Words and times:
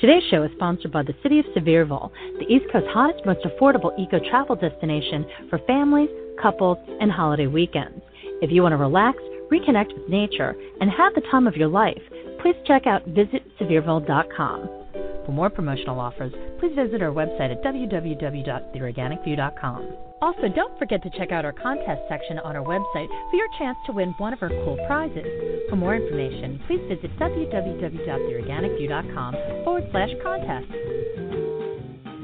Today's 0.00 0.24
show 0.28 0.42
is 0.42 0.50
sponsored 0.56 0.90
by 0.90 1.04
the 1.04 1.14
City 1.22 1.38
of 1.38 1.46
Sevierville, 1.56 2.10
the 2.40 2.46
East 2.52 2.64
Coast's 2.72 2.88
hottest, 2.90 3.24
most 3.24 3.46
affordable 3.46 3.96
eco 3.98 4.18
travel 4.28 4.56
destination 4.56 5.24
for 5.48 5.60
families, 5.66 6.10
couples, 6.42 6.78
and 7.00 7.12
holiday 7.12 7.46
weekends. 7.46 8.02
If 8.42 8.50
you 8.50 8.62
want 8.62 8.72
to 8.72 8.76
relax, 8.76 9.18
reconnect 9.52 9.94
with 9.96 10.08
nature, 10.08 10.56
and 10.80 10.90
have 10.90 11.14
the 11.14 11.22
time 11.30 11.46
of 11.46 11.56
your 11.56 11.68
life, 11.68 12.02
please 12.42 12.56
check 12.66 12.88
out 12.88 13.08
visitsevierville.com. 13.08 14.83
For 15.24 15.32
more 15.32 15.50
promotional 15.50 16.00
offers, 16.00 16.32
please 16.60 16.76
visit 16.76 17.02
our 17.02 17.10
website 17.10 17.50
at 17.50 17.62
www.theorganicview.com. 17.62 19.96
Also, 20.20 20.48
don't 20.54 20.78
forget 20.78 21.02
to 21.02 21.10
check 21.18 21.32
out 21.32 21.44
our 21.44 21.52
contest 21.52 22.02
section 22.08 22.38
on 22.40 22.56
our 22.56 22.64
website 22.64 23.08
for 23.30 23.36
your 23.36 23.48
chance 23.58 23.76
to 23.86 23.92
win 23.92 24.14
one 24.18 24.32
of 24.32 24.42
our 24.42 24.48
cool 24.48 24.76
prizes. 24.86 25.26
For 25.68 25.76
more 25.76 25.94
information, 25.96 26.60
please 26.66 26.80
visit 26.88 27.10
www.theorganicview.com 27.18 29.34
forward 29.64 29.88
slash 29.90 30.10
contest. 30.22 30.66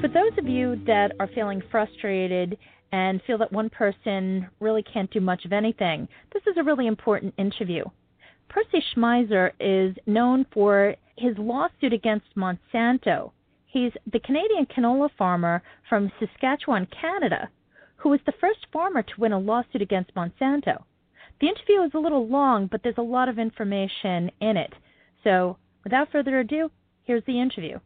For 0.01 0.09
those 0.09 0.33
of 0.39 0.47
you 0.47 0.81
that 0.87 1.13
are 1.21 1.29
feeling 1.35 1.63
frustrated 1.71 2.57
and 2.93 3.21
feel 3.27 3.37
that 3.39 3.53
one 3.53 3.71
person 3.71 4.49
really 4.61 4.83
can't 4.83 5.11
do 5.11 5.21
much 5.21 5.45
of 5.45 5.53
anything, 5.53 6.09
this 6.33 6.43
is 6.47 6.57
a 6.59 6.65
really 6.65 6.87
important 6.87 7.35
interview. 7.39 7.85
Percy 8.49 8.83
Schmeiser 8.95 9.51
is 9.61 9.97
known 10.07 10.47
for 10.53 10.95
his 11.21 11.37
lawsuit 11.39 11.93
against 11.93 12.35
Monsanto. 12.35 13.33
He's 13.67 13.93
the 14.11 14.21
Canadian 14.21 14.67
canola 14.67 15.11
farmer 15.17 15.63
from 15.89 16.11
Saskatchewan, 16.19 16.89
Canada, 16.99 17.51
who 17.97 18.09
was 18.09 18.21
the 18.25 18.33
first 18.41 18.67
farmer 18.73 19.03
to 19.03 19.21
win 19.21 19.33
a 19.33 19.39
lawsuit 19.39 19.83
against 19.83 20.15
Monsanto. 20.15 20.83
The 21.41 21.49
interview 21.49 21.83
is 21.83 21.93
a 21.95 21.99
little 21.99 22.27
long, 22.27 22.67
but 22.67 22.83
there's 22.83 22.99
a 22.99 23.03
lot 23.03 23.29
of 23.29 23.39
information 23.39 24.31
in 24.41 24.57
it. 24.57 24.73
So, 25.23 25.59
without 25.85 26.11
further 26.11 26.41
ado, 26.41 26.71
here's 27.05 27.25
the 27.27 27.41
interview. 27.41 27.79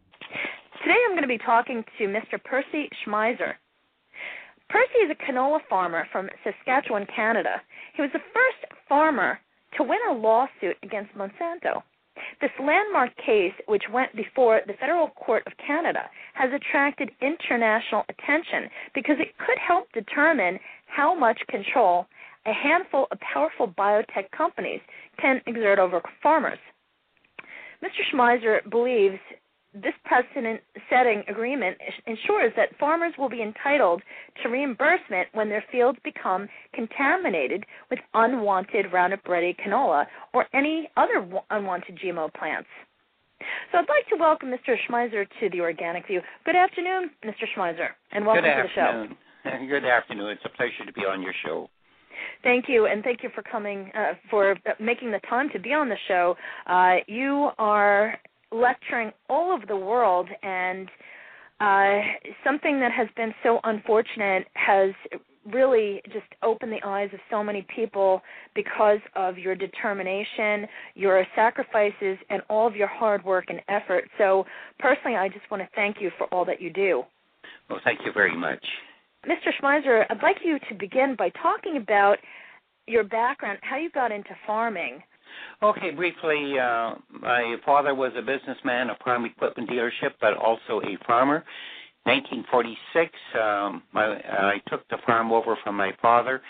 Today 0.83 0.99
I'm 1.05 1.13
going 1.13 1.23
to 1.23 1.29
be 1.29 1.39
talking 1.39 1.85
to 1.99 2.05
Mr. 2.05 2.43
Percy 2.43 2.89
Schmeiser. 3.05 3.55
Percy 4.69 4.99
is 5.05 5.11
a 5.11 5.33
canola 5.33 5.59
farmer 5.69 6.07
from 6.13 6.29
Saskatchewan, 6.45 7.07
Canada. 7.15 7.61
He 7.95 8.03
was 8.03 8.11
the 8.13 8.21
first 8.33 8.73
farmer 8.89 9.41
to 9.77 9.83
win 9.83 9.99
a 10.11 10.15
lawsuit 10.15 10.77
against 10.83 11.15
Monsanto. 11.15 11.83
This 12.41 12.51
landmark 12.61 13.17
case, 13.17 13.55
which 13.67 13.85
went 13.93 14.15
before 14.15 14.61
the 14.67 14.75
Federal 14.75 15.09
Court 15.09 15.43
of 15.47 15.53
Canada, 15.57 16.11
has 16.35 16.51
attracted 16.53 17.11
international 17.21 18.05
attention 18.09 18.71
because 18.95 19.17
it 19.19 19.37
could 19.39 19.59
help 19.59 19.91
determine 19.93 20.59
how 20.87 21.15
much 21.15 21.41
control 21.49 22.07
a 22.47 22.53
handful 22.53 23.07
of 23.11 23.19
powerful 23.21 23.67
biotech 23.67 24.31
companies 24.37 24.81
can 25.21 25.41
exert 25.47 25.79
over 25.79 26.03
farmers. 26.23 26.59
Mr. 27.83 28.03
Schmeiser 28.13 28.69
believes 28.71 29.19
this 29.75 29.95
precedent 30.05 30.61
setting 30.89 31.25
agreement 31.29 31.77
ensures 32.07 32.53
that 32.57 32.77
farmers 32.79 33.13
will 33.19 33.29
be 33.29 33.43
entitled 33.43 34.03
to 34.43 34.49
reimbursement 34.49 35.29
when 35.33 35.49
their 35.49 35.65
fields 35.73 35.99
become 36.05 36.49
contaminated 36.73 37.67
with 37.91 37.99
unwanted 38.15 38.93
Roundup 38.93 39.27
Ready 39.27 39.55
canola 39.55 40.07
or 40.33 40.47
any 40.55 40.89
other 40.97 41.29
unwanted 41.51 41.99
GMO 41.99 42.33
plants. 42.35 42.69
So 43.73 43.79
I'd 43.79 43.89
like 43.89 44.09
to 44.11 44.17
welcome 44.19 44.51
Mr. 44.51 44.77
Schmeiser 44.89 45.27
to 45.41 45.51
the 45.51 45.61
Organic 45.61 46.07
View. 46.07 46.21
Good 46.45 46.57
afternoon, 46.57 47.11
Mr. 47.25 47.45
Schmeiser, 47.57 47.89
and 48.13 48.25
welcome 48.25 48.45
to 48.45 48.63
the 48.63 48.69
show. 48.75 49.07
Good 49.69 49.85
afternoon. 49.85 50.31
It's 50.31 50.45
a 50.45 50.57
pleasure 50.57 50.87
to 50.87 50.93
be 50.93 51.03
on 51.03 51.21
your 51.21 51.35
show. 51.45 51.69
Thank 52.43 52.67
you, 52.69 52.87
and 52.87 53.03
thank 53.03 53.23
you 53.23 53.31
for 53.35 53.43
coming, 53.43 53.91
uh, 53.95 54.13
for 54.31 54.57
making 54.81 55.11
the 55.11 55.21
time 55.29 55.51
to 55.53 55.59
be 55.59 55.73
on 55.73 55.89
the 55.89 55.97
show. 56.09 56.37
Uh, 56.67 56.97
you 57.07 57.51
are 57.59 58.19
lecturing 58.55 59.11
all 59.29 59.53
over 59.53 59.67
the 59.67 59.77
world, 59.77 60.29
and 60.43 60.89
uh, 61.61 62.01
something 62.45 62.81
that 62.81 62.93
has 62.93 63.09
been 63.17 63.35
so 63.43 63.61
unfortunate 63.65 64.47
has 64.55 64.93
really 65.53 66.01
just 66.07 66.27
opened 66.43 66.73
the 66.73 66.87
eyes 66.87 67.11
of 67.13 67.21
so 67.31 67.45
many 67.45 67.67
people 67.75 68.23
because 68.55 69.01
of 69.15 69.37
your 69.37 69.55
determination, 69.55 70.67
your 70.95 71.27
sacrifices, 71.35 72.17
and 72.31 72.41
all 72.49 72.67
of 72.67 72.75
your 72.75 72.89
hard 72.89 73.25
work 73.25 73.47
and 73.49 73.61
effort. 73.69 74.05
So, 74.17 74.47
personally, 74.79 75.17
I 75.17 75.29
just 75.29 75.51
want 75.51 75.63
to 75.63 75.69
thank 75.75 75.97
you 76.01 76.11
for 76.17 76.27
all 76.29 76.45
that 76.47 76.63
you 76.63 76.71
do. 76.71 77.03
Well, 77.69 77.81
thank 77.85 78.01
you 78.05 78.13
very 78.13 78.37
much. 78.37 78.65
Mr. 79.27 79.51
Schmeiser, 79.61 80.05
I'd 80.11 80.23
like 80.23 80.37
you 80.45 80.59
to 80.69 80.75
begin 80.75 81.15
by 81.19 81.31
talking 81.31 81.77
about 81.77 82.19
your 82.87 83.05
background, 83.05 83.59
how 83.63 83.79
you 83.79 83.91
got 83.91 84.13
into 84.13 84.31
farming. 84.47 85.03
Okay, 85.63 85.91
briefly, 85.91 86.59
uh, 86.59 86.95
my 87.11 87.57
father 87.65 87.95
was 87.95 88.13
a 88.17 88.23
businessman, 88.23 88.91
a 88.91 88.97
farm 89.05 89.25
equipment 89.25 89.69
dealership, 89.71 90.13
but 90.21 90.37
also 90.37 90.81
a 90.83 90.97
farmer. 91.07 91.45
1946, 92.05 93.13
um, 93.35 93.83
my, 93.93 94.05
I 94.05 94.61
took 94.69 94.87
the 94.89 94.99
farm 95.07 95.33
over 95.33 95.57
from 95.65 95.77
my 95.77 95.93
father, 96.03 96.43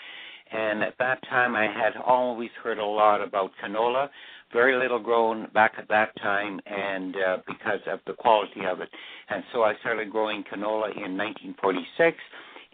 and 0.51 0.83
at 0.83 0.95
that 0.99 1.21
time 1.29 1.55
I 1.55 1.63
had 1.63 1.93
always 2.05 2.49
heard 2.61 2.77
a 2.77 2.85
lot 2.85 3.21
about 3.21 3.51
canola. 3.63 4.09
Very 4.51 4.77
little 4.77 4.99
grown 4.99 5.47
back 5.53 5.73
at 5.77 5.87
that 5.87 6.11
time, 6.21 6.59
and 6.65 7.15
uh, 7.15 7.37
because 7.47 7.79
of 7.87 7.99
the 8.05 8.13
quality 8.13 8.65
of 8.69 8.81
it, 8.81 8.89
and 9.29 9.43
so 9.53 9.63
I 9.63 9.75
started 9.79 10.11
growing 10.11 10.43
canola 10.43 10.91
in 10.95 11.17
1946 11.17 12.17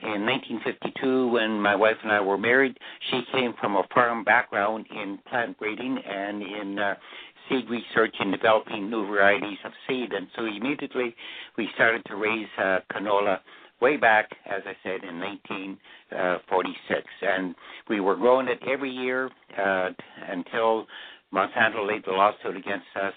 in 0.04 0.26
1952 0.26 1.28
when 1.28 1.60
my 1.60 1.76
wife 1.76 1.98
and 2.04 2.12
I 2.12 2.22
were 2.22 2.38
married. 2.38 2.78
She 3.10 3.22
came 3.32 3.54
from 3.60 3.76
a 3.76 3.84
farm 3.94 4.24
background 4.24 4.86
in 4.92 5.20
plant 5.30 5.58
breeding 5.60 5.98
and 5.98 6.42
in 6.42 6.80
uh, 6.80 6.96
seed 7.50 7.70
research 7.70 8.16
and 8.20 8.32
developing 8.32 8.90
new 8.90 9.06
varieties 9.06 9.58
of 9.66 9.72
seed. 9.88 10.14
And 10.14 10.28
so 10.36 10.46
immediately 10.46 11.16
we 11.58 11.70
started 11.76 12.04
to 12.06 12.16
raise 12.16 12.48
uh, 12.58 12.80
canola 12.92 13.40
way 13.82 13.98
back, 13.98 14.30
as 14.46 14.62
I 14.66 14.74
said, 14.84 15.04
in 15.08 15.20
1946. 15.20 17.04
And 17.22 17.56
we 17.90 18.00
were 18.00 18.16
growing 18.16 18.48
it 18.48 18.60
every 18.68 18.92
year 18.92 19.30
uh, 19.58 19.90
until 20.30 20.88
Monsanto 21.34 21.88
laid 21.88 22.06
the 22.06 22.12
lawsuit 22.12 22.56
against 22.56 22.86
us 22.96 23.14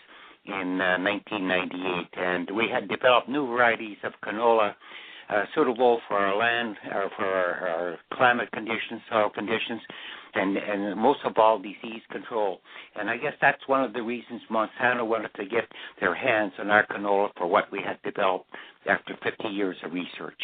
in 0.47 0.81
uh, 0.81 0.99
1998. 0.99 2.09
And 2.17 2.51
we 2.57 2.69
had 2.73 2.89
developed 2.89 3.29
new 3.29 3.47
varieties 3.47 3.99
of 4.05 4.13
canola 4.25 4.75
uh, 5.29 5.45
suitable 5.55 6.01
for 6.09 6.17
our 6.17 6.37
land, 6.37 6.77
or 6.93 7.05
uh, 7.05 7.09
for 7.17 7.25
our, 7.25 7.69
our 7.69 7.99
climate 8.13 8.51
conditions, 8.53 9.01
soil 9.11 9.31
conditions, 9.35 9.81
and 10.35 10.57
and 10.57 10.99
most 10.99 11.21
of 11.25 11.37
all 11.37 11.59
disease 11.59 12.03
control. 12.11 12.61
And 12.97 13.09
I 13.09 13.17
guess 13.17 13.35
that's 13.41 13.67
one 13.67 13.85
of 13.85 13.93
the 13.93 14.03
reasons 14.03 14.43
Monsanto 14.51 15.07
wanted 15.07 15.31
to 15.37 15.45
get 15.45 15.65
their 16.01 16.15
hands 16.15 16.53
on 16.59 16.71
our 16.71 16.87
canola 16.87 17.29
for 17.37 17.47
what 17.47 17.71
we 17.73 17.81
had 17.85 18.01
developed 18.03 18.51
after 18.89 19.17
50 19.23 19.49
years 19.49 19.77
of 19.85 19.93
research. 19.93 20.41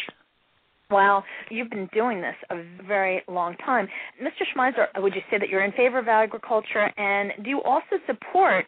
Wow, 0.89 1.23
you've 1.49 1.69
been 1.69 1.89
doing 1.93 2.19
this 2.19 2.35
a 2.49 2.63
very 2.85 3.23
long 3.29 3.55
time. 3.57 3.87
Mr. 4.21 4.43
Schmeiser, 4.53 4.87
would 5.01 5.15
you 5.15 5.21
say 5.31 5.37
that 5.39 5.47
you're 5.47 5.63
in 5.63 5.71
favor 5.71 5.99
of 5.99 6.09
agriculture, 6.09 6.91
and 6.97 7.31
do 7.43 7.49
you 7.49 7.61
also 7.63 7.95
support 8.07 8.65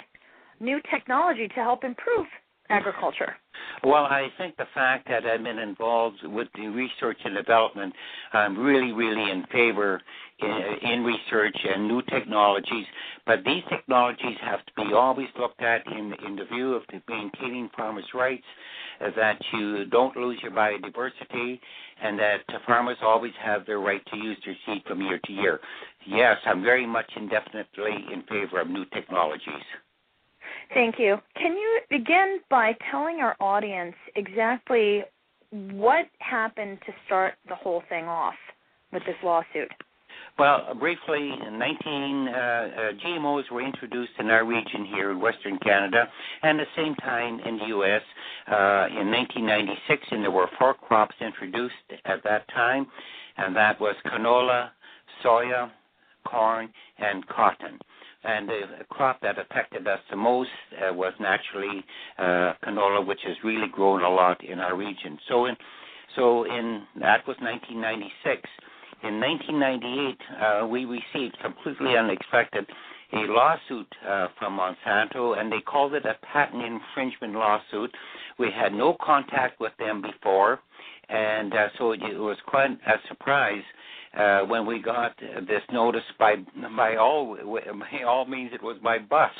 new 0.62 0.80
technology 0.90 1.50
to 1.50 1.56
help 1.56 1.84
improve 1.84 2.26
agriculture? 2.70 3.36
Well, 3.84 4.06
I 4.06 4.28
think 4.38 4.56
the 4.58 4.68
fact 4.74 5.08
that 5.10 5.26
I've 5.26 5.44
been 5.44 5.60
involved 5.60 6.20
with 6.24 6.48
the 6.56 6.68
research 6.68 7.18
and 7.26 7.36
development, 7.36 7.94
I'm 8.34 8.58
really, 8.58 8.92
really 8.92 9.32
in 9.32 9.46
favor 9.52 10.02
in, 10.40 10.90
in 10.90 11.04
research 11.04 11.58
and 11.64 11.88
new 11.88 12.02
technologies. 12.04 12.86
But 13.26 13.40
these 13.46 13.64
technologies 13.70 14.38
have 14.42 14.66
to 14.66 14.74
be 14.76 14.94
always 14.94 15.28
looked 15.40 15.62
at 15.62 15.86
in, 15.88 16.14
in 16.26 16.36
the 16.36 16.46
view 16.46 16.74
of 16.74 16.84
maintaining 17.10 17.70
farmers' 17.76 18.06
rights, 18.14 18.44
uh, 19.02 19.10
that 19.16 19.42
you 19.54 19.86
don't 19.86 20.16
lose 20.16 20.40
your 20.42 20.52
biodiversity, 20.52 21.60
and 22.02 22.18
that 22.20 22.40
farmers 22.66 22.98
always 23.02 23.34
have 23.42 23.66
their 23.66 23.80
right 23.80 24.02
to 24.12 24.18
use 24.18 24.38
their 24.46 24.56
seed 24.66 24.84
from 24.88 25.02
year 25.02 25.20
to 25.26 25.32
year. 25.32 25.60
Yes, 26.08 26.38
I'm 26.46 26.64
very 26.64 26.86
much 26.86 27.10
indefinitely 27.16 28.06
in 28.14 28.24
favor 28.24 28.62
of 28.62 28.70
new 28.70 28.86
technologies. 28.94 29.64
Thank 30.74 30.96
you. 30.98 31.18
Can 31.36 31.54
you 31.54 31.80
begin 31.90 32.40
by 32.50 32.76
telling 32.92 33.18
our 33.18 33.36
audience 33.40 33.96
exactly 34.16 35.04
what 35.52 36.06
happened 36.20 36.80
to 36.86 36.94
start 37.06 37.34
the 37.48 37.56
whole 37.56 37.84
thing 37.90 38.06
off 38.06 38.36
with 38.92 39.04
this 39.06 39.16
lawsuit? 39.24 39.72
Well, 40.40 40.74
briefly, 40.80 41.30
in 41.46 41.60
19 41.60 42.28
uh, 42.28 42.32
uh, 42.32 42.92
GMOs 43.06 43.52
were 43.52 43.62
introduced 43.64 44.14
in 44.18 44.32
our 44.32 44.46
region 44.46 44.86
here 44.86 45.12
in 45.12 45.20
Western 45.20 45.60
Canada, 45.60 46.08
and 46.42 46.60
at 46.60 46.68
the 46.76 46.82
same 46.82 46.96
time 46.96 47.40
in 47.46 47.58
the 47.58 47.66
U.S. 47.68 48.02
Uh, 48.48 48.88
in 49.00 49.12
1996, 49.12 50.08
and 50.12 50.24
there 50.24 50.32
were 50.32 50.50
four 50.58 50.74
crops 50.74 51.16
introduced 51.22 51.74
at 52.06 52.24
that 52.24 52.48
time. 52.50 52.88
and 53.38 53.56
that 53.56 53.80
was 53.80 53.96
canola, 54.06 54.70
soya, 55.24 55.70
corn, 56.26 56.70
and 56.98 57.26
cotton. 57.28 57.80
And 58.24 58.48
the 58.48 58.62
crop 58.90 59.20
that 59.22 59.38
affected 59.38 59.88
us 59.88 60.00
the 60.10 60.16
most 60.16 60.50
uh, 60.78 60.94
was 60.94 61.14
naturally 61.20 61.84
uh, 62.18 62.54
canola, 62.64 63.06
which 63.06 63.20
has 63.26 63.36
really 63.44 63.68
grown 63.72 64.04
a 64.04 64.10
lot 64.10 64.44
in 64.44 64.60
our 64.60 64.76
region. 64.78 65.18
So 65.28 65.46
in 65.46 65.56
so 66.16 66.44
in 66.44 66.84
that 67.00 67.28
was 67.28 67.38
1996. 67.42 68.50
In 69.04 69.20
1998, 69.20 70.18
uh, 70.64 70.68
we 70.68 70.86
received 70.86 71.38
completely 71.42 71.98
unexpected 71.98 72.66
a 73.14 73.26
lawsuit 73.28 73.88
uh, 74.08 74.28
from 74.40 74.58
Monsanto, 74.58 75.38
and 75.38 75.52
they 75.52 75.60
called 75.60 75.94
it 75.94 76.06
a 76.06 76.16
patent 76.26 76.64
infringement 76.64 77.34
lawsuit. 77.34 77.92
We 78.40 78.50
had 78.50 78.74
no 78.74 78.96
contact 79.04 79.60
with 79.60 79.74
them 79.78 80.02
before, 80.02 80.60
and 81.10 81.54
uh, 81.54 81.68
so 81.78 81.92
it, 81.92 82.02
it 82.02 82.18
was 82.18 82.38
quite 82.48 82.72
a 82.72 82.96
surprise 83.08 83.64
uh, 84.18 84.42
when 84.42 84.66
we 84.66 84.82
got 84.82 85.18
this 85.20 85.62
notice 85.72 86.04
by 86.20 86.36
by 86.78 86.96
all 86.96 87.38
by 87.44 88.04
all 88.06 88.26
means 88.26 88.52
it 88.54 88.64
was 88.64 88.78
by 88.84 88.98
bus 89.00 89.32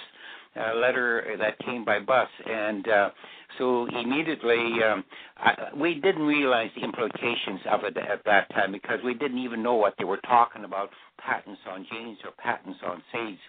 a 0.56 0.76
letter 0.76 1.36
that 1.40 1.58
came 1.66 1.84
by 1.84 2.00
bus. 2.00 2.28
And 2.46 2.88
uh, 2.88 3.10
so 3.58 3.88
immediately 3.88 4.78
um, 4.84 5.04
I, 5.38 5.70
we 5.76 5.96
didn't 5.96 6.24
realize 6.24 6.70
the 6.76 6.84
implications 6.84 7.62
of 7.72 7.84
it 7.84 7.98
at 7.98 8.24
that 8.26 8.50
time 8.52 8.72
because 8.72 9.00
we 9.04 9.14
didn't 9.14 9.40
even 9.40 9.64
know 9.64 9.76
what 9.76 9.96
they 9.98 10.06
were 10.06 10.22
talking 10.28 10.64
about 10.64 10.90
patents 11.18 11.62
on 11.70 11.86
genes 11.92 12.18
or 12.24 12.32
patents 12.38 12.80
on 12.86 13.02
seeds. 13.12 13.40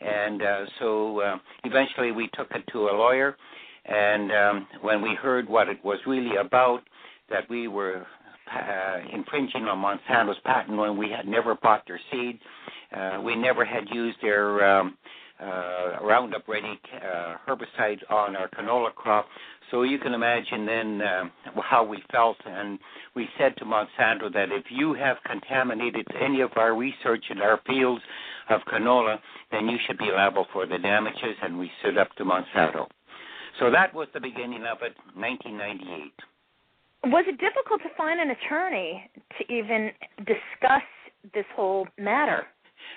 And 0.00 0.42
uh, 0.42 0.64
so 0.78 1.20
uh, 1.20 1.36
eventually 1.64 2.12
we 2.12 2.28
took 2.34 2.50
it 2.52 2.64
to 2.72 2.88
a 2.88 2.94
lawyer. 2.96 3.36
And 3.84 4.32
um, 4.32 4.66
when 4.82 5.00
we 5.02 5.14
heard 5.14 5.48
what 5.48 5.68
it 5.68 5.84
was 5.84 5.98
really 6.06 6.36
about 6.36 6.80
that 7.30 7.48
we 7.50 7.68
were 7.68 8.06
uh, 8.52 8.98
infringing 9.12 9.64
on 9.64 9.78
Monsanto's 9.78 10.38
patent 10.44 10.76
when 10.76 10.96
we 10.96 11.10
had 11.10 11.26
never 11.26 11.54
bought 11.54 11.82
their 11.86 12.00
seed. 12.10 12.38
Uh, 12.96 13.20
we 13.24 13.34
never 13.34 13.64
had 13.64 13.84
used 13.92 14.18
their 14.22 14.64
um, 14.64 14.96
uh, 15.40 15.98
Roundup 16.02 16.46
Ready 16.48 16.80
uh, 16.94 17.36
herbicide 17.46 17.98
on 18.10 18.36
our 18.36 18.48
canola 18.48 18.94
crop. 18.94 19.26
So 19.70 19.82
you 19.82 19.98
can 19.98 20.14
imagine 20.14 20.64
then 20.64 21.02
uh, 21.02 21.24
how 21.62 21.84
we 21.84 22.02
felt, 22.12 22.36
and 22.46 22.78
we 23.14 23.28
said 23.36 23.56
to 23.58 23.64
Monsanto 23.64 24.32
that 24.32 24.52
if 24.52 24.66
you 24.70 24.94
have 24.94 25.16
contaminated 25.26 26.06
any 26.20 26.40
of 26.40 26.52
our 26.56 26.76
research 26.76 27.24
in 27.30 27.38
our 27.38 27.60
fields 27.66 28.02
of 28.48 28.60
canola, 28.72 29.18
then 29.50 29.68
you 29.68 29.76
should 29.86 29.98
be 29.98 30.10
liable 30.14 30.46
for 30.52 30.66
the 30.66 30.78
damages, 30.78 31.36
and 31.42 31.58
we 31.58 31.70
stood 31.80 31.98
up 31.98 32.14
to 32.14 32.24
Monsanto. 32.24 32.86
So 33.58 33.70
that 33.70 33.92
was 33.92 34.06
the 34.14 34.20
beginning 34.20 34.64
of 34.64 34.78
it, 34.82 34.94
1998 35.14 36.12
was 37.12 37.24
it 37.28 37.38
difficult 37.38 37.80
to 37.82 37.88
find 37.96 38.20
an 38.20 38.30
attorney 38.30 39.08
to 39.38 39.52
even 39.52 39.90
discuss 40.18 40.82
this 41.34 41.44
whole 41.54 41.86
matter? 41.98 42.46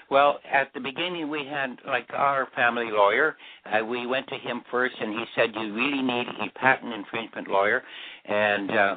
Well, 0.09 0.39
at 0.51 0.73
the 0.73 0.79
beginning, 0.79 1.29
we 1.29 1.45
had 1.45 1.77
like 1.85 2.07
our 2.13 2.47
family 2.55 2.89
lawyer. 2.91 3.37
Uh, 3.71 3.85
we 3.85 4.07
went 4.07 4.27
to 4.27 4.35
him 4.35 4.61
first, 4.71 4.95
and 4.99 5.13
he 5.13 5.25
said 5.35 5.49
you 5.55 5.73
really 5.73 6.01
need 6.01 6.25
a 6.27 6.59
patent 6.59 6.93
infringement 6.93 7.47
lawyer, 7.47 7.83
and 8.25 8.71
uh, 8.71 8.95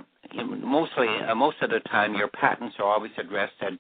mostly 0.63 1.07
uh, 1.29 1.35
most 1.35 1.57
of 1.63 1.71
the 1.71 1.81
time 1.91 2.15
your 2.15 2.29
patents 2.29 2.75
are 2.79 2.87
always 2.87 3.11
addressed 3.19 3.55
at, 3.61 3.73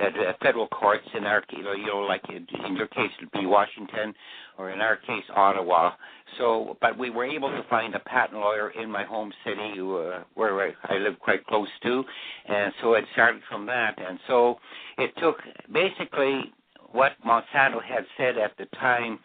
at, 0.00 0.18
at 0.18 0.40
federal 0.40 0.68
courts. 0.68 1.04
In 1.16 1.24
our 1.24 1.42
you 1.50 1.62
know, 1.62 1.72
you 1.72 1.86
know 1.86 1.98
like 2.00 2.22
in 2.28 2.76
your 2.76 2.88
case 2.88 3.10
it'd 3.18 3.30
be 3.32 3.46
Washington, 3.46 4.14
or 4.58 4.70
in 4.70 4.80
our 4.80 4.96
case 4.96 5.24
Ottawa. 5.34 5.92
So, 6.38 6.76
but 6.80 6.98
we 6.98 7.10
were 7.10 7.24
able 7.24 7.50
to 7.50 7.62
find 7.70 7.94
a 7.94 8.00
patent 8.00 8.40
lawyer 8.40 8.70
in 8.70 8.90
my 8.90 9.04
home 9.04 9.32
city, 9.44 9.74
uh, 9.78 10.24
where 10.34 10.60
I, 10.60 10.72
I 10.88 10.98
live 10.98 11.18
quite 11.20 11.46
close 11.46 11.68
to, 11.84 12.04
and 12.46 12.72
so 12.82 12.94
it 12.94 13.04
started 13.12 13.40
from 13.48 13.66
that. 13.66 13.94
And 13.98 14.18
so 14.26 14.56
it 14.98 15.12
took 15.20 15.36
basically 15.72 16.52
what 16.92 17.12
Monsanto 17.26 17.82
had 17.82 18.04
said 18.16 18.38
at 18.38 18.56
the 18.56 18.66
time 18.76 19.18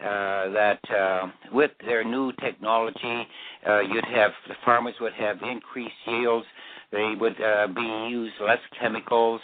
uh, 0.00 0.50
that 0.50 0.80
uh, 0.90 1.26
with 1.52 1.70
their 1.84 2.04
new 2.04 2.32
technology, 2.40 3.26
uh, 3.66 3.80
you'd 3.80 4.04
have 4.04 4.30
the 4.48 4.54
farmers 4.64 4.94
would 5.00 5.14
have 5.14 5.38
increased 5.42 5.94
yields. 6.06 6.46
They 6.92 7.14
would 7.18 7.40
uh, 7.40 7.68
be 7.68 8.08
used 8.10 8.34
less 8.40 8.58
chemicals 8.80 9.40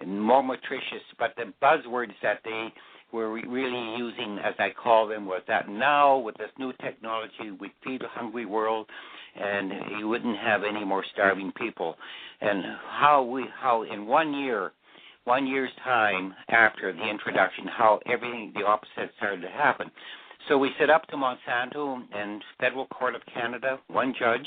and 0.00 0.20
more 0.20 0.42
nutritious. 0.42 1.04
But 1.18 1.34
the 1.36 1.52
buzzwords 1.62 2.14
that 2.22 2.40
they 2.44 2.68
were 3.12 3.30
really 3.32 3.96
using, 3.98 4.38
as 4.42 4.54
I 4.58 4.70
call 4.70 5.06
them, 5.06 5.26
was 5.26 5.42
that 5.48 5.68
now 5.68 6.18
with 6.18 6.36
this 6.38 6.50
new 6.58 6.72
technology, 6.80 7.50
we 7.60 7.70
feed 7.84 8.02
a 8.02 8.08
hungry 8.08 8.46
world, 8.46 8.86
and 9.36 9.72
you 9.98 10.08
wouldn't 10.08 10.38
have 10.38 10.62
any 10.64 10.84
more 10.84 11.04
starving 11.12 11.52
people. 11.52 11.96
And 12.40 12.62
how 12.88 13.22
we, 13.22 13.44
how 13.60 13.82
in 13.82 14.06
one 14.06 14.32
year, 14.34 14.72
one 15.24 15.46
year's 15.46 15.70
time 15.84 16.34
after 16.48 16.92
the 16.92 17.08
introduction, 17.08 17.66
how 17.66 18.00
everything 18.06 18.52
the 18.54 18.64
opposite 18.64 19.12
started 19.16 19.42
to 19.42 19.48
happen. 19.48 19.90
So 20.48 20.58
we 20.58 20.70
set 20.78 20.90
up 20.90 21.06
to 21.08 21.16
Monsanto 21.16 22.02
and 22.12 22.42
Federal 22.58 22.86
Court 22.86 23.14
of 23.14 23.22
Canada, 23.32 23.78
one 23.88 24.14
judge, 24.18 24.46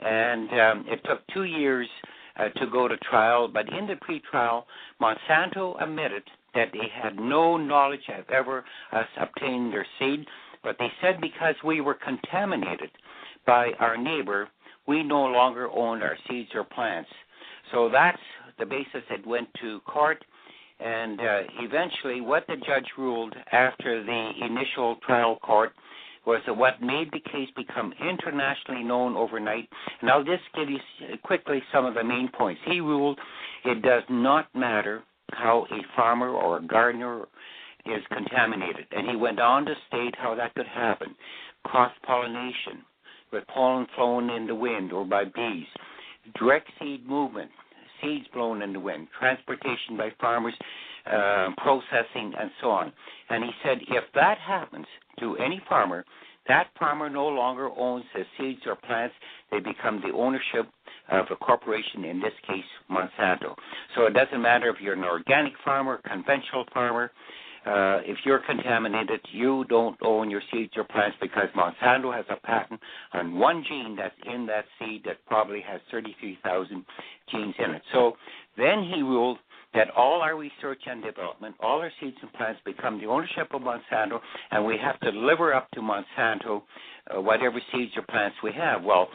and 0.00 0.50
um, 0.50 0.84
it 0.88 1.00
took 1.04 1.20
two 1.32 1.44
years 1.44 1.88
uh, 2.36 2.48
to 2.60 2.66
go 2.70 2.88
to 2.88 2.96
trial. 2.98 3.48
But 3.48 3.72
in 3.72 3.86
the 3.86 3.94
pretrial, 3.94 4.64
Monsanto 5.00 5.82
admitted 5.82 6.22
that 6.54 6.68
they 6.72 6.88
had 7.02 7.16
no 7.16 7.56
knowledge 7.56 8.08
of 8.16 8.28
ever 8.30 8.64
uh, 8.92 9.02
obtaining 9.18 9.70
their 9.70 9.86
seed, 9.98 10.26
but 10.62 10.76
they 10.78 10.88
said 11.00 11.20
because 11.20 11.54
we 11.64 11.80
were 11.80 11.94
contaminated 11.94 12.90
by 13.46 13.70
our 13.80 13.96
neighbor, 13.96 14.48
we 14.86 15.02
no 15.02 15.24
longer 15.24 15.70
owned 15.70 16.02
our 16.02 16.16
seeds 16.28 16.50
or 16.54 16.64
plants. 16.64 17.10
So 17.72 17.88
that's 17.90 18.18
the 18.58 18.66
basis. 18.66 19.02
It 19.10 19.26
went 19.26 19.48
to 19.60 19.80
court, 19.80 20.24
and 20.80 21.20
uh, 21.20 21.40
eventually, 21.60 22.20
what 22.20 22.46
the 22.46 22.56
judge 22.56 22.86
ruled 22.98 23.34
after 23.52 24.04
the 24.04 24.30
initial 24.44 24.96
trial 25.06 25.38
court 25.42 25.72
was 26.24 26.40
what 26.46 26.80
made 26.80 27.10
the 27.12 27.20
case 27.30 27.48
become 27.56 27.92
internationally 28.00 28.84
known 28.84 29.16
overnight. 29.16 29.68
And 30.00 30.10
I'll 30.10 30.22
just 30.22 30.44
give 30.54 30.70
you 30.70 30.78
quickly 31.24 31.60
some 31.72 31.84
of 31.84 31.94
the 31.94 32.04
main 32.04 32.28
points. 32.28 32.60
He 32.66 32.80
ruled 32.80 33.18
it 33.64 33.82
does 33.82 34.04
not 34.08 34.48
matter 34.54 35.02
how 35.32 35.66
a 35.70 35.96
farmer 35.96 36.30
or 36.30 36.58
a 36.58 36.62
gardener 36.62 37.22
is 37.86 38.02
contaminated. 38.12 38.86
And 38.92 39.08
he 39.08 39.16
went 39.16 39.40
on 39.40 39.64
to 39.66 39.74
state 39.88 40.14
how 40.16 40.34
that 40.36 40.54
could 40.54 40.66
happen 40.66 41.14
cross 41.64 41.92
pollination, 42.04 42.82
with 43.32 43.46
pollen 43.46 43.86
flown 43.94 44.30
in 44.30 44.46
the 44.46 44.54
wind 44.54 44.92
or 44.92 45.04
by 45.04 45.24
bees, 45.24 45.66
direct 46.38 46.68
seed 46.78 47.06
movement, 47.06 47.50
seeds 48.02 48.26
blown 48.34 48.62
in 48.62 48.72
the 48.72 48.80
wind, 48.80 49.08
transportation 49.18 49.96
by 49.96 50.10
farmers, 50.20 50.54
uh, 51.06 51.48
processing, 51.58 52.32
and 52.38 52.50
so 52.60 52.70
on. 52.70 52.92
And 53.30 53.44
he 53.44 53.50
said 53.64 53.78
if 53.88 54.04
that 54.14 54.38
happens 54.38 54.86
to 55.20 55.36
any 55.36 55.60
farmer, 55.68 56.04
that 56.48 56.68
farmer 56.78 57.08
no 57.08 57.28
longer 57.28 57.70
owns 57.76 58.04
the 58.14 58.24
seeds 58.36 58.62
or 58.66 58.74
plants. 58.74 59.14
They 59.50 59.60
become 59.60 60.02
the 60.04 60.12
ownership 60.12 60.68
of 61.10 61.26
a 61.30 61.36
corporation, 61.36 62.04
in 62.04 62.20
this 62.20 62.32
case, 62.46 62.64
Monsanto. 62.90 63.54
So 63.94 64.06
it 64.06 64.14
doesn't 64.14 64.42
matter 64.42 64.68
if 64.68 64.76
you're 64.80 64.94
an 64.94 65.04
organic 65.04 65.52
farmer, 65.64 66.00
conventional 66.08 66.64
farmer. 66.72 67.12
Uh, 67.64 68.00
if 68.04 68.18
you're 68.24 68.40
contaminated, 68.44 69.20
you 69.32 69.64
don't 69.68 69.96
own 70.02 70.30
your 70.30 70.42
seeds 70.52 70.72
or 70.76 70.84
plants 70.84 71.16
because 71.20 71.48
Monsanto 71.56 72.14
has 72.14 72.24
a 72.28 72.36
patent 72.44 72.80
on 73.12 73.38
one 73.38 73.64
gene 73.68 73.96
that's 73.96 74.14
in 74.32 74.46
that 74.46 74.64
seed 74.78 75.02
that 75.04 75.24
probably 75.26 75.60
has 75.60 75.80
33,000 75.90 76.84
genes 77.30 77.54
in 77.58 77.70
it. 77.70 77.82
So 77.92 78.16
then 78.56 78.82
he 78.82 79.02
ruled 79.02 79.38
that 79.74 79.90
all 79.96 80.20
our 80.20 80.36
research 80.36 80.80
and 80.86 81.02
development, 81.02 81.54
all 81.60 81.78
our 81.80 81.90
seeds 82.00 82.16
and 82.20 82.32
plants 82.34 82.60
become 82.64 83.00
the 83.00 83.06
ownership 83.06 83.48
of 83.54 83.62
Monsanto, 83.62 84.20
and 84.50 84.66
we 84.66 84.76
have 84.82 85.00
to 85.00 85.12
deliver 85.12 85.54
up 85.54 85.70
to 85.70 85.80
Monsanto 85.80 86.62
uh, 87.14 87.20
whatever 87.20 87.60
seeds 87.72 87.92
or 87.96 88.02
plants 88.02 88.36
we 88.42 88.52
have. 88.52 88.84
Well, 88.84 89.08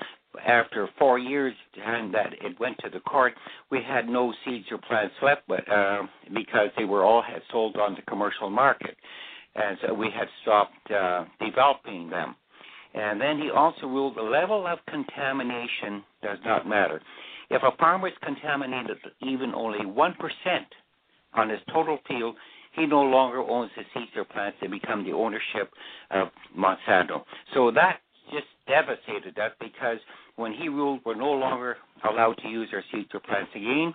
after 0.46 0.90
four 0.98 1.20
years 1.20 1.54
and 1.84 2.14
that 2.14 2.34
it 2.42 2.60
went 2.60 2.78
to 2.80 2.90
the 2.90 3.00
court, 3.02 3.34
we 3.72 3.80
had 3.86 4.08
no 4.08 4.34
seeds 4.46 4.66
or 4.72 4.78
plants 4.80 5.16
left, 5.22 5.42
but 5.48 5.70
uh, 5.72 6.04
because 6.34 6.70
they 6.78 6.86
were 6.86 7.04
all 7.04 7.22
had 7.22 7.42
sold 7.52 7.78
on 7.78 7.96
the 7.96 8.02
commercial 8.04 8.50
market, 8.50 8.96
and 9.56 9.78
so 9.86 9.94
we 9.94 10.10
had 10.18 10.28
stopped 10.42 10.92
uh, 10.92 11.26
developing 11.44 12.10
them. 12.10 12.36
And 12.94 13.22
then 13.22 13.38
he 13.38 13.50
also 13.52 13.86
ruled 13.86 14.16
the 14.16 14.22
level 14.22 14.66
of 14.66 14.80
contamination 14.90 16.04
does 16.24 16.40
not 16.46 16.68
matter. 16.68 17.02
If 17.50 17.62
a 17.64 17.76
farmer 17.78 18.08
is 18.08 18.14
contaminated 18.24 18.98
even 19.22 19.54
only 19.54 19.80
1% 19.80 20.14
on 21.34 21.50
his 21.50 21.60
total 21.72 22.00
field, 22.08 22.36
he 22.74 22.86
no 22.86 23.02
longer 23.02 23.40
owns 23.40 23.72
the 23.76 23.84
seeds 23.94 24.12
or 24.16 24.26
plants. 24.26 24.58
They 24.62 24.68
become 24.68 25.04
the 25.04 25.14
ownership 25.14 25.72
of 26.12 26.28
Monsanto. 26.58 27.24
So 27.54 27.72
that 27.72 28.00
just 28.32 28.48
devastated 28.68 29.38
us 29.40 29.52
because 29.60 29.98
when 30.36 30.54
he 30.54 30.70
ruled 30.70 31.02
we're 31.06 31.16
no 31.16 31.32
longer 31.32 31.78
allowed 32.10 32.38
to 32.44 32.48
use 32.48 32.70
our 32.74 32.84
seeds 32.92 33.10
or 33.14 33.20
plants 33.20 33.52
again. 33.56 33.94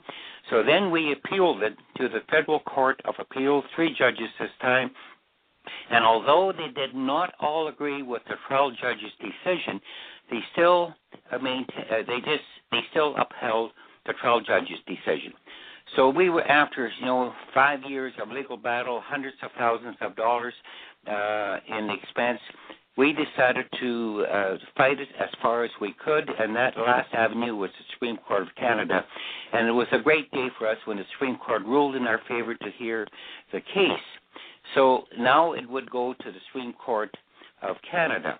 So 0.50 0.62
then 0.62 0.90
we 0.90 1.12
appealed 1.12 1.62
it 1.62 1.76
to 1.98 2.08
the 2.08 2.20
Federal 2.30 2.60
Court 2.60 3.00
of 3.04 3.14
Appeals, 3.18 3.64
three 3.74 3.94
judges 3.96 4.28
this 4.38 4.50
time. 4.60 4.90
And 5.90 6.04
although 6.04 6.52
they 6.52 6.72
did 6.72 6.94
not 6.94 7.34
all 7.40 7.68
agree 7.68 8.02
with 8.02 8.22
the 8.28 8.34
trial 8.48 8.70
judge's 8.70 9.12
decision, 9.20 9.80
they 10.30 10.40
still 10.52 10.94
uh, 11.30 11.38
maintain, 11.38 11.84
uh, 11.90 12.02
they 12.06 12.18
just 12.18 12.44
they 12.70 12.80
still 12.90 13.14
upheld 13.16 13.70
the 14.06 14.14
trial 14.14 14.40
judge's 14.40 14.78
decision. 14.86 15.32
So 15.96 16.08
we 16.08 16.30
were 16.30 16.42
after 16.44 16.90
you 16.98 17.06
know 17.06 17.32
five 17.54 17.80
years 17.86 18.12
of 18.20 18.30
legal 18.30 18.56
battle, 18.56 19.00
hundreds 19.04 19.36
of 19.42 19.50
thousands 19.58 19.96
of 20.00 20.16
dollars 20.16 20.54
uh, 21.06 21.58
in 21.68 21.90
expense. 21.90 22.40
We 22.96 23.14
decided 23.14 23.66
to 23.80 24.26
uh, 24.30 24.56
fight 24.76 25.00
it 25.00 25.08
as 25.18 25.30
far 25.40 25.64
as 25.64 25.70
we 25.80 25.94
could, 26.04 26.28
and 26.38 26.54
that 26.54 26.76
last 26.76 27.08
avenue 27.14 27.56
was 27.56 27.70
the 27.70 27.84
Supreme 27.94 28.18
Court 28.18 28.42
of 28.42 28.48
Canada. 28.54 29.04
And 29.52 29.66
it 29.66 29.72
was 29.72 29.86
a 29.92 29.98
great 29.98 30.30
day 30.30 30.48
for 30.58 30.68
us 30.68 30.76
when 30.84 30.98
the 30.98 31.04
Supreme 31.12 31.36
Court 31.36 31.62
ruled 31.64 31.96
in 31.96 32.06
our 32.06 32.20
favor 32.28 32.54
to 32.54 32.70
hear 32.78 33.06
the 33.50 33.60
case. 33.60 34.06
So 34.74 35.04
now 35.18 35.52
it 35.52 35.68
would 35.68 35.90
go 35.90 36.12
to 36.12 36.32
the 36.32 36.38
Supreme 36.48 36.74
Court 36.74 37.10
of 37.62 37.76
Canada. 37.90 38.38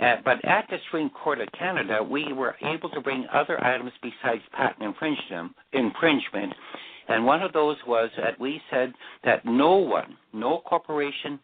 Uh, 0.00 0.16
but 0.24 0.44
at 0.44 0.66
the 0.68 0.78
Supreme 0.86 1.10
Court 1.10 1.40
of 1.40 1.48
Canada, 1.56 2.02
we 2.02 2.32
were 2.32 2.56
able 2.62 2.90
to 2.90 3.00
bring 3.00 3.26
other 3.32 3.62
items 3.64 3.92
besides 4.02 4.42
patent 4.52 4.82
infringement, 4.82 5.52
infringement. 5.72 6.52
And 7.08 7.24
one 7.24 7.42
of 7.42 7.52
those 7.52 7.76
was 7.86 8.10
that 8.16 8.38
we 8.40 8.60
said 8.70 8.92
that 9.24 9.44
no 9.44 9.76
one, 9.76 10.16
no 10.32 10.60
corporation, 10.64 11.38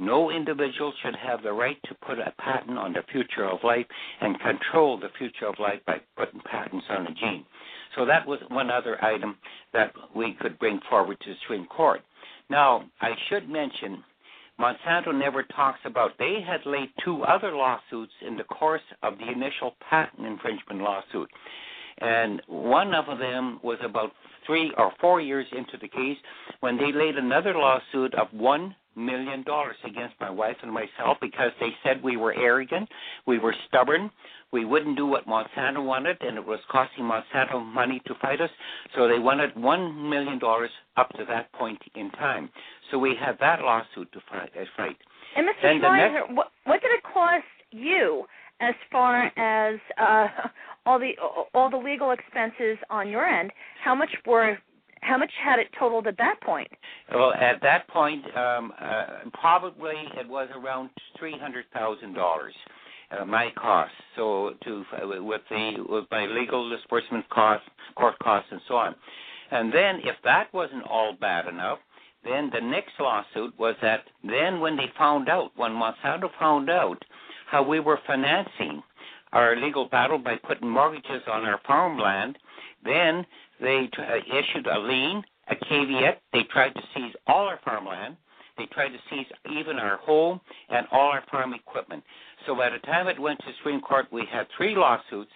no 0.00 0.30
individual 0.30 0.92
should 1.02 1.14
have 1.16 1.42
the 1.42 1.52
right 1.52 1.76
to 1.84 1.94
put 2.06 2.18
a 2.18 2.32
patent 2.38 2.78
on 2.78 2.92
the 2.92 3.02
future 3.12 3.44
of 3.44 3.58
life 3.62 3.86
and 4.20 4.40
control 4.40 4.98
the 4.98 5.10
future 5.18 5.46
of 5.46 5.54
life 5.58 5.80
by 5.86 6.00
putting 6.16 6.40
patents 6.40 6.86
on 6.88 7.06
a 7.06 7.14
gene. 7.14 7.44
So 7.96 8.06
that 8.06 8.26
was 8.26 8.40
one 8.48 8.70
other 8.70 9.02
item 9.04 9.36
that 9.72 9.92
we 10.14 10.36
could 10.40 10.58
bring 10.58 10.80
forward 10.88 11.18
to 11.20 11.30
the 11.30 11.36
Supreme 11.42 11.66
Court. 11.66 12.00
Now, 12.48 12.84
I 13.00 13.10
should 13.28 13.48
mention 13.48 14.02
Monsanto 14.58 15.12
never 15.12 15.42
talks 15.42 15.80
about 15.84 16.12
they 16.18 16.40
had 16.46 16.60
laid 16.66 16.90
two 17.04 17.22
other 17.22 17.52
lawsuits 17.52 18.12
in 18.26 18.36
the 18.36 18.44
course 18.44 18.82
of 19.02 19.18
the 19.18 19.30
initial 19.30 19.74
patent 19.88 20.26
infringement 20.26 20.80
lawsuit. 20.80 21.30
And 21.98 22.42
one 22.46 22.94
of 22.94 23.18
them 23.18 23.60
was 23.62 23.78
about 23.84 24.12
three 24.46 24.72
or 24.76 24.92
four 25.00 25.20
years 25.20 25.46
into 25.52 25.76
the 25.80 25.88
case 25.88 26.16
when 26.60 26.76
they 26.76 26.92
laid 26.92 27.16
another 27.16 27.54
lawsuit 27.54 28.14
of 28.14 28.28
one 28.32 28.74
million 28.96 29.42
dollars 29.44 29.76
against 29.84 30.14
my 30.20 30.30
wife 30.30 30.56
and 30.62 30.72
myself 30.72 31.18
because 31.20 31.50
they 31.60 31.70
said 31.82 32.02
we 32.02 32.16
were 32.16 32.34
arrogant, 32.34 32.88
we 33.26 33.38
were 33.38 33.54
stubborn, 33.68 34.10
we 34.52 34.64
wouldn't 34.64 34.96
do 34.96 35.06
what 35.06 35.26
Monsanto 35.26 35.84
wanted, 35.84 36.16
and 36.20 36.36
it 36.36 36.44
was 36.44 36.58
costing 36.70 37.04
Monsanto 37.04 37.64
money 37.64 38.00
to 38.06 38.14
fight 38.20 38.40
us. 38.40 38.50
So 38.96 39.06
they 39.06 39.18
wanted 39.18 39.56
one 39.56 40.08
million 40.10 40.38
dollars 40.38 40.70
up 40.96 41.08
to 41.10 41.24
that 41.28 41.52
point 41.52 41.80
in 41.94 42.10
time. 42.12 42.50
So 42.90 42.98
we 42.98 43.14
had 43.18 43.38
that 43.40 43.60
lawsuit 43.60 44.10
to 44.12 44.20
fight. 44.30 44.50
Uh, 44.58 44.64
fight. 44.76 44.96
And 45.36 45.46
Mr. 45.46 45.80
Schmeiser, 45.80 46.12
next... 46.14 46.34
what, 46.34 46.50
what 46.64 46.82
did 46.82 46.90
it 46.90 47.02
cost 47.02 47.44
you 47.70 48.24
as 48.60 48.74
far 48.90 49.26
as 49.38 49.78
uh, 50.00 50.26
all 50.86 50.98
the 50.98 51.12
all 51.54 51.70
the 51.70 51.76
legal 51.76 52.10
expenses 52.10 52.78
on 52.90 53.08
your 53.08 53.24
end? 53.24 53.52
How 53.84 53.94
much 53.94 54.10
were 54.26 54.58
how 55.02 55.16
much 55.18 55.30
had 55.42 55.58
it 55.58 55.68
totaled 55.78 56.06
at 56.06 56.16
that 56.18 56.40
point? 56.42 56.70
Well, 57.12 57.32
at 57.32 57.60
that 57.62 57.88
point, 57.88 58.24
um, 58.36 58.72
uh, 58.80 59.06
probably 59.32 59.94
it 60.18 60.28
was 60.28 60.48
around 60.54 60.90
three 61.18 61.38
hundred 61.38 61.64
thousand 61.72 62.14
dollars. 62.14 62.54
Uh, 63.10 63.24
my 63.24 63.48
costs, 63.56 63.94
so 64.14 64.54
to 64.62 64.84
uh, 65.02 65.22
with 65.22 65.40
the 65.50 65.84
with 65.88 66.04
my 66.10 66.26
legal 66.26 66.68
disbursement 66.70 67.28
costs, 67.30 67.68
court 67.96 68.14
costs, 68.22 68.48
and 68.52 68.60
so 68.68 68.74
on. 68.74 68.94
And 69.50 69.72
then, 69.72 69.96
if 70.04 70.16
that 70.22 70.52
wasn't 70.54 70.84
all 70.84 71.16
bad 71.20 71.48
enough, 71.48 71.80
then 72.24 72.50
the 72.52 72.60
next 72.60 72.92
lawsuit 73.00 73.58
was 73.58 73.74
that 73.82 74.04
then 74.22 74.60
when 74.60 74.76
they 74.76 74.92
found 74.96 75.28
out, 75.28 75.50
when 75.56 75.72
Monsanto 75.72 76.30
found 76.38 76.70
out 76.70 77.02
how 77.46 77.62
we 77.62 77.80
were 77.80 77.98
financing 78.06 78.82
our 79.32 79.56
legal 79.56 79.88
battle 79.88 80.18
by 80.18 80.36
putting 80.36 80.68
mortgages 80.68 81.22
on 81.30 81.44
our 81.44 81.60
farmland, 81.66 82.38
then 82.84 83.24
they 83.60 83.88
t- 83.94 84.02
uh, 84.02 84.38
issued 84.38 84.66
a 84.66 84.78
lien, 84.78 85.22
a 85.48 85.56
caveat. 85.56 86.22
They 86.32 86.42
tried 86.52 86.74
to 86.74 86.82
seize 86.94 87.14
all 87.26 87.46
our 87.46 87.60
farmland. 87.64 88.16
They 88.58 88.66
tried 88.66 88.88
to 88.90 88.98
seize 89.10 89.26
even 89.50 89.76
our 89.76 89.96
home 89.98 90.40
and 90.68 90.86
all 90.92 91.08
our 91.10 91.24
farm 91.30 91.54
equipment. 91.54 92.02
So 92.46 92.54
by 92.54 92.70
the 92.70 92.78
time 92.78 93.08
it 93.08 93.18
went 93.18 93.38
to 93.40 93.46
Supreme 93.58 93.80
Court, 93.80 94.06
we 94.12 94.24
had 94.30 94.46
three 94.56 94.74
lawsuits, 94.74 95.30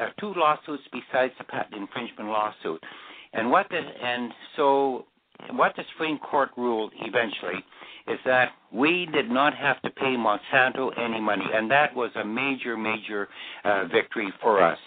uh, 0.00 0.08
two 0.18 0.32
lawsuits 0.34 0.82
besides 0.90 1.32
the 1.38 1.44
patent 1.44 1.74
infringement 1.74 2.30
lawsuit. 2.30 2.82
And 3.34 3.50
what 3.50 3.66
the, 3.70 3.78
and 3.78 4.32
so 4.56 5.06
what 5.50 5.74
the 5.76 5.84
Supreme 5.92 6.18
Court 6.18 6.50
ruled 6.56 6.92
eventually 7.00 7.62
is 8.08 8.18
that 8.24 8.50
we 8.72 9.06
did 9.12 9.30
not 9.30 9.54
have 9.54 9.80
to 9.82 9.90
pay 9.90 10.16
Monsanto 10.16 10.90
any 10.98 11.20
money, 11.20 11.44
and 11.52 11.70
that 11.70 11.94
was 11.94 12.10
a 12.16 12.24
major, 12.24 12.76
major 12.76 13.28
uh, 13.64 13.84
victory 13.92 14.32
for 14.40 14.62
us. 14.62 14.78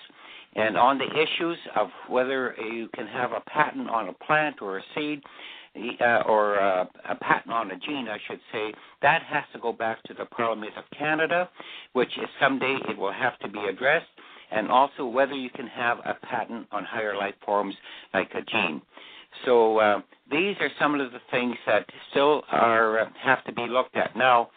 And 0.55 0.77
on 0.77 0.97
the 0.97 1.05
issues 1.05 1.57
of 1.75 1.89
whether 2.07 2.55
you 2.71 2.87
can 2.95 3.07
have 3.07 3.31
a 3.31 3.41
patent 3.49 3.89
on 3.89 4.09
a 4.09 4.13
plant 4.13 4.61
or 4.61 4.77
a 4.77 4.81
seed, 4.95 5.21
uh, 5.99 6.21
or 6.25 6.59
uh, 6.61 6.85
a 7.09 7.15
patent 7.15 7.53
on 7.53 7.71
a 7.71 7.77
gene, 7.77 8.07
I 8.07 8.17
should 8.27 8.39
say, 8.51 8.73
that 9.01 9.21
has 9.23 9.43
to 9.53 9.59
go 9.59 9.73
back 9.73 10.01
to 10.03 10.13
the 10.13 10.25
Parliament 10.25 10.71
of 10.77 10.85
Canada, 10.97 11.49
which 11.93 12.17
is 12.17 12.29
someday 12.41 12.77
it 12.87 12.97
will 12.97 13.11
have 13.11 13.37
to 13.39 13.49
be 13.49 13.59
addressed, 13.69 14.07
and 14.51 14.69
also 14.69 15.05
whether 15.05 15.33
you 15.33 15.49
can 15.49 15.67
have 15.67 15.97
a 15.99 16.13
patent 16.25 16.67
on 16.71 16.85
higher 16.85 17.17
life 17.17 17.35
forms 17.45 17.75
like 18.13 18.31
a 18.33 18.41
gene. 18.49 18.81
So 19.43 19.79
uh, 19.79 20.01
these 20.31 20.55
are 20.61 20.69
some 20.79 20.97
of 20.97 21.11
the 21.11 21.19
things 21.29 21.55
that 21.67 21.85
still 22.11 22.43
are 22.49 22.99
uh, 22.99 23.09
have 23.21 23.43
to 23.43 23.51
be 23.51 23.67
looked 23.67 23.97
at 23.97 24.15
now. 24.15 24.51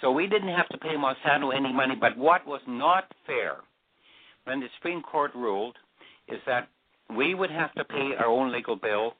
So 0.00 0.10
we 0.10 0.26
didn't 0.26 0.54
have 0.54 0.68
to 0.70 0.78
pay 0.78 0.96
Monsanto 0.96 1.56
any 1.56 1.72
money, 1.72 1.94
but 1.98 2.18
what 2.18 2.44
was 2.44 2.60
not 2.66 3.04
fair 3.24 3.58
when 4.46 4.60
the 4.60 4.68
Supreme 4.76 5.02
Court 5.02 5.32
ruled 5.34 5.76
is 6.28 6.40
that 6.46 6.68
we 7.14 7.34
would 7.34 7.50
have 7.50 7.72
to 7.74 7.84
pay 7.84 8.12
our 8.18 8.26
own 8.26 8.52
legal 8.52 8.76
bill. 8.76 9.14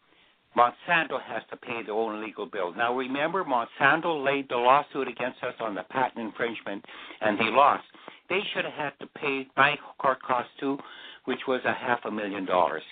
Monsanto 0.57 1.21
has 1.21 1.43
to 1.51 1.57
pay 1.57 1.83
their 1.85 1.95
own 1.95 2.23
legal 2.25 2.47
bill. 2.47 2.73
Now, 2.75 2.97
remember, 2.97 3.45
Monsanto 3.45 4.25
laid 4.25 4.49
the 4.49 4.57
lawsuit 4.57 5.09
against 5.09 5.43
us 5.43 5.55
on 5.61 5.75
the 5.75 5.83
patent 5.91 6.19
infringement, 6.25 6.85
and 7.21 7.39
they 7.39 7.51
lost. 7.51 7.85
They 8.31 8.41
should 8.55 8.65
have 8.65 8.75
had 8.75 8.93
to 9.01 9.07
pay 9.19 9.47
my 9.57 9.77
court 9.99 10.23
costs 10.23 10.53
too, 10.59 10.79
which 11.27 11.41
was 11.47 11.61
a 11.65 11.75
half 11.75 12.01
a 12.05 12.11
million 12.11 12.47
dollars. 12.47 12.83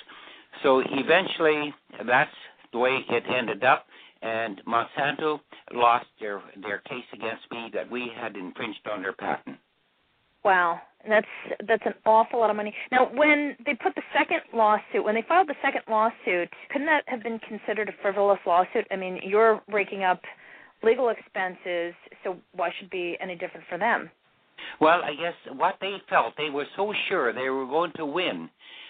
So 0.62 0.82
eventually, 0.84 1.72
that's 2.06 2.30
the 2.72 2.78
way 2.78 2.98
it 3.08 3.24
ended 3.28 3.64
up, 3.64 3.86
and 4.22 4.60
Monsanto 4.66 5.40
lost 5.72 6.06
their 6.20 6.42
their 6.62 6.78
case 6.78 7.04
against 7.12 7.50
me 7.50 7.70
that 7.74 7.90
we 7.90 8.10
had 8.14 8.36
infringed 8.36 8.86
on 8.92 9.02
their 9.02 9.12
patent. 9.12 9.56
Wow, 10.44 10.80
that's 11.08 11.26
that's 11.66 11.82
an 11.86 11.94
awful 12.04 12.40
lot 12.40 12.50
of 12.50 12.56
money. 12.56 12.74
Now, 12.92 13.08
when 13.14 13.56
they 13.64 13.74
put 13.74 13.94
the 13.94 14.02
second 14.16 14.40
lawsuit, 14.52 15.04
when 15.04 15.14
they 15.14 15.24
filed 15.26 15.48
the 15.48 15.54
second 15.62 15.82
lawsuit, 15.88 16.48
couldn't 16.70 16.86
that 16.86 17.02
have 17.06 17.22
been 17.22 17.38
considered 17.40 17.88
a 17.88 17.92
frivolous 18.02 18.38
lawsuit? 18.46 18.86
I 18.90 18.96
mean, 18.96 19.20
you're 19.24 19.62
raking 19.72 20.04
up 20.04 20.20
legal 20.82 21.08
expenses, 21.08 21.94
so 22.22 22.36
why 22.52 22.70
should 22.78 22.90
be 22.90 23.16
any 23.20 23.36
different 23.36 23.66
for 23.68 23.78
them? 23.78 24.10
Well, 24.80 25.00
I 25.02 25.14
guess 25.14 25.56
what 25.56 25.76
they 25.80 25.96
felt, 26.08 26.34
they 26.36 26.50
were 26.50 26.66
so 26.76 26.92
sure 27.08 27.32
they 27.32 27.48
were 27.48 27.66
going 27.66 27.92
to 27.96 28.06
win, 28.06 28.48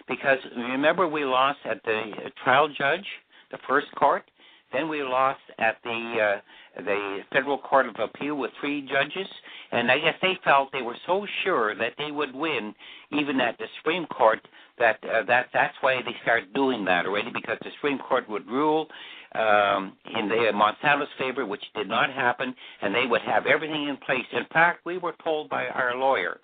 because 0.08 0.38
remember 0.56 1.08
we 1.08 1.24
lost 1.24 1.58
at 1.64 1.82
the 1.84 2.12
trial 2.42 2.68
judge, 2.68 3.06
the 3.50 3.58
first 3.68 3.86
court, 3.96 4.24
then 4.72 4.88
we 4.88 5.02
lost 5.02 5.40
at 5.58 5.76
the 5.84 6.16
uh, 6.36 6.40
the 6.76 7.20
federal 7.32 7.58
court 7.58 7.86
of 7.86 7.94
appeal 7.98 8.36
with 8.36 8.50
three 8.60 8.82
judges, 8.82 9.28
and 9.72 9.90
I 9.90 9.98
guess 9.98 10.14
they 10.20 10.38
felt 10.44 10.70
they 10.72 10.82
were 10.82 10.96
so 11.06 11.26
sure 11.44 11.74
that 11.76 11.92
they 11.98 12.10
would 12.10 12.34
win, 12.34 12.74
even 13.12 13.40
at 13.40 13.56
the 13.58 13.66
Supreme 13.78 14.06
Court, 14.06 14.40
that 14.78 14.98
uh, 15.04 15.22
that 15.26 15.46
that's 15.52 15.74
why 15.80 16.00
they 16.02 16.14
started 16.22 16.52
doing 16.52 16.84
that 16.86 17.06
already, 17.06 17.30
because 17.32 17.58
the 17.62 17.70
Supreme 17.76 17.98
Court 17.98 18.28
would 18.28 18.46
rule 18.46 18.88
um, 19.34 19.96
in 20.18 20.28
the 20.28 20.50
Monsanto's 20.52 21.08
favor, 21.18 21.46
which 21.46 21.64
did 21.74 21.88
not 21.88 22.12
happen, 22.12 22.54
and 22.82 22.94
they 22.94 23.06
would 23.06 23.22
have 23.22 23.46
everything 23.46 23.88
in 23.88 23.96
place. 23.98 24.26
In 24.32 24.46
fact, 24.52 24.84
we 24.84 24.98
were 24.98 25.14
told 25.22 25.48
by 25.48 25.66
our 25.66 25.96
lawyer 25.96 26.40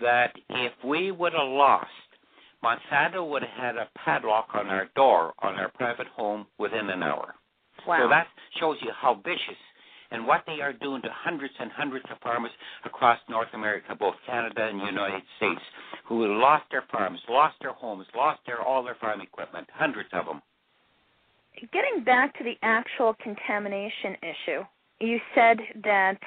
that 0.00 0.32
if 0.50 0.72
we 0.84 1.10
would 1.10 1.32
have 1.32 1.48
lost, 1.48 1.88
Monsanto 2.62 3.28
would 3.28 3.42
have 3.42 3.74
had 3.74 3.76
a 3.76 3.88
padlock 4.04 4.48
on 4.54 4.66
our 4.68 4.88
door 4.96 5.34
on 5.40 5.54
our 5.54 5.70
private 5.70 6.06
home 6.08 6.46
within 6.58 6.90
an 6.90 7.02
hour. 7.02 7.34
Wow. 7.86 8.02
So 8.02 8.08
that 8.08 8.26
shows 8.60 8.76
you 8.82 8.90
how 8.98 9.20
vicious 9.24 9.60
and 10.10 10.26
what 10.26 10.42
they 10.46 10.60
are 10.60 10.72
doing 10.72 11.02
to 11.02 11.08
hundreds 11.12 11.54
and 11.58 11.70
hundreds 11.72 12.04
of 12.10 12.18
farmers 12.18 12.50
across 12.84 13.18
North 13.28 13.48
America, 13.54 13.94
both 13.98 14.14
Canada 14.26 14.68
and 14.68 14.80
the 14.80 14.86
United 14.86 15.22
States, 15.36 15.60
who 16.06 16.38
lost 16.38 16.64
their 16.70 16.84
farms, 16.92 17.18
lost 17.28 17.56
their 17.60 17.72
homes, 17.72 18.06
lost 18.14 18.40
their 18.46 18.60
all 18.60 18.84
their 18.84 18.96
farm 19.00 19.20
equipment, 19.20 19.66
hundreds 19.72 20.08
of 20.12 20.26
them. 20.26 20.42
Getting 21.72 22.04
back 22.04 22.36
to 22.38 22.44
the 22.44 22.54
actual 22.62 23.14
contamination 23.22 24.16
issue, 24.22 24.62
you 25.00 25.18
said 25.34 25.58
that 25.84 26.18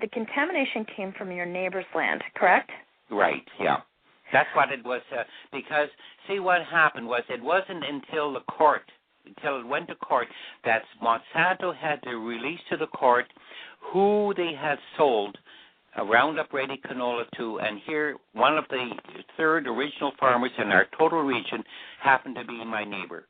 the 0.00 0.08
contamination 0.08 0.84
came 0.96 1.12
from 1.16 1.32
your 1.32 1.46
neighbor's 1.46 1.86
land, 1.94 2.22
correct? 2.34 2.70
Right. 3.10 3.44
Yeah. 3.60 3.78
That's 4.32 4.48
what 4.54 4.72
it 4.72 4.84
was. 4.84 5.00
Uh, 5.16 5.22
because 5.52 5.88
see, 6.28 6.40
what 6.40 6.62
happened 6.64 7.06
was 7.06 7.22
it 7.28 7.42
wasn't 7.42 7.84
until 7.84 8.32
the 8.32 8.40
court 8.40 8.82
until 9.26 9.60
it 9.60 9.66
went 9.66 9.88
to 9.88 9.94
court 9.96 10.28
that 10.64 10.82
Monsanto 11.02 11.74
had 11.74 12.02
to 12.04 12.16
release 12.16 12.60
to 12.70 12.76
the 12.76 12.86
court 12.86 13.26
who 13.92 14.32
they 14.36 14.52
had 14.58 14.78
sold 14.96 15.36
a 15.98 16.04
Roundup 16.04 16.52
Ready 16.52 16.78
canola 16.84 17.24
to, 17.38 17.58
and 17.60 17.80
here 17.86 18.16
one 18.34 18.58
of 18.58 18.64
the 18.68 18.90
third 19.36 19.66
original 19.66 20.12
farmers 20.20 20.50
in 20.58 20.68
our 20.68 20.86
total 20.98 21.22
region 21.22 21.64
happened 22.02 22.36
to 22.36 22.44
be 22.44 22.64
my 22.64 22.84
neighbor. 22.84 23.24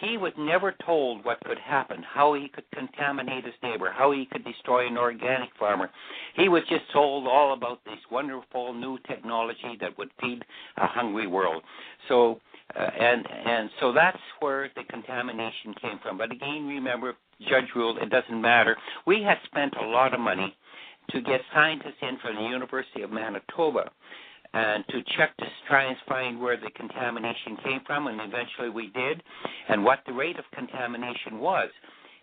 He 0.00 0.16
was 0.16 0.32
never 0.38 0.74
told 0.84 1.24
what 1.24 1.40
could 1.44 1.58
happen, 1.58 2.02
how 2.02 2.34
he 2.34 2.48
could 2.48 2.64
contaminate 2.72 3.44
his 3.44 3.54
neighbor, 3.62 3.92
how 3.92 4.12
he 4.12 4.26
could 4.26 4.44
destroy 4.44 4.86
an 4.86 4.96
organic 4.96 5.50
farmer. 5.58 5.90
He 6.34 6.48
was 6.48 6.62
just 6.68 6.90
told 6.92 7.26
all 7.26 7.52
about 7.52 7.84
this 7.84 7.98
wonderful 8.10 8.72
new 8.74 8.98
technology 9.06 9.76
that 9.80 9.96
would 9.98 10.10
feed 10.20 10.44
a 10.76 10.86
hungry 10.86 11.26
world. 11.26 11.62
So, 12.08 12.40
uh, 12.78 12.90
and 13.00 13.26
and 13.30 13.70
so 13.80 13.92
that's 13.92 14.18
where 14.40 14.70
the 14.76 14.84
contamination 14.84 15.74
came 15.80 15.98
from. 16.02 16.18
But 16.18 16.32
again, 16.32 16.66
remember, 16.68 17.14
judge 17.48 17.64
ruled 17.74 17.98
it 17.98 18.10
doesn't 18.10 18.40
matter. 18.40 18.76
We 19.06 19.22
had 19.22 19.38
spent 19.46 19.74
a 19.80 19.86
lot 19.86 20.14
of 20.14 20.20
money 20.20 20.54
to 21.10 21.20
get 21.22 21.40
scientists 21.54 22.02
in 22.02 22.18
from 22.18 22.36
the 22.36 22.42
University 22.42 23.02
of 23.02 23.10
Manitoba 23.10 23.90
and 24.54 24.84
to 24.88 25.02
check 25.16 25.36
to 25.36 25.46
try 25.68 25.84
and 25.84 25.96
find 26.08 26.40
where 26.40 26.56
the 26.56 26.70
contamination 26.70 27.56
came 27.64 27.80
from, 27.86 28.06
and 28.06 28.20
eventually 28.20 28.70
we 28.70 28.88
did, 28.88 29.22
and 29.68 29.84
what 29.84 30.00
the 30.06 30.12
rate 30.12 30.38
of 30.38 30.44
contamination 30.54 31.38
was. 31.38 31.68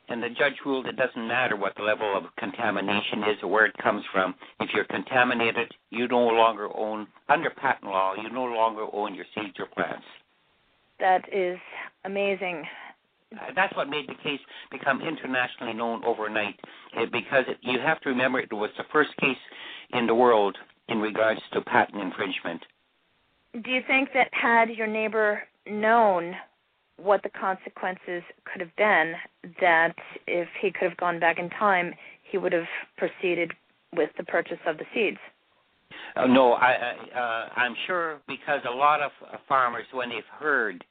And 0.07 0.21
the 0.21 0.29
judge 0.29 0.53
ruled 0.65 0.85
it 0.85 0.97
doesn't 0.97 1.27
matter 1.27 1.55
what 1.55 1.73
the 1.75 1.81
level 1.83 2.15
of 2.15 2.23
contamination 2.37 3.23
is 3.23 3.37
or 3.41 3.49
where 3.49 3.65
it 3.65 3.75
comes 3.81 4.03
from. 4.13 4.35
If 4.59 4.69
you're 4.73 4.85
contaminated, 4.85 5.71
you 5.89 6.07
no 6.07 6.27
longer 6.27 6.69
own, 6.75 7.07
under 7.27 7.49
patent 7.49 7.91
law, 7.91 8.13
you 8.15 8.29
no 8.29 8.43
longer 8.43 8.85
own 8.93 9.15
your 9.15 9.25
seeds 9.33 9.55
or 9.59 9.65
plants. 9.65 10.05
That 10.99 11.23
is 11.33 11.57
amazing. 12.05 12.63
Uh, 13.33 13.51
that's 13.55 13.75
what 13.75 13.89
made 13.89 14.07
the 14.07 14.15
case 14.23 14.39
become 14.71 15.01
internationally 15.01 15.73
known 15.73 16.05
overnight, 16.05 16.59
uh, 16.95 17.05
because 17.11 17.45
it, 17.47 17.57
you 17.61 17.79
have 17.79 17.99
to 18.01 18.09
remember 18.09 18.39
it 18.39 18.53
was 18.53 18.69
the 18.77 18.83
first 18.93 19.09
case 19.17 19.37
in 19.93 20.05
the 20.05 20.13
world 20.13 20.55
in 20.89 20.99
regards 20.99 21.41
to 21.53 21.61
patent 21.61 22.01
infringement. 22.01 22.61
Do 23.63 23.71
you 23.71 23.81
think 23.87 24.09
that 24.13 24.27
had 24.31 24.69
your 24.69 24.87
neighbor 24.87 25.43
known 25.65 26.35
what 26.97 27.23
the 27.23 27.29
consequences 27.29 28.23
could 28.45 28.61
have 28.61 28.75
been, 28.77 29.13
that 29.59 29.95
if 30.27 30.47
he 30.61 30.71
could 30.71 30.89
have 30.89 30.97
gone 30.97 31.19
back 31.19 31.39
in 31.39 31.49
time, 31.51 31.93
he 32.23 32.37
would 32.37 32.53
have 32.53 32.67
proceeded 32.97 33.51
with 33.95 34.09
the 34.17 34.23
purchase 34.23 34.59
of 34.65 34.77
the 34.77 34.85
seeds? 34.93 35.17
Uh, 36.15 36.27
no, 36.27 36.53
I, 36.53 36.71
I, 36.71 37.19
uh, 37.19 37.49
I'm 37.59 37.75
sure 37.87 38.19
because 38.27 38.61
a 38.69 38.75
lot 38.75 39.01
of 39.01 39.11
farmers, 39.47 39.85
when 39.91 40.09
they've 40.09 40.23
heard 40.39 40.83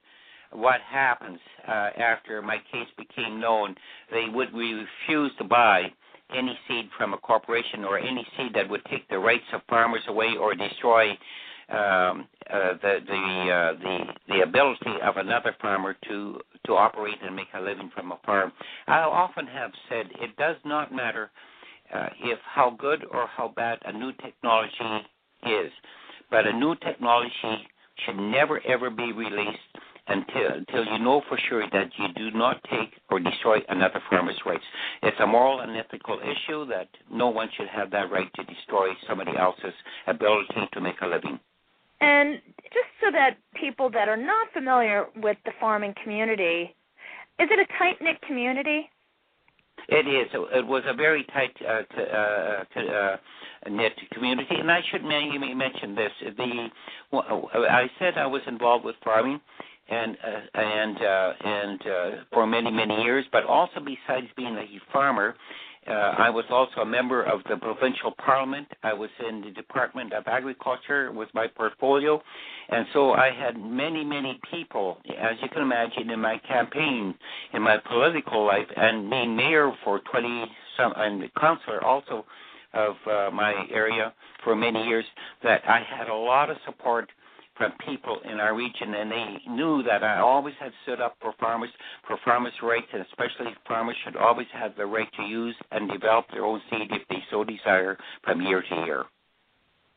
what 0.52 0.80
happens 0.88 1.38
uh, 1.66 1.90
after 1.98 2.40
my 2.42 2.56
case 2.70 2.88
became 2.96 3.40
known, 3.40 3.74
they 4.10 4.26
would 4.32 4.48
refuse 4.52 5.32
to 5.38 5.44
buy 5.44 5.92
any 6.35 6.59
seed 6.69 6.88
from 6.97 7.14
a 7.14 7.19
corporation 7.19 7.85
or 7.85 7.99
any 7.99 8.26
seed 8.37 8.52
that 8.54 8.69
would 8.69 8.85
take 8.87 9.09
the 9.09 9.19
rights 9.19 9.45
of 9.52 9.61
farmers 9.69 10.02
away 10.09 10.35
or 10.40 10.54
destroy 10.54 11.11
um, 11.71 12.28
uh, 12.52 12.75
the 12.83 12.99
the, 13.07 13.50
uh, 13.50 13.83
the 13.83 13.99
the 14.28 14.40
ability 14.43 15.00
of 15.02 15.16
another 15.16 15.54
farmer 15.61 15.97
to 16.09 16.40
to 16.66 16.73
operate 16.73 17.16
and 17.23 17.35
make 17.35 17.49
a 17.54 17.61
living 17.61 17.90
from 17.95 18.12
a 18.12 18.19
farm. 18.25 18.52
I 18.87 19.00
often 19.00 19.47
have 19.47 19.71
said 19.88 20.07
it 20.21 20.37
does 20.37 20.57
not 20.64 20.93
matter 20.93 21.31
uh, 21.95 22.09
if 22.23 22.38
how 22.45 22.76
good 22.78 23.04
or 23.11 23.26
how 23.26 23.49
bad 23.57 23.78
a 23.87 23.93
new 23.93 24.12
technology 24.23 25.07
is, 25.47 25.73
but 26.31 26.47
a 26.47 26.52
new 26.52 26.75
technology 26.76 27.66
should 28.04 28.16
never 28.16 28.61
ever 28.66 28.90
be 28.90 29.12
released 29.12 29.74
until 30.06 30.52
until 30.54 30.84
you 30.84 30.99
know 30.99 31.23
for 31.28 31.38
sure 31.49 31.64
that 31.73 31.90
you 31.99 32.06
do 32.14 32.37
not 32.37 32.62
take 32.64 32.90
or 33.11 33.20
destroy 33.20 33.58
another 33.68 34.00
farmer's 34.11 34.38
rights. 34.44 34.64
It's 35.02 35.16
a 35.20 35.26
moral 35.26 35.61
and 35.61 35.76
ethical 35.76 36.20
issue 36.20 36.66
that 36.66 36.88
no 37.11 37.28
one 37.28 37.49
should 37.56 37.68
have 37.68 37.90
that 37.92 38.11
right 38.11 38.30
to 38.37 38.44
destroy 38.44 38.88
somebody 39.08 39.32
else's 39.38 39.75
ability 40.06 40.68
to 40.73 40.80
make 40.80 41.00
a 41.02 41.06
living. 41.06 41.38
And 42.00 42.40
just 42.64 42.90
so 43.02 43.11
that 43.12 43.38
people 43.54 43.90
that 43.90 44.08
are 44.08 44.16
not 44.16 44.49
familiar 44.52 45.06
with 45.16 45.38
the 45.44 45.52
farming 45.58 45.94
community, 46.02 46.75
is 47.38 47.49
it 47.50 47.58
a 47.58 47.78
tight 47.78 47.96
knit 48.00 48.20
community? 48.26 48.90
It 49.88 50.06
is. 50.06 50.28
It 50.32 50.66
was 50.66 50.82
a 50.87 50.94
very 50.94 51.25
tight 51.32 51.54
uh, 51.61 51.82
to, 51.94 52.02
uh, 52.02 52.64
to, 52.64 52.92
uh, 52.92 53.16
knit 53.70 53.92
community, 54.12 54.55
and 54.59 54.70
I 54.70 54.81
should 54.90 55.02
mention 55.05 55.94
this. 55.94 56.12
The 56.37 56.68
I 57.12 57.90
said 57.98 58.14
I 58.16 58.26
was 58.26 58.42
involved 58.46 58.85
with 58.85 58.96
farming, 59.05 59.40
and 59.88 60.16
uh, 60.25 60.61
and 60.61 60.97
uh, 61.03 61.33
and 61.44 61.81
uh, 61.83 62.11
for 62.33 62.47
many 62.47 62.70
many 62.70 63.03
years. 63.03 63.25
But 63.33 63.44
also 63.44 63.81
besides 63.81 64.27
being 64.37 64.57
a 64.57 64.66
farmer, 64.92 65.35
uh, 65.87 65.92
I 65.92 66.31
was 66.31 66.44
also 66.51 66.81
a 66.81 66.87
member 66.87 67.23
of 67.25 67.40
the 67.49 67.57
provincial 67.57 68.12
parliament. 68.25 68.68
I 68.83 68.94
was 68.94 69.11
in 69.29 69.42
the 69.42 69.51
Department 69.51 70.12
of 70.14 70.25
Agriculture 70.27 71.12
was 71.12 71.29
my 71.35 71.47
portfolio, 71.47 72.23
and 72.70 72.87
so 72.92 73.12
I 73.12 73.31
had 73.31 73.59
many 73.59 74.05
many 74.05 74.40
people, 74.51 74.99
as 75.11 75.37
you 75.42 75.49
can 75.51 75.62
imagine, 75.62 76.11
in 76.11 76.20
my 76.20 76.38
campaign, 76.49 77.14
in 77.53 77.62
my 77.62 77.77
political 77.87 78.47
life, 78.47 78.68
and 78.77 79.11
being 79.11 79.37
mayor 79.37 79.73
for 79.85 80.01
twenty 80.11 80.47
some 80.79 80.92
and 80.97 81.23
councillor 81.35 81.85
also 81.85 82.25
of 82.73 82.94
uh, 83.07 83.31
my 83.31 83.55
area 83.70 84.12
for 84.42 84.57
many 84.57 84.83
years. 84.85 85.05
That 85.42 85.61
I 85.68 85.81
had 85.81 86.09
a 86.09 86.14
lot 86.14 86.49
of 86.49 86.57
support 86.64 87.11
from 87.57 87.73
people 87.87 88.19
in 88.25 88.40
our 88.40 88.55
region, 88.55 88.95
and 88.95 89.11
they 89.11 89.37
knew 89.49 89.83
that 89.85 90.03
I 90.03 90.19
always 90.21 90.55
had 90.59 90.73
stood 90.83 91.01
up 91.01 91.17
for 91.21 91.33
farmers, 91.38 91.71
for 92.07 92.19
farmers' 92.25 92.53
rights, 92.62 92.87
and 92.93 93.03
especially 93.03 93.55
farmers 93.67 93.97
should 94.05 94.17
always 94.17 94.47
have 94.53 94.77
the 94.77 94.87
right 94.87 95.09
to 95.17 95.23
use 95.23 95.55
and 95.71 95.90
develop 95.90 96.27
their 96.33 96.45
own 96.45 96.61
seed 96.71 96.90
if 96.90 97.07
they 97.09 97.23
so 97.31 97.45
desire 97.45 97.97
from 98.23 98.43
year 98.43 98.62
to 98.69 98.75
year. 98.85 99.05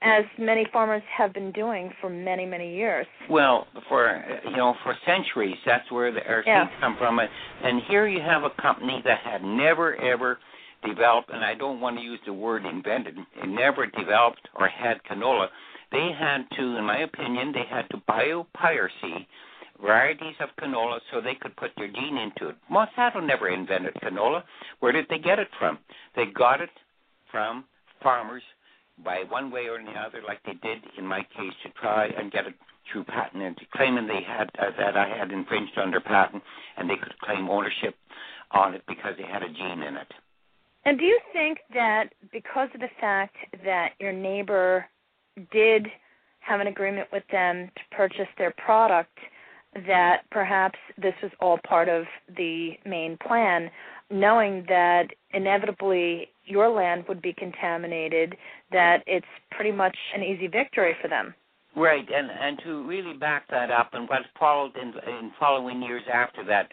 As 0.04 0.26
many 0.38 0.68
farmers 0.72 1.02
have 1.18 1.34
been 1.34 1.52
doing 1.52 1.92
for 2.00 2.10
many, 2.10 2.46
many 2.46 2.76
years. 2.76 3.08
Well, 3.32 3.66
for 3.90 4.24
you 4.46 4.56
know, 4.56 4.76
for 4.84 4.96
centuries, 5.08 5.58
that's 5.66 5.92
where 5.92 6.12
the, 6.12 6.24
our 6.28 6.44
yeah. 6.46 6.66
seeds 6.66 6.76
come 6.80 6.98
from. 7.00 7.20
And 7.20 7.82
here 7.90 8.08
you 8.08 8.22
have 8.22 8.44
a 8.44 8.52
company 8.62 9.02
that 9.06 9.22
had 9.24 9.44
never 9.44 9.96
ever 9.96 10.38
developed, 10.86 11.32
and 11.32 11.44
I 11.44 11.56
don't 11.56 11.82
want 11.82 11.98
to 11.98 12.04
use 12.04 12.20
the 12.26 12.34
word 12.34 12.66
invented, 12.66 13.18
it 13.18 13.48
never 13.48 13.88
developed 13.88 14.48
or 14.56 14.68
had 14.68 14.98
canola 15.10 15.48
they 15.92 16.12
had 16.18 16.46
to, 16.58 16.78
in 16.78 16.86
my 16.86 17.00
opinion, 17.00 17.54
they 17.54 17.66
had 17.70 17.90
to 17.92 17.98
biopiracy 18.10 19.26
varieties 19.82 20.36
of 20.40 20.50
canola 20.60 21.00
so 21.12 21.22
they 21.22 21.36
could 21.36 21.56
put 21.56 21.72
their 21.78 21.88
gene 21.88 22.18
into 22.18 22.50
it. 22.50 22.56
Monsanto 22.72 23.26
never 23.26 23.50
invented 23.50 23.94
canola. 23.96 24.44
Where 24.80 24.92
did 24.92 25.06
they 25.10 25.20
get 25.20 25.40
it 25.40 25.50
from? 25.60 25.78
They 26.16 26.26
got 26.26 26.62
it 26.62 26.70
from 27.32 27.66
farmers 28.02 28.44
by 29.04 29.24
one 29.30 29.52
way 29.52 29.68
or 29.68 29.76
another, 29.76 30.22
like 30.26 30.42
they 30.44 30.54
did 30.54 30.80
in 30.98 31.06
my 31.06 31.20
case, 31.20 31.54
to 31.64 31.70
try 31.80 32.08
and 32.08 32.32
get 32.32 32.48
it 32.48 32.56
through 32.92 33.04
patent 33.04 33.44
and 33.44 33.58
claiming 33.76 34.08
they 34.08 34.24
had 34.26 34.50
uh, 34.60 34.72
that 34.78 34.98
I 34.98 35.08
had 35.08 35.32
infringed 35.32 35.78
under 35.78 36.00
patent, 36.00 36.42
and 36.78 36.90
they 36.90 36.96
could 36.96 37.18
claim 37.20 37.50
ownership 37.50 37.96
on 38.52 38.74
it 38.74 38.82
because 38.88 39.14
they 39.18 39.28
had 39.28 39.44
a 39.44 39.50
gene 39.50 39.84
in 39.84 39.98
it. 39.98 40.08
And 40.86 40.98
do 40.98 41.04
you 41.04 41.20
think 41.34 41.60
that 41.74 42.14
because 42.32 42.70
of 42.74 42.80
the 42.80 42.90
fact 43.00 43.36
that 43.66 43.92
your 44.00 44.14
neighbor 44.14 44.86
did 45.52 45.88
have 46.40 46.60
an 46.60 46.68
agreement 46.68 47.08
with 47.12 47.24
them 47.32 47.70
to 47.76 47.96
purchase 47.96 48.28
their 48.38 48.52
product, 48.52 49.18
that 49.86 50.24
perhaps 50.32 50.80
this 50.98 51.14
was 51.22 51.32
all 51.40 51.60
part 51.68 51.90
of 51.90 52.06
the 52.38 52.72
main 52.86 53.18
plan, 53.28 53.70
knowing 54.10 54.66
that 54.68 55.08
inevitably 55.32 56.30
your 56.46 56.70
land 56.70 57.04
would 57.08 57.22
be 57.22 57.34
contaminated, 57.34 58.36
that 58.72 59.04
it's 59.06 59.26
pretty 59.52 59.72
much 59.72 59.96
an 60.16 60.24
easy 60.24 60.48
victory 60.48 60.96
for 61.02 61.10
them. 61.10 61.34
Right, 61.76 62.08
and 62.12 62.32
and 62.32 62.60
to 62.64 62.88
really 62.88 63.14
back 63.14 63.48
that 63.52 63.70
up, 63.70 63.92
and 63.94 64.10
what 64.10 64.22
followed 64.40 64.76
in, 64.82 64.88
in 64.88 65.32
following 65.40 65.84
years 65.84 66.02
after 66.12 66.44
that, 66.46 66.70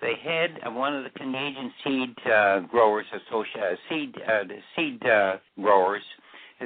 the 0.00 0.14
head 0.20 0.58
of 0.64 0.74
one 0.74 0.96
of 0.96 1.04
the 1.04 1.10
Canadian 1.10 1.72
seed 1.84 2.16
uh, 2.26 2.60
growers 2.60 3.06
association, 3.12 3.60
uh, 3.60 3.76
seed 3.88 4.14
uh, 4.26 4.44
seed 4.74 5.06
uh, 5.06 5.36
growers 5.60 6.02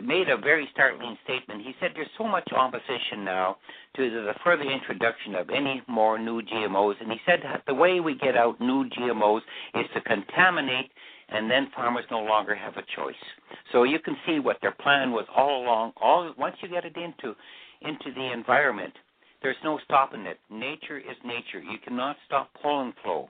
made 0.00 0.28
a 0.28 0.37
very 0.37 0.68
startling 0.72 1.16
statement. 1.24 1.62
He 1.62 1.74
said 1.81 1.90
there's 1.94 2.09
so 2.16 2.24
much 2.24 2.48
opposition 2.52 3.24
now 3.24 3.57
to 3.96 4.11
the 4.11 4.33
further 4.42 4.62
introduction 4.62 5.35
of 5.35 5.50
any 5.50 5.83
more 5.87 6.18
new 6.18 6.42
GMOs, 6.42 6.94
and 7.00 7.11
he 7.11 7.18
said 7.26 7.40
that 7.42 7.62
the 7.66 7.74
way 7.74 8.00
we 8.00 8.14
get 8.14 8.37
out 8.37 8.61
new 8.61 8.88
GMOs 8.88 9.42
is 9.74 9.87
to 9.94 10.00
contaminate, 10.00 10.90
and 11.28 11.50
then 11.50 11.68
farmers 11.74 12.05
no 12.11 12.20
longer 12.20 12.55
have 12.55 12.76
a 12.76 12.85
choice. 12.96 13.14
So 13.70 13.85
you 13.85 13.98
can 13.98 14.16
see 14.26 14.38
what 14.38 14.59
their 14.62 14.72
plan 14.72 15.12
was 15.12 15.26
all 15.37 15.62
along. 15.62 15.92
All 16.00 16.33
once 16.38 16.57
you 16.62 16.68
get 16.68 16.85
it 16.85 16.96
into 16.96 17.35
into 17.83 18.14
the 18.14 18.33
environment, 18.33 18.94
there's 19.42 19.57
no 19.64 19.78
stopping 19.85 20.22
it. 20.22 20.38
Nature 20.50 20.98
is 20.98 21.16
nature. 21.24 21.61
You 21.61 21.78
cannot 21.85 22.16
stop 22.26 22.50
pollen 22.61 22.92
flow 23.02 23.28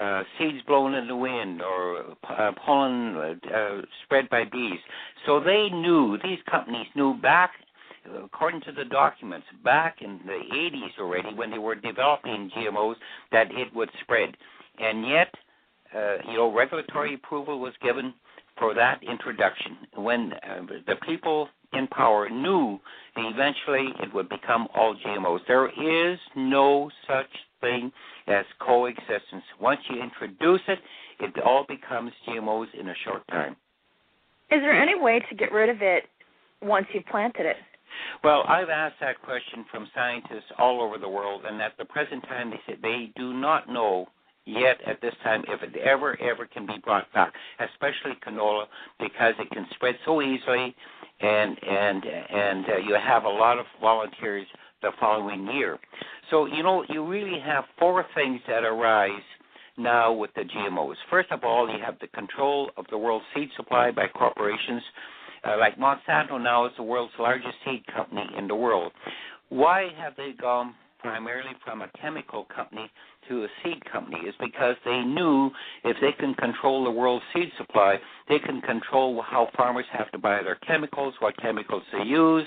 uh, 0.00 0.22
seeds 0.38 0.62
blown 0.66 0.94
in 0.94 1.06
the 1.06 1.16
wind 1.16 1.60
or 1.62 2.16
uh, 2.28 2.52
pollen 2.64 3.16
uh, 3.16 3.82
spread 4.04 4.28
by 4.30 4.44
bees. 4.44 4.78
So 5.26 5.40
they 5.40 5.68
knew, 5.70 6.18
these 6.22 6.38
companies 6.50 6.86
knew 6.94 7.14
back, 7.20 7.50
according 8.24 8.62
to 8.62 8.72
the 8.72 8.84
documents, 8.84 9.46
back 9.62 9.96
in 10.00 10.20
the 10.24 10.40
80s 10.54 11.00
already 11.00 11.34
when 11.34 11.50
they 11.50 11.58
were 11.58 11.74
developing 11.74 12.50
GMOs, 12.56 12.94
that 13.32 13.48
it 13.50 13.74
would 13.74 13.90
spread. 14.02 14.36
And 14.78 15.06
yet, 15.06 15.34
uh, 15.94 16.16
you 16.30 16.36
know, 16.36 16.54
regulatory 16.54 17.14
approval 17.14 17.58
was 17.58 17.74
given 17.82 18.14
for 18.58 18.74
that 18.74 19.02
introduction. 19.02 19.76
When 19.96 20.32
uh, 20.32 20.62
the 20.86 20.96
people 21.06 21.48
in 21.72 21.86
power 21.88 22.28
knew 22.28 22.78
that 23.16 23.24
eventually 23.32 23.92
it 24.02 24.14
would 24.14 24.28
become 24.28 24.68
all 24.74 24.96
GMOs. 25.06 25.40
There 25.46 25.68
is 25.68 26.18
no 26.36 26.90
such 27.06 27.30
thing 27.60 27.92
as 28.26 28.44
coexistence. 28.60 29.44
Once 29.60 29.80
you 29.88 30.02
introduce 30.02 30.60
it, 30.68 30.78
it 31.20 31.42
all 31.44 31.64
becomes 31.68 32.12
GMOs 32.28 32.66
in 32.78 32.88
a 32.88 32.94
short 33.04 33.26
time. 33.28 33.56
Is 34.50 34.60
there 34.60 34.72
any 34.72 35.00
way 35.00 35.20
to 35.28 35.36
get 35.36 35.52
rid 35.52 35.68
of 35.68 35.76
it 35.80 36.04
once 36.62 36.86
you've 36.92 37.06
planted 37.06 37.46
it? 37.46 37.56
Well, 38.24 38.44
I've 38.48 38.68
asked 38.68 38.96
that 39.00 39.20
question 39.22 39.64
from 39.70 39.88
scientists 39.94 40.50
all 40.58 40.82
over 40.82 40.98
the 40.98 41.08
world, 41.08 41.42
and 41.46 41.60
at 41.60 41.72
the 41.78 41.84
present 41.84 42.22
time, 42.24 42.50
they 42.50 42.60
say 42.66 42.78
they 42.80 43.12
do 43.16 43.32
not 43.32 43.68
know 43.68 44.06
yet 44.50 44.78
at 44.86 45.00
this 45.00 45.14
time 45.22 45.42
if 45.48 45.62
it 45.62 45.76
ever, 45.80 46.20
ever 46.20 46.46
can 46.46 46.66
be 46.66 46.76
brought 46.84 47.12
back, 47.12 47.32
especially 47.60 48.18
canola, 48.26 48.64
because 48.98 49.34
it 49.38 49.50
can 49.50 49.66
spread 49.74 49.96
so 50.04 50.22
easily, 50.22 50.74
and 51.20 51.56
and 51.62 52.04
and 52.04 52.64
uh, 52.66 52.76
you 52.78 52.94
have 52.94 53.24
a 53.24 53.28
lot 53.28 53.58
of 53.58 53.66
volunteers 53.80 54.46
the 54.82 54.90
following 54.98 55.46
year. 55.54 55.78
So 56.30 56.46
you 56.46 56.62
know, 56.62 56.84
you 56.88 57.06
really 57.06 57.40
have 57.44 57.64
four 57.78 58.04
things 58.14 58.40
that 58.48 58.64
arise 58.64 59.10
now 59.78 60.12
with 60.12 60.30
the 60.34 60.42
GMOs. 60.42 60.96
First 61.08 61.30
of 61.30 61.44
all, 61.44 61.68
you 61.68 61.82
have 61.84 61.98
the 62.00 62.08
control 62.08 62.70
of 62.76 62.84
the 62.90 62.98
world 62.98 63.22
seed 63.34 63.48
supply 63.56 63.90
by 63.90 64.06
corporations 64.08 64.82
uh, 65.44 65.56
like 65.58 65.78
Monsanto 65.78 66.42
now 66.42 66.66
is 66.66 66.72
the 66.76 66.82
world's 66.82 67.12
largest 67.18 67.54
seed 67.64 67.82
company 67.94 68.26
in 68.36 68.46
the 68.46 68.54
world. 68.54 68.92
Why 69.48 69.88
have 69.98 70.14
they 70.16 70.32
gone 70.38 70.74
primarily 71.02 71.50
from 71.64 71.82
a 71.82 71.90
chemical 72.00 72.46
company 72.54 72.90
to 73.28 73.44
a 73.44 73.48
seed 73.62 73.82
company 73.90 74.18
is 74.26 74.34
because 74.40 74.76
they 74.84 75.00
knew 75.00 75.50
if 75.84 75.96
they 76.00 76.12
can 76.18 76.34
control 76.34 76.84
the 76.84 76.90
world's 76.90 77.24
seed 77.34 77.50
supply, 77.58 77.96
they 78.28 78.38
can 78.38 78.60
control 78.62 79.22
how 79.22 79.48
farmers 79.56 79.84
have 79.92 80.10
to 80.12 80.18
buy 80.18 80.42
their 80.42 80.56
chemicals, 80.66 81.14
what 81.20 81.36
chemicals 81.38 81.82
they 81.92 82.04
use. 82.04 82.44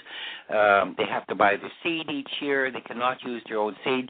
Um, 0.49 0.95
they 0.97 1.05
have 1.09 1.25
to 1.27 1.35
buy 1.35 1.55
the 1.55 1.69
seed 1.83 2.09
each 2.09 2.29
year. 2.41 2.71
They 2.71 2.81
cannot 2.81 3.17
use 3.23 3.41
their 3.47 3.59
own 3.59 3.75
seed. 3.83 4.09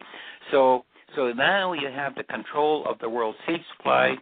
So, 0.52 0.86
so 1.16 1.32
now 1.32 1.74
you 1.74 1.90
have 1.90 2.16
the 2.16 2.24
control 2.24 2.86
of 2.88 3.00
the 3.00 3.10
world's 3.10 3.38
seed 3.48 3.62
supply. 3.78 4.16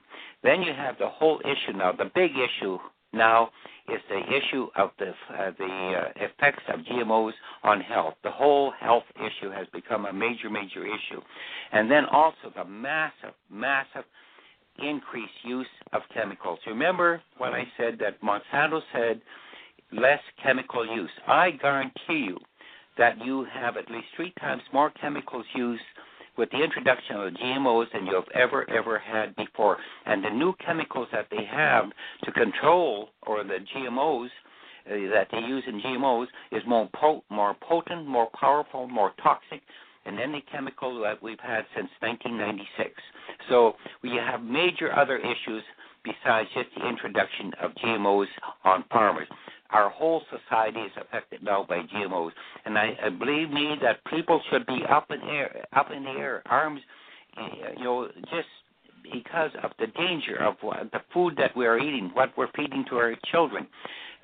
Then 0.44 0.62
you 0.62 0.74
have 0.74 0.98
the 0.98 1.10
whole 1.10 1.40
issue 1.42 1.78
now. 1.78 1.92
The 1.92 2.12
big 2.14 2.32
issue 2.32 2.78
now 3.14 3.50
is 3.94 4.02
the 4.10 4.20
issue 4.20 4.68
of 4.76 4.92
the 5.00 5.10
uh, 5.10 5.52
the 5.58 5.66
uh, 5.66 6.26
effects 6.26 6.64
of 6.74 6.80
GMOs 6.82 7.34
on 7.64 7.82
health. 7.82 8.16
The 8.24 8.32
whole 8.32 8.72
health 8.80 9.04
issue 9.16 9.52
has 9.52 9.68
become 9.74 10.06
a 10.06 10.14
major, 10.14 10.50
major 10.50 10.86
issue, 10.86 11.22
and 11.72 11.90
then 11.90 12.06
also 12.06 12.52
the 12.56 12.66
massive, 12.66 13.34
massive 13.50 14.06
increased 14.80 15.34
use 15.44 15.68
of 15.94 16.02
chemicals. 16.14 16.60
Remember 16.68 17.22
when 17.38 17.54
I 17.54 17.66
said 17.78 18.00
that 18.00 18.22
Monsanto 18.22 18.82
said 18.94 19.22
less 19.92 20.22
chemical 20.42 20.86
use? 20.86 21.12
I 21.28 21.52
guarantee 21.52 22.26
you 22.28 22.38
that 22.98 23.24
you 23.24 23.46
have 23.54 23.78
at 23.78 23.90
least 23.90 24.08
three 24.16 24.34
times 24.40 24.62
more 24.74 24.92
chemicals 25.02 25.46
used 25.56 25.82
with 26.42 26.50
the 26.50 26.64
introduction 26.64 27.18
of 27.18 27.34
GMOs 27.36 27.86
than 27.94 28.08
you 28.08 28.16
have 28.16 28.28
ever, 28.34 28.68
ever 28.72 28.98
had 28.98 29.36
before. 29.36 29.78
And 30.08 30.26
the 30.26 30.32
new 30.32 30.56
chemicals 30.66 31.08
that 31.12 31.28
they 31.30 31.46
have 31.46 31.86
to 32.24 32.32
control, 32.32 33.10
or 33.28 33.44
the 33.44 33.60
GMOs 33.76 34.26
uh, 34.26 35.14
that 35.14 35.28
they 35.32 35.38
use 35.38 35.64
in 35.68 35.80
GMOs, 35.82 36.26
is 36.52 36.64
more, 36.68 36.90
po- 37.00 37.24
more 37.30 37.56
potent, 37.62 38.08
more 38.08 38.28
powerful, 38.40 38.88
more 38.88 39.12
toxic 39.22 39.62
than 40.04 40.18
any 40.18 40.44
chemical 40.52 41.00
that 41.02 41.22
we've 41.22 41.40
had 41.40 41.64
since 41.76 41.90
1996. 42.00 42.90
So 43.48 43.74
we 44.02 44.16
have 44.16 44.42
major 44.42 44.92
other 44.98 45.20
issues 45.20 45.62
besides 46.04 46.50
just 46.56 46.70
the 46.76 46.90
introduction 46.90 47.52
of 47.62 47.70
GMOs 47.76 48.26
on 48.64 48.84
farmers 48.90 49.28
our 49.72 49.90
whole 49.90 50.22
society 50.30 50.80
is 50.80 50.92
affected 51.00 51.44
now 51.44 51.66
by 51.68 51.80
GMOs, 51.80 52.32
and 52.66 52.78
I, 52.78 52.98
I 53.04 53.10
believe 53.10 53.50
me 53.50 53.76
that 53.82 54.04
people 54.06 54.42
should 54.52 54.66
be 54.66 54.84
up 54.90 55.10
in 55.12 55.22
air, 55.22 55.66
up 55.74 55.92
in 55.92 56.04
the 56.04 56.12
air, 56.12 56.44
arms, 56.48 56.82
you 57.78 57.84
know, 57.84 58.08
just 58.32 58.48
because 59.12 59.52
of 59.64 59.72
the 59.80 59.88
danger 59.88 60.42
of 60.44 60.56
the 60.92 61.02
food 61.14 61.36
that 61.38 61.56
we 61.56 61.66
are 61.66 61.80
eating, 61.80 62.12
what 62.14 62.30
we're 62.38 62.52
feeding 62.56 62.86
to 62.90 62.98
our 62.98 63.16
children, 63.32 63.68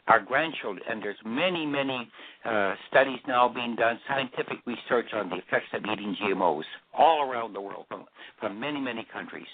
our 0.07 0.19
grandchildren, 0.19 0.83
and 0.89 1.01
there's 1.01 1.17
many, 1.25 1.65
many 1.65 2.09
uh, 2.45 2.75
studies 2.89 3.19
now 3.27 3.49
being 3.49 3.75
done, 3.75 3.99
scientific 4.07 4.57
research 4.65 5.07
on 5.13 5.29
the 5.29 5.37
effects 5.37 5.67
of 5.73 5.83
eating 5.91 6.15
GMOs 6.21 6.63
all 6.97 7.29
around 7.29 7.53
the 7.53 7.61
world, 7.61 7.85
from, 7.89 8.05
from 8.39 8.59
many, 8.59 8.79
many 8.79 9.05
countries. 9.11 9.47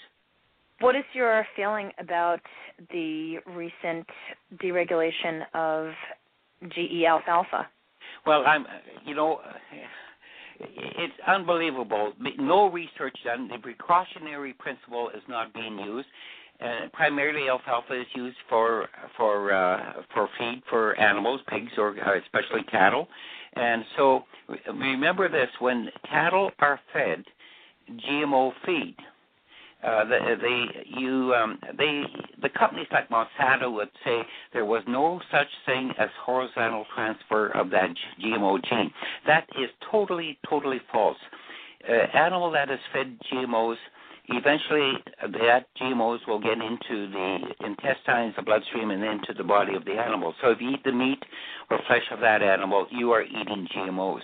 What 0.79 0.95
is 0.95 1.03
your 1.13 1.45
feeling 1.55 1.91
about 1.99 2.41
the 2.91 3.37
recent 3.47 4.07
deregulation 4.61 5.43
of 5.53 5.91
GE 6.69 7.03
alfalfa? 7.07 7.67
Well, 8.25 8.43
I'm, 8.45 8.65
you 9.05 9.15
know, 9.15 9.39
it's 10.59 11.13
unbelievable. 11.27 12.13
No 12.39 12.69
research 12.69 13.17
done. 13.23 13.49
The 13.49 13.57
precautionary 13.57 14.53
principle 14.53 15.09
is 15.15 15.21
not 15.27 15.53
being 15.53 15.77
used. 15.79 16.07
Uh, 16.61 16.87
primarily, 16.93 17.49
alfalfa 17.49 17.99
is 17.99 18.07
used 18.15 18.37
for 18.47 18.87
for 19.17 19.51
uh, 19.51 19.93
for 20.13 20.29
feed 20.37 20.61
for 20.69 20.97
animals, 20.99 21.41
pigs, 21.49 21.71
or 21.77 21.89
uh, 21.89 22.19
especially 22.19 22.63
cattle. 22.71 23.07
And 23.53 23.83
so, 23.97 24.23
remember 24.73 25.27
this: 25.29 25.49
when 25.59 25.89
cattle 26.09 26.51
are 26.59 26.79
fed 26.93 27.23
GMO 28.07 28.51
feed, 28.65 28.95
uh, 29.83 30.05
the, 30.05 30.19
the 30.41 30.65
you 30.85 31.33
um, 31.33 31.59
they 31.77 32.03
the 32.41 32.49
companies 32.49 32.87
like 32.91 33.09
Monsanto 33.09 33.71
would 33.73 33.89
say 34.03 34.21
there 34.53 34.65
was 34.65 34.83
no 34.87 35.21
such 35.31 35.47
thing 35.65 35.91
as 35.97 36.09
horizontal 36.25 36.85
transfer 36.95 37.49
of 37.49 37.69
that 37.71 37.89
GMO 38.23 38.63
gene. 38.69 38.91
That 39.27 39.47
is 39.59 39.69
totally 39.91 40.39
totally 40.49 40.81
false. 40.91 41.17
Uh, 41.87 41.93
animal 42.17 42.51
that 42.51 42.69
is 42.69 42.79
fed 42.93 43.17
GMOs 43.31 43.75
eventually 44.29 44.93
that 45.39 45.65
GMOs 45.81 46.19
will 46.27 46.39
get 46.39 46.53
into 46.53 47.11
the 47.11 47.37
intestines, 47.65 48.33
the 48.35 48.41
bloodstream, 48.41 48.91
and 48.91 49.03
into 49.03 49.33
the 49.37 49.43
body 49.43 49.75
of 49.75 49.83
the 49.85 49.91
animal. 49.91 50.33
So 50.41 50.51
if 50.51 50.61
you 50.61 50.71
eat 50.71 50.83
the 50.83 50.91
meat 50.91 51.21
or 51.69 51.79
flesh 51.87 52.03
of 52.11 52.19
that 52.21 52.41
animal, 52.41 52.87
you 52.89 53.11
are 53.11 53.23
eating 53.23 53.67
GMOs. 53.75 54.21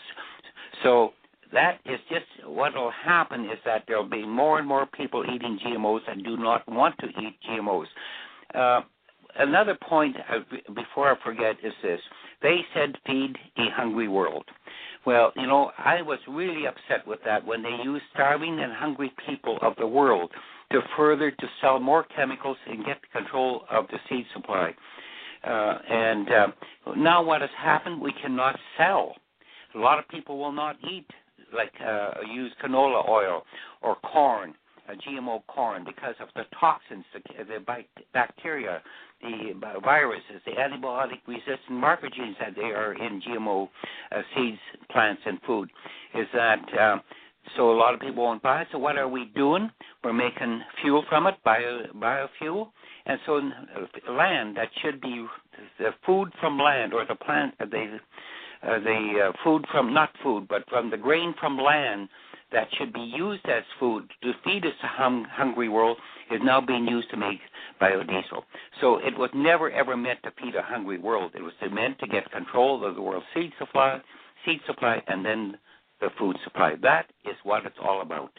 So 0.84 1.12
that 1.54 1.80
is 1.86 2.00
just 2.10 2.26
what 2.48 2.76
will 2.76 2.92
happen 2.92 3.46
is 3.46 3.58
that 3.66 3.84
there 3.88 3.98
will 3.98 4.10
be 4.10 4.26
more 4.26 4.60
and 4.60 4.68
more 4.68 4.86
people 4.86 5.24
eating 5.24 5.60
GMOs 5.66 6.02
and 6.08 6.24
do 6.24 6.38
not 6.38 6.68
want 6.68 6.96
to 7.00 7.08
eat 7.08 7.36
GMOs. 7.50 7.86
Uh, 8.54 8.82
another 9.38 9.78
point 9.88 10.16
uh, 10.30 10.40
before 10.74 11.12
I 11.12 11.16
forget 11.24 11.56
is 11.64 11.74
this: 11.82 12.00
they 12.42 12.60
said 12.74 12.96
feed 13.06 13.36
a 13.58 13.70
hungry 13.76 14.08
world. 14.08 14.46
Well, 15.06 15.32
you 15.36 15.48
know, 15.48 15.72
I 15.78 16.02
was 16.02 16.20
really 16.28 16.68
upset 16.68 17.08
with 17.08 17.20
that 17.26 17.46
when 17.46 17.64
they 17.64 17.78
used 17.84 18.04
starving 18.14 18.60
and 18.60 18.72
hungry 18.74 19.12
people 19.28 19.58
of 19.62 19.74
the 19.78 19.88
world 19.88 20.32
to 20.72 20.82
further 20.96 21.32
to 21.32 21.48
sell 21.62 21.80
more 21.80 22.06
chemicals 22.16 22.58
and 22.68 22.86
get 22.86 22.98
control 23.12 23.64
of 23.72 23.88
the 23.88 23.98
seed 24.08 24.26
supply. 24.34 24.74
Uh, 25.44 25.78
and 25.90 26.30
uh, 26.30 26.48
now 26.98 27.24
what 27.24 27.42
has 27.42 27.50
happened? 27.58 28.02
We 28.02 28.14
cannot 28.22 28.60
sell. 28.78 29.16
A 29.76 29.78
lot 29.78 30.00
of 30.00 30.08
people 30.10 30.38
will 30.38 30.52
not 30.52 30.76
eat 30.92 31.08
like 31.54 31.74
uh, 31.86 32.12
use 32.34 32.52
canola 32.64 33.08
oil 33.08 33.44
or 33.82 33.96
corn, 33.98 34.54
uh, 34.88 34.94
GMO 34.94 35.42
corn, 35.48 35.86
because 35.86 36.16
of 36.20 36.30
the 36.36 36.44
toxins, 36.60 37.06
the, 37.14 37.22
the 37.44 37.84
bacteria, 38.14 38.82
the 39.22 39.54
viruses, 39.84 40.42
the 40.46 40.52
antibiotic 40.54 41.20
resistant 41.28 41.72
marker 41.72 42.10
genes 42.10 42.36
that 42.40 42.56
they 42.56 42.70
are 42.70 42.94
in 42.94 43.22
GMO 43.22 43.68
uh, 44.12 44.22
seeds, 44.36 44.60
plants, 44.92 45.22
and 45.26 45.40
food. 45.46 45.70
Is 46.16 46.28
that 46.34 46.60
uh, 46.80 46.98
so? 47.56 47.72
A 47.72 47.78
lot 47.78 47.94
of 47.94 48.00
people 48.00 48.24
won't 48.24 48.42
buy 48.42 48.62
it. 48.62 48.68
So 48.72 48.78
what 48.78 48.98
are 48.98 49.08
we 49.08 49.26
doing? 49.36 49.70
We're 50.04 50.14
making 50.14 50.62
fuel 50.82 51.04
from 51.10 51.28
it, 51.28 51.36
bio 51.44 51.84
biofuel, 51.96 52.70
and 53.06 53.20
so 53.26 53.38
uh, 53.38 54.12
land 54.14 54.58
that 54.58 54.70
should 54.82 55.02
be 55.02 55.26
the 55.78 55.90
food 56.06 56.30
from 56.40 56.58
land 56.58 56.94
or 56.94 57.06
the 57.06 57.16
plant, 57.16 57.54
the 57.60 58.00
uh, 58.64 58.80
the 58.80 59.30
uh, 59.30 59.32
food 59.44 59.66
from 59.72 59.94
not 59.94 60.10
food, 60.24 60.48
but 60.48 60.68
from 60.70 60.90
the 60.90 60.98
grain 60.98 61.34
from 61.40 61.58
land 61.58 62.10
that 62.52 62.68
should 62.78 62.92
be 62.92 63.14
used 63.16 63.46
as 63.46 63.64
food 63.80 64.10
to 64.24 64.32
feed 64.44 64.66
a 64.66 64.72
hum- 64.82 65.28
hungry 65.30 65.70
world 65.70 65.98
is 66.32 66.42
now 66.44 66.60
being 66.60 66.88
used 66.88 67.10
to 67.12 67.18
make 67.18 67.40
biodiesel. 67.82 68.44
So 68.82 68.98
it 68.98 69.18
was 69.18 69.30
never 69.34 69.72
ever 69.72 69.96
meant 69.96 70.20
to 70.24 70.32
feed 70.42 70.56
a 70.56 70.62
hungry 70.62 70.98
world. 70.98 71.34
It 71.36 71.42
was 71.42 71.54
meant 71.72 72.00
to 72.00 72.08
get 72.08 72.32
control 72.32 72.84
of 72.86 72.96
the 72.96 73.02
world's 73.02 73.26
seed 73.34 73.52
supply, 73.60 74.02
seed 74.46 74.60
supply, 74.66 75.02
and 75.08 75.26
then 75.26 75.58
the 76.02 76.10
food 76.18 76.38
supply. 76.44 76.74
That 76.82 77.06
is 77.26 77.36
what 77.44 77.66
it's 77.66 77.76
all 77.82 78.02
about. 78.02 78.32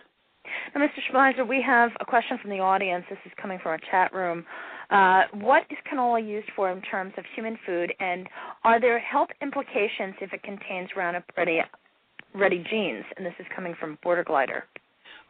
Now, 0.74 0.80
Mr. 0.80 1.00
Schmeiser, 1.10 1.46
we 1.46 1.62
have 1.64 1.90
a 2.00 2.04
question 2.04 2.38
from 2.40 2.50
the 2.50 2.60
audience. 2.60 3.04
This 3.08 3.18
is 3.24 3.32
coming 3.40 3.58
from 3.62 3.72
our 3.72 3.80
chat 3.90 4.12
room. 4.12 4.44
Uh, 4.90 5.22
what 5.34 5.62
is 5.70 5.78
canola 5.90 6.26
used 6.26 6.48
for 6.56 6.70
in 6.70 6.82
terms 6.82 7.12
of 7.16 7.24
human 7.36 7.56
food, 7.64 7.92
and 8.00 8.28
are 8.64 8.80
there 8.80 8.98
health 8.98 9.28
implications 9.40 10.14
if 10.20 10.32
it 10.32 10.42
contains 10.42 10.88
Roundup 10.96 11.24
Ready, 11.36 11.60
ready 12.34 12.64
genes? 12.70 13.04
And 13.16 13.24
this 13.24 13.34
is 13.38 13.46
coming 13.54 13.74
from 13.78 13.98
Border 14.02 14.24
Glider. 14.24 14.64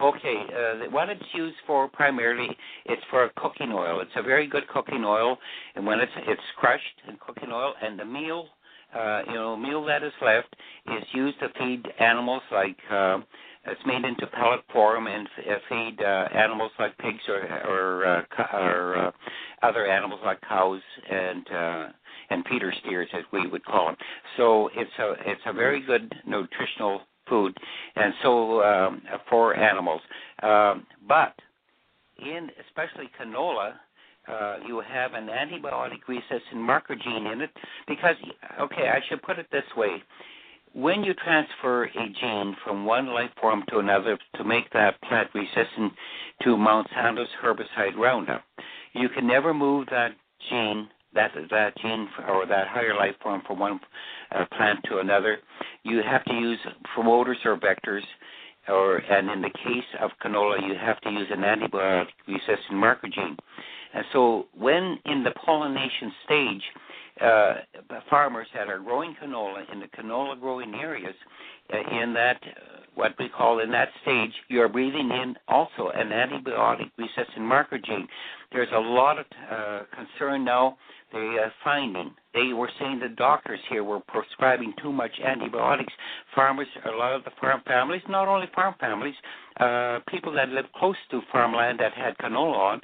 Okay, 0.01 0.45
uh, 0.49 0.91
what 0.91 1.11
it's 1.11 1.23
used 1.35 1.57
for 1.67 1.87
primarily, 1.89 2.49
it's 2.87 3.03
for 3.11 3.29
cooking 3.37 3.71
oil. 3.71 4.01
It's 4.01 4.11
a 4.17 4.23
very 4.23 4.47
good 4.47 4.67
cooking 4.69 5.05
oil, 5.05 5.37
and 5.75 5.85
when 5.85 6.01
it's 6.01 6.13
it's 6.27 6.41
crushed 6.57 7.03
in 7.07 7.19
cooking 7.21 7.53
oil, 7.53 7.75
and 7.83 7.99
the 7.99 8.05
meal 8.07 8.47
uh, 8.95 9.23
you 9.29 9.35
know, 9.35 9.57
meal 9.57 9.85
that 9.85 10.03
is 10.03 10.13
left 10.25 10.55
is 10.87 11.05
used 11.13 11.39
to 11.41 11.49
feed 11.59 11.87
animals 12.01 12.43
like 12.51 12.77
uh, 12.91 13.19
it's 13.67 13.81
made 13.87 14.05
into 14.05 14.27
pellet 14.29 14.61
form 14.73 15.07
and 15.07 15.29
uh, 15.39 15.55
feed 15.69 15.97
uh, 16.03 16.25
animals 16.35 16.73
like 16.79 16.97
pigs 16.99 17.23
or 17.29 17.41
or, 17.69 18.07
uh, 18.07 18.57
or 18.57 18.97
uh, 18.97 19.11
other 19.63 19.87
animals 19.87 20.21
like 20.25 20.41
cows 20.43 20.81
and 21.11 21.47
uh, 21.51 21.89
and 22.31 22.45
feeder 22.49 22.73
steers, 22.81 23.09
as 23.13 23.25
we 23.33 23.47
would 23.49 23.65
call 23.65 23.87
them. 23.87 23.97
So 24.37 24.69
it's 24.75 24.91
a 24.99 25.13
it's 25.31 25.43
a 25.47 25.53
very 25.53 25.85
good 25.85 26.13
nutritional 26.27 27.03
food, 27.29 27.57
and 27.97 28.13
so 28.23 28.63
um, 28.63 29.03
for 29.29 29.57
animals. 29.57 30.01
Um, 30.43 30.87
but 31.07 31.35
in 32.19 32.51
especially 32.67 33.11
canola, 33.21 33.73
uh, 34.29 34.57
you 34.67 34.83
have 34.87 35.15
an 35.15 35.29
antibiotic 35.29 36.07
resistant 36.09 36.61
marker 36.61 36.95
gene 36.95 37.27
in 37.27 37.41
it 37.41 37.51
because 37.89 38.17
okay, 38.61 38.89
I 38.89 39.01
should 39.09 39.23
put 39.23 39.39
it 39.39 39.47
this 39.51 39.65
way 39.77 40.03
when 40.75 41.03
you 41.03 41.15
transfer 41.15 41.85
a 41.85 42.09
gene 42.21 42.57
from 42.65 42.85
one 42.85 43.07
life 43.09 43.31
form 43.41 43.65
to 43.71 43.79
another 43.79 44.19
to 44.37 44.45
make 44.45 44.71
that 44.73 45.01
plant 45.03 45.29
resistant 45.35 45.93
to 46.43 46.57
Monsanto's 46.57 47.29
herbicide 47.43 47.97
Roundup, 47.97 48.43
you 48.93 49.09
can 49.09 49.27
never 49.27 49.53
move 49.53 49.87
that 49.91 50.13
gene 50.49 50.89
that 51.15 51.33
that 51.51 51.77
gene 51.79 52.09
or 52.29 52.47
that 52.47 52.69
higher 52.69 52.95
life 52.95 53.15
form 53.23 53.43
from 53.47 53.59
one 53.59 53.81
uh, 54.33 54.45
plant 54.57 54.79
to 54.89 54.99
another. 54.99 55.39
You 55.83 56.03
have 56.09 56.25
to 56.25 56.35
use 56.35 56.59
promoters 56.95 57.39
or 57.45 57.59
vectors, 57.59 58.03
or 58.69 58.99
and 58.99 59.31
in 59.31 59.43
the 59.43 59.51
case 59.51 59.85
of 60.01 60.11
canola, 60.25 60.67
you 60.67 60.75
have 60.81 61.01
to 61.01 61.11
use 61.11 61.27
an 61.31 61.41
antibiotic 61.41 62.07
resistant 62.29 62.75
marker 62.75 63.09
gene. 63.09 63.37
And 63.93 64.05
so, 64.13 64.47
when 64.57 64.99
in 65.07 65.25
the 65.25 65.33
pollination 65.45 66.13
stage, 66.25 66.63
uh, 67.23 67.55
farmers 68.09 68.47
that 68.55 68.69
are 68.69 68.79
growing 68.79 69.15
canola 69.23 69.71
in 69.73 69.81
the 69.81 69.89
canola 69.89 70.39
growing 70.41 70.75
areas, 70.75 71.15
uh, 71.73 72.01
in 72.03 72.13
that 72.15 72.39
uh, 72.43 72.81
what 72.95 73.15
we 73.19 73.29
call 73.29 73.61
in 73.61 73.71
that 73.71 73.89
stage, 74.03 74.33
you 74.49 74.61
are 74.61 74.69
breathing 74.69 75.11
in 75.11 75.35
also 75.49 75.91
an 75.95 76.09
antibiotic 76.09 76.91
resistant 76.99 77.47
marker 77.47 77.79
gene. 77.79 78.09
There's 78.53 78.69
a 78.75 78.81
lot 78.81 79.19
of 79.19 79.27
uh, 79.51 79.81
concern 79.95 80.45
now. 80.45 80.77
They 81.13 81.19
are 81.19 81.53
finding 81.65 82.15
they 82.33 82.53
were 82.53 82.71
saying 82.79 83.01
the 83.01 83.09
doctors 83.09 83.59
here 83.69 83.83
were 83.83 84.01
prescribing 84.01 84.73
too 84.81 84.93
much 84.93 85.11
antibiotics. 85.25 85.93
Farmers, 86.35 86.69
a 86.87 86.91
lot 86.91 87.15
of 87.15 87.25
the 87.25 87.33
farm 87.41 87.61
families, 87.67 88.03
not 88.09 88.29
only 88.29 88.47
farm 88.55 88.75
families, 88.79 89.15
uh, 89.59 89.99
people 90.09 90.33
that 90.35 90.49
live 90.49 90.67
close 90.77 90.97
to 91.11 91.21
farmland 91.33 91.81
that 91.81 91.93
had 91.93 92.17
canola 92.19 92.57
on, 92.57 92.81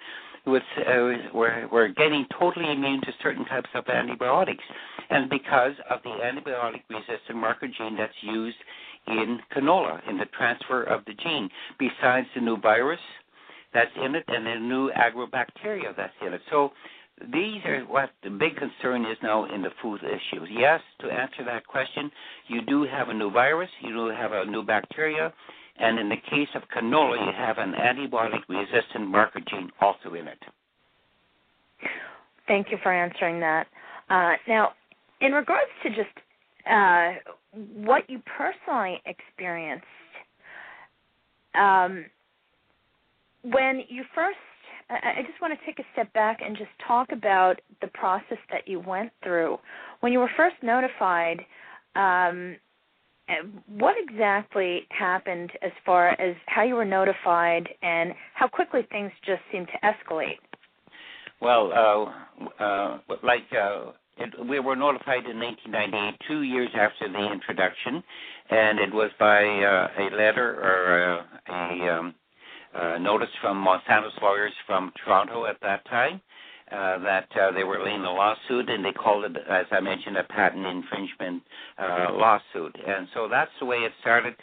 was 0.47 0.63
uh, 0.79 1.37
were 1.37 1.69
were 1.73 1.89
getting 1.89 2.27
totally 2.39 2.71
immune 2.71 3.01
to 3.03 3.13
certain 3.23 3.45
types 3.47 3.69
of 3.75 3.87
antibiotics, 3.89 4.65
and 5.11 5.29
because 5.29 5.73
of 5.91 6.01
the 6.05 6.11
antibiotic 6.11 6.83
resistant 6.89 7.39
marker 7.39 7.69
gene 7.69 7.97
that's 7.97 8.13
used 8.23 8.57
in 9.09 9.39
canola 9.55 10.01
in 10.09 10.19
the 10.19 10.27
transfer 10.37 10.83
of 10.85 11.05
the 11.07 11.15
gene, 11.15 11.49
besides 11.79 12.27
the 12.35 12.41
new 12.41 12.57
virus 12.59 13.01
that's 13.73 13.91
in 14.03 14.15
it 14.15 14.25
and 14.29 14.47
the 14.47 14.59
new 14.59 14.91
agrobacteria 14.93 15.95
that's 15.97 16.15
in 16.27 16.33
it. 16.33 16.41
So 16.51 16.71
these 17.33 17.65
are 17.65 17.81
what 17.83 18.11
the 18.23 18.31
big 18.31 18.57
concern 18.57 19.05
is 19.05 19.17
now 19.23 19.53
in 19.53 19.63
the 19.63 19.71
food 19.83 20.01
issues. 20.03 20.49
Yes, 20.51 20.81
to 21.01 21.09
answer 21.09 21.45
that 21.45 21.67
question, 21.67 22.11
you 22.49 22.63
do 22.63 22.85
have 22.85 23.09
a 23.09 23.15
new 23.15 23.31
virus, 23.31 23.71
you 23.81 23.93
do 23.93 24.07
have 24.09 24.33
a 24.33 24.45
new 24.45 24.63
bacteria, 24.63 25.33
and 25.79 25.99
in 25.99 26.09
the 26.09 26.17
case 26.31 26.49
of 26.55 26.63
canola, 26.75 27.25
you 27.27 27.33
have 27.37 27.59
an 27.59 27.73
antibiotic 27.73 28.43
resistant 28.49 29.09
marker 29.09 29.41
gene 29.49 29.71
also 29.81 30.15
in 30.15 30.29
it. 30.29 30.39
Thank 32.47 32.71
you 32.71 32.79
for 32.83 32.93
answering 32.93 33.41
that. 33.41 33.67
Uh, 34.09 34.35
now, 34.47 34.71
in 35.21 35.33
regards 35.33 35.71
to 35.83 35.89
just 35.91 36.09
uh, 36.71 37.15
what 37.75 38.09
you 38.09 38.23
personally 38.37 39.01
experienced, 39.07 39.85
um, 41.55 42.05
when 43.43 43.83
you 43.89 44.05
first, 44.15 44.39
I 44.91 45.23
just 45.27 45.41
want 45.41 45.59
to 45.59 45.67
take 45.67 45.79
a 45.79 45.89
step 45.93 46.13
back 46.13 46.39
and 46.45 46.57
just 46.57 46.71
talk 46.87 47.11
about 47.13 47.61
the 47.81 47.89
process 47.89 48.39
that 48.51 48.67
you 48.67 48.81
went 48.81 49.11
through. 49.23 49.59
When 50.01 50.13
you 50.13 50.21
were 50.21 50.31
first 50.37 50.57
notified, 50.63 51.41
um, 51.97 52.57
what 53.69 53.97
exactly 53.99 54.87
happened 54.91 55.51
as 55.63 55.73
far 55.85 56.11
as 56.21 56.37
how 56.47 56.63
you 56.63 56.75
were 56.75 56.85
notified 56.85 57.69
and 57.83 58.13
how 58.35 58.47
quickly 58.47 58.83
things 58.91 59.11
just 59.25 59.43
seemed 59.51 59.69
to 59.69 59.79
escalate? 59.87 60.39
Well, 61.41 61.73
uh, 61.73 62.63
uh, 62.63 62.99
like 63.23 63.47
uh, 63.53 63.91
it, 64.17 64.49
we 64.49 64.61
were 64.61 64.77
notified 64.77 65.27
in 65.27 65.39
1998, 65.39 66.15
two 66.27 66.43
years 66.43 66.71
after 66.75 67.13
the 67.13 67.33
introduction, 67.33 68.03
and 68.51 68.79
it 68.79 68.93
was 68.93 69.11
by 69.19 69.43
uh, 69.43 69.89
a 69.99 70.07
letter 70.17 70.61
or 70.63 71.03
a, 71.03 71.53
a 71.53 71.99
um, 71.99 72.15
uh, 72.75 72.99
notice 72.99 73.29
from 73.41 73.59
Monsanto's 73.59 74.13
lawyers 74.23 74.53
from 74.67 74.93
Toronto 75.05 75.47
at 75.47 75.57
that 75.63 75.85
time 75.87 76.21
uh, 76.73 76.99
that 76.99 77.29
uh, 77.41 77.53
they 77.53 77.65
were 77.65 77.83
laying 77.85 78.03
a 78.03 78.13
lawsuit, 78.13 78.69
and 78.69 78.85
they 78.85 78.93
called 78.93 79.25
it, 79.25 79.37
as 79.49 79.67
I 79.71 79.81
mentioned, 79.81 80.17
a 80.17 80.25
patent 80.25 80.67
infringement 80.67 81.43
uh, 81.79 82.13
lawsuit. 82.13 82.77
And 82.87 83.07
so 83.15 83.29
that's 83.31 83.51
the 83.61 83.67
way 83.67 83.79
it 83.79 83.93
started. 84.01 84.35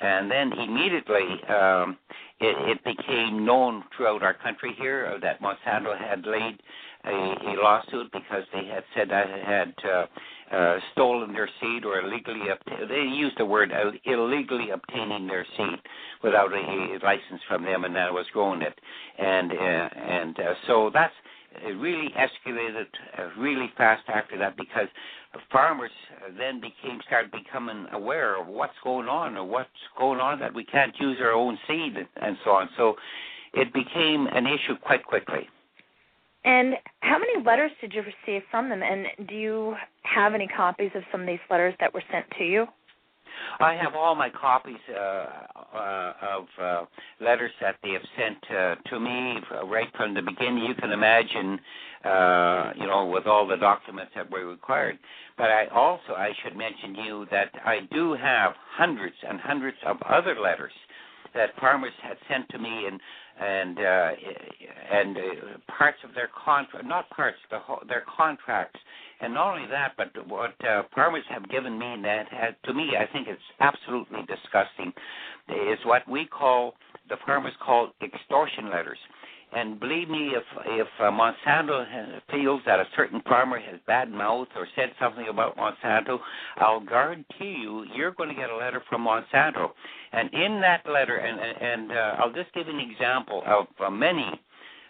And 0.00 0.30
then 0.30 0.52
immediately 0.52 1.26
um, 1.48 1.96
it, 2.40 2.56
it 2.70 2.84
became 2.84 3.44
known 3.44 3.84
throughout 3.96 4.22
our 4.22 4.34
country 4.34 4.74
here 4.78 5.16
that 5.22 5.40
Monsanto 5.40 5.96
had 5.96 6.26
laid 6.26 6.60
a, 7.04 7.10
a 7.10 7.54
lawsuit 7.62 8.10
because 8.12 8.42
they 8.52 8.66
had 8.66 8.84
said 8.96 9.12
I 9.12 9.26
had 9.44 9.74
uh, 9.84 10.06
uh, 10.54 10.78
stolen 10.92 11.32
their 11.32 11.48
seed 11.60 11.84
or 11.84 12.00
illegally 12.00 12.48
obtained. 12.50 12.90
They 12.90 13.02
used 13.02 13.38
the 13.38 13.46
word 13.46 13.72
illegally 14.04 14.70
obtaining 14.70 15.26
their 15.26 15.46
seed 15.56 15.78
without 16.22 16.52
a, 16.52 16.98
license 17.02 17.40
from 17.48 17.64
them, 17.64 17.84
and 17.84 17.94
that 17.96 18.12
was 18.12 18.26
growing 18.32 18.62
it. 18.62 18.78
And 19.18 19.52
uh, 19.52 19.54
and 19.54 20.38
uh, 20.38 20.54
so 20.66 20.90
that's 20.92 21.14
it 21.64 21.76
really 21.78 22.12
escalated 22.16 22.86
uh, 23.18 23.28
really 23.38 23.70
fast 23.76 24.02
after 24.08 24.38
that 24.38 24.56
because 24.56 24.88
farmers 25.50 25.90
then 26.38 26.60
became 26.60 27.00
started 27.06 27.30
becoming 27.30 27.86
aware 27.92 28.40
of 28.40 28.46
what's 28.46 28.74
going 28.82 29.08
on 29.08 29.36
or 29.36 29.44
what's 29.44 29.68
going 29.98 30.20
on 30.20 30.38
that 30.40 30.52
we 30.54 30.64
can't 30.64 30.94
use 31.00 31.18
our 31.20 31.32
own 31.32 31.58
seed 31.66 31.94
and 32.20 32.36
so 32.44 32.50
on. 32.52 32.68
So 32.76 32.96
it 33.54 33.72
became 33.72 34.26
an 34.26 34.46
issue 34.46 34.76
quite 34.82 35.04
quickly. 35.04 35.48
And 36.44 36.74
how 37.00 37.18
many 37.18 37.44
letters 37.44 37.70
did 37.80 37.92
you 37.94 38.02
receive 38.02 38.42
from 38.50 38.68
them? 38.68 38.82
And 38.82 39.06
do 39.28 39.34
you 39.34 39.74
have 40.02 40.34
any 40.34 40.48
copies 40.48 40.90
of 40.94 41.02
some 41.12 41.20
of 41.20 41.26
these 41.26 41.38
letters 41.50 41.74
that 41.78 41.94
were 41.94 42.02
sent 42.10 42.26
to 42.38 42.44
you? 42.44 42.66
I 43.60 43.74
have 43.74 43.94
all 43.94 44.14
my 44.14 44.30
copies 44.30 44.76
uh, 44.90 44.98
uh, 45.74 46.12
of 46.22 46.46
uh, 46.60 46.84
letters 47.20 47.52
that 47.60 47.76
they 47.82 47.90
have 47.90 48.02
sent 48.16 48.38
uh, 48.50 48.74
to 48.90 49.00
me 49.00 49.36
right 49.66 49.88
from 49.96 50.14
the 50.14 50.22
beginning. 50.22 50.64
You 50.64 50.74
can 50.74 50.90
imagine, 50.90 51.58
uh, 52.04 52.72
you 52.76 52.86
know, 52.86 53.10
with 53.12 53.26
all 53.26 53.46
the 53.46 53.56
documents 53.56 54.12
that 54.16 54.30
were 54.30 54.46
required. 54.46 54.98
But 55.36 55.50
I 55.50 55.66
also, 55.66 56.14
I 56.14 56.30
should 56.42 56.56
mention 56.56 56.94
to 56.94 57.02
you 57.02 57.26
that 57.30 57.50
I 57.64 57.80
do 57.92 58.14
have 58.14 58.52
hundreds 58.76 59.16
and 59.28 59.40
hundreds 59.40 59.78
of 59.86 59.96
other 60.08 60.38
letters 60.40 60.72
that 61.34 61.50
farmers 61.58 61.92
had 62.02 62.16
sent 62.28 62.48
to 62.50 62.58
me 62.58 62.86
and 62.86 63.00
and 63.40 63.78
uh, 63.78 64.10
and 64.92 65.16
parts 65.66 65.98
of 66.04 66.14
their 66.14 66.28
contract, 66.44 66.86
not 66.86 67.08
parts, 67.10 67.38
the 67.50 67.58
whole, 67.58 67.80
their 67.88 68.04
contracts, 68.16 68.78
and 69.22 69.34
not 69.34 69.54
only 69.54 69.68
that, 69.70 69.92
but 69.96 70.10
what 70.28 70.54
uh, 70.68 70.82
farmers 70.94 71.24
have 71.30 71.48
given 71.48 71.78
me 71.78 71.96
that 72.02 72.26
has, 72.30 72.54
to 72.64 72.74
me, 72.74 72.90
I 72.98 73.10
think 73.12 73.28
it's 73.28 73.40
absolutely 73.60 74.20
disgusting, 74.26 74.92
is 75.48 75.78
what 75.84 76.06
we 76.08 76.26
call 76.26 76.74
the 77.08 77.16
farmers 77.24 77.52
call 77.64 77.92
extortion 78.02 78.70
letters. 78.70 78.98
And 79.54 79.78
believe 79.78 80.08
me, 80.08 80.32
if 80.34 80.44
if 80.66 80.86
uh, 80.98 81.10
Monsanto 81.10 81.84
feels 82.30 82.62
that 82.64 82.80
a 82.80 82.84
certain 82.96 83.20
farmer 83.28 83.60
has 83.60 83.78
bad 83.86 84.10
mouth 84.10 84.48
or 84.56 84.66
said 84.74 84.92
something 84.98 85.26
about 85.28 85.58
Monsanto, 85.58 86.18
I'll 86.56 86.80
guarantee 86.80 87.58
you, 87.60 87.84
you're 87.94 88.12
going 88.12 88.30
to 88.30 88.34
get 88.34 88.48
a 88.48 88.56
letter 88.56 88.82
from 88.88 89.04
Monsanto. 89.04 89.72
And 90.12 90.32
in 90.32 90.60
that 90.62 90.86
letter, 90.90 91.16
and 91.16 91.38
and 91.38 91.92
uh, 91.92 92.16
I'll 92.18 92.32
just 92.32 92.52
give 92.54 92.66
an 92.66 92.80
example 92.80 93.42
of 93.46 93.66
uh, 93.84 93.90
many, 93.90 94.40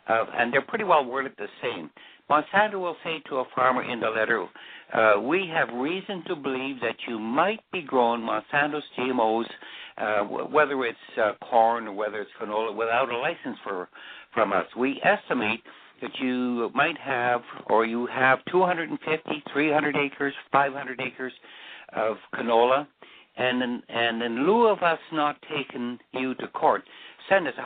uh, 0.09 0.25
and 0.37 0.53
they're 0.53 0.63
pretty 0.63 0.85
well 0.85 1.05
worded 1.05 1.33
the 1.39 1.49
same. 1.63 1.91
Monsanto 2.31 2.81
will 2.81 2.97
say 3.05 3.21
to 3.29 3.37
a 3.37 3.45
farmer 3.55 3.83
in 3.83 4.01
the 4.01 4.09
letter, 4.09 4.47
uh, 4.95 5.21
"We 5.21 5.47
have 5.49 5.69
reason 5.75 6.23
to 6.29 6.37
believe 6.37 6.81
that 6.81 6.97
you 7.07 7.19
might 7.19 7.61
be 7.73 7.83
growing 7.83 8.23
Monsanto's 8.23 8.85
GMOs, 8.97 9.47
uh, 9.99 10.21
whether 10.25 10.85
it's 10.85 11.19
uh, 11.19 11.33
corn 11.43 11.89
or 11.89 11.93
whether 11.93 12.21
it's 12.21 12.31
canola, 12.41 12.75
without 12.75 13.11
a 13.11 13.19
license 13.19 13.59
for." 13.65 13.89
from 14.33 14.53
us. 14.53 14.67
We 14.77 15.01
estimate 15.03 15.63
that 16.01 16.11
you 16.21 16.71
might 16.75 16.99
have, 16.99 17.43
or 17.69 17.87
you 17.87 18.07
have 18.07 18.41
250, 18.51 19.43
300 19.53 19.97
acres, 19.97 20.35
500 20.51 21.01
acres 21.01 21.33
of 21.95 22.17
canola, 22.35 22.87
and 23.37 23.63
in, 23.63 23.83
and 23.89 24.23
in 24.23 24.47
lieu 24.47 24.67
of 24.67 24.83
us 24.83 24.99
not 25.13 25.37
taking 25.43 25.99
you 26.13 26.35
to 26.37 26.49
court, 26.49 26.83
send 27.29 27.47
us 27.47 27.55
a 27.57 27.63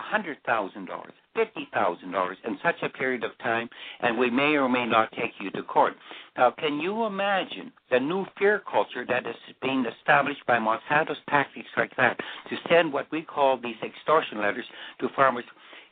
hundred 1.36 1.52
thousand 1.52 1.52
dollars, 1.52 1.52
fifty 1.54 1.68
thousand 1.72 2.12
dollars 2.12 2.36
in 2.46 2.58
such 2.62 2.82
a 2.82 2.88
period 2.98 3.24
of 3.24 3.36
time, 3.38 3.68
and 4.00 4.18
we 4.18 4.30
may 4.30 4.56
or 4.56 4.68
may 4.68 4.86
not 4.86 5.12
take 5.12 5.32
you 5.40 5.50
to 5.50 5.62
court. 5.62 5.94
Now, 6.36 6.50
can 6.50 6.78
you 6.80 7.04
imagine 7.04 7.72
the 7.90 8.00
new 8.00 8.26
fear 8.38 8.62
culture 8.70 9.04
that 9.08 9.26
is 9.26 9.36
being 9.62 9.84
established 9.86 10.44
by 10.46 10.58
Monsanto's 10.58 11.16
tactics 11.28 11.68
like 11.76 11.96
that 11.96 12.18
to 12.50 12.56
send 12.68 12.92
what 12.92 13.10
we 13.10 13.22
call 13.22 13.58
these 13.58 13.76
extortion 13.84 14.38
letters 14.38 14.64
to 15.00 15.08
farmers? 15.14 15.44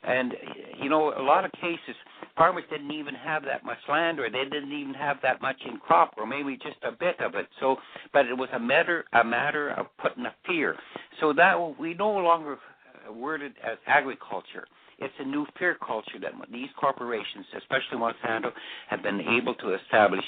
And 0.03 0.33
you 0.81 0.89
know, 0.89 1.13
a 1.17 1.21
lot 1.21 1.45
of 1.45 1.51
cases, 1.53 1.95
farmers 2.37 2.63
didn't 2.69 2.91
even 2.91 3.15
have 3.15 3.43
that 3.45 3.65
much 3.65 3.79
land, 3.89 4.19
or 4.19 4.29
they 4.29 4.43
didn't 4.43 4.71
even 4.71 4.93
have 4.93 5.17
that 5.23 5.41
much 5.41 5.57
in 5.67 5.77
crop, 5.77 6.13
or 6.17 6.27
maybe 6.27 6.57
just 6.57 6.77
a 6.83 6.91
bit 6.91 7.19
of 7.19 7.33
it. 7.33 7.47
So, 7.59 7.77
but 8.13 8.27
it 8.27 8.37
was 8.37 8.49
a 8.53 8.59
matter 8.59 9.05
a 9.13 9.23
matter 9.23 9.71
of 9.71 9.87
putting 9.99 10.25
a 10.25 10.35
fear. 10.45 10.75
So 11.19 11.33
that 11.33 11.79
we 11.79 11.95
no 11.95 12.11
longer 12.11 12.53
uh, 12.53 13.13
worded 13.13 13.53
as 13.63 13.77
agriculture. 13.87 14.67
It's 14.99 15.13
a 15.19 15.25
new 15.25 15.45
fear 15.59 15.77
culture 15.85 16.19
that 16.21 16.31
these 16.51 16.69
corporations, 16.79 17.45
especially 17.57 17.97
Monsanto, 17.97 18.51
have 18.89 19.03
been 19.03 19.21
able 19.21 19.53
to 19.55 19.75
establish 19.75 20.23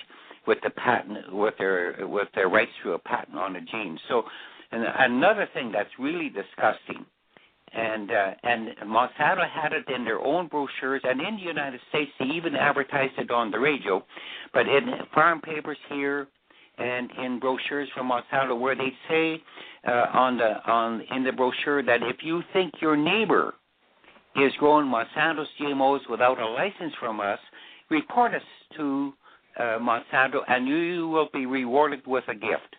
with 0.46 0.58
the 0.64 0.70
patent, 0.72 1.34
with 1.34 1.54
their 1.58 1.96
with 2.08 2.28
their 2.36 2.50
rights 2.50 2.72
through 2.82 2.94
a 2.94 3.00
patent 3.00 3.38
on 3.38 3.56
a 3.56 3.62
gene. 3.62 3.98
So, 4.08 4.24
and 4.72 4.84
another 5.00 5.48
thing 5.54 5.72
that's 5.72 5.90
really 6.00 6.30
disgusting, 6.30 7.06
and 7.74 8.12
uh, 8.12 8.32
and 8.44 8.70
Monsanto 8.86 9.50
had 9.50 9.74
it 9.74 9.86
in 9.94 10.04
their 10.04 10.20
own 10.20 10.48
brochures, 10.48 11.02
and 11.04 11.22
in 11.22 11.36
the 11.36 11.44
United 11.44 11.80
States 11.90 12.12
they 12.20 12.26
even 12.26 12.56
advertised 12.56 13.14
it 13.18 13.32
on 13.32 13.52
the 13.52 13.60
radio, 13.60 14.04
but 14.54 14.68
in 14.68 14.86
farm 15.14 15.42
papers 15.42 15.78
here 15.90 16.28
and 16.78 17.10
in 17.24 17.40
brochures 17.40 17.90
from 17.96 18.10
Monsanto 18.10 18.60
where 18.60 18.76
they 18.76 18.94
say 19.10 19.42
uh, 19.88 20.06
on 20.14 20.38
the 20.38 20.72
on 20.72 21.02
in 21.16 21.24
the 21.24 21.32
brochure 21.32 21.84
that 21.84 22.04
if 22.04 22.18
you 22.22 22.42
think 22.54 22.74
your 22.82 22.96
neighbor 22.96 23.56
is 24.38 24.54
growing 24.60 24.88
Monsanto's 24.88 25.48
GMOs 25.60 26.10
without 26.10 26.40
a 26.40 26.48
license 26.48 26.94
from 27.00 27.20
us, 27.20 27.40
report 27.90 28.34
us 28.34 28.42
to 28.78 29.14
uh, 29.60 29.80
Monsanto, 29.80 30.42
and 30.48 30.68
you 30.68 31.08
will 31.08 31.30
be 31.34 31.46
rewarded 31.46 32.02
with 32.06 32.24
a 32.28 32.36
gift. 32.36 32.76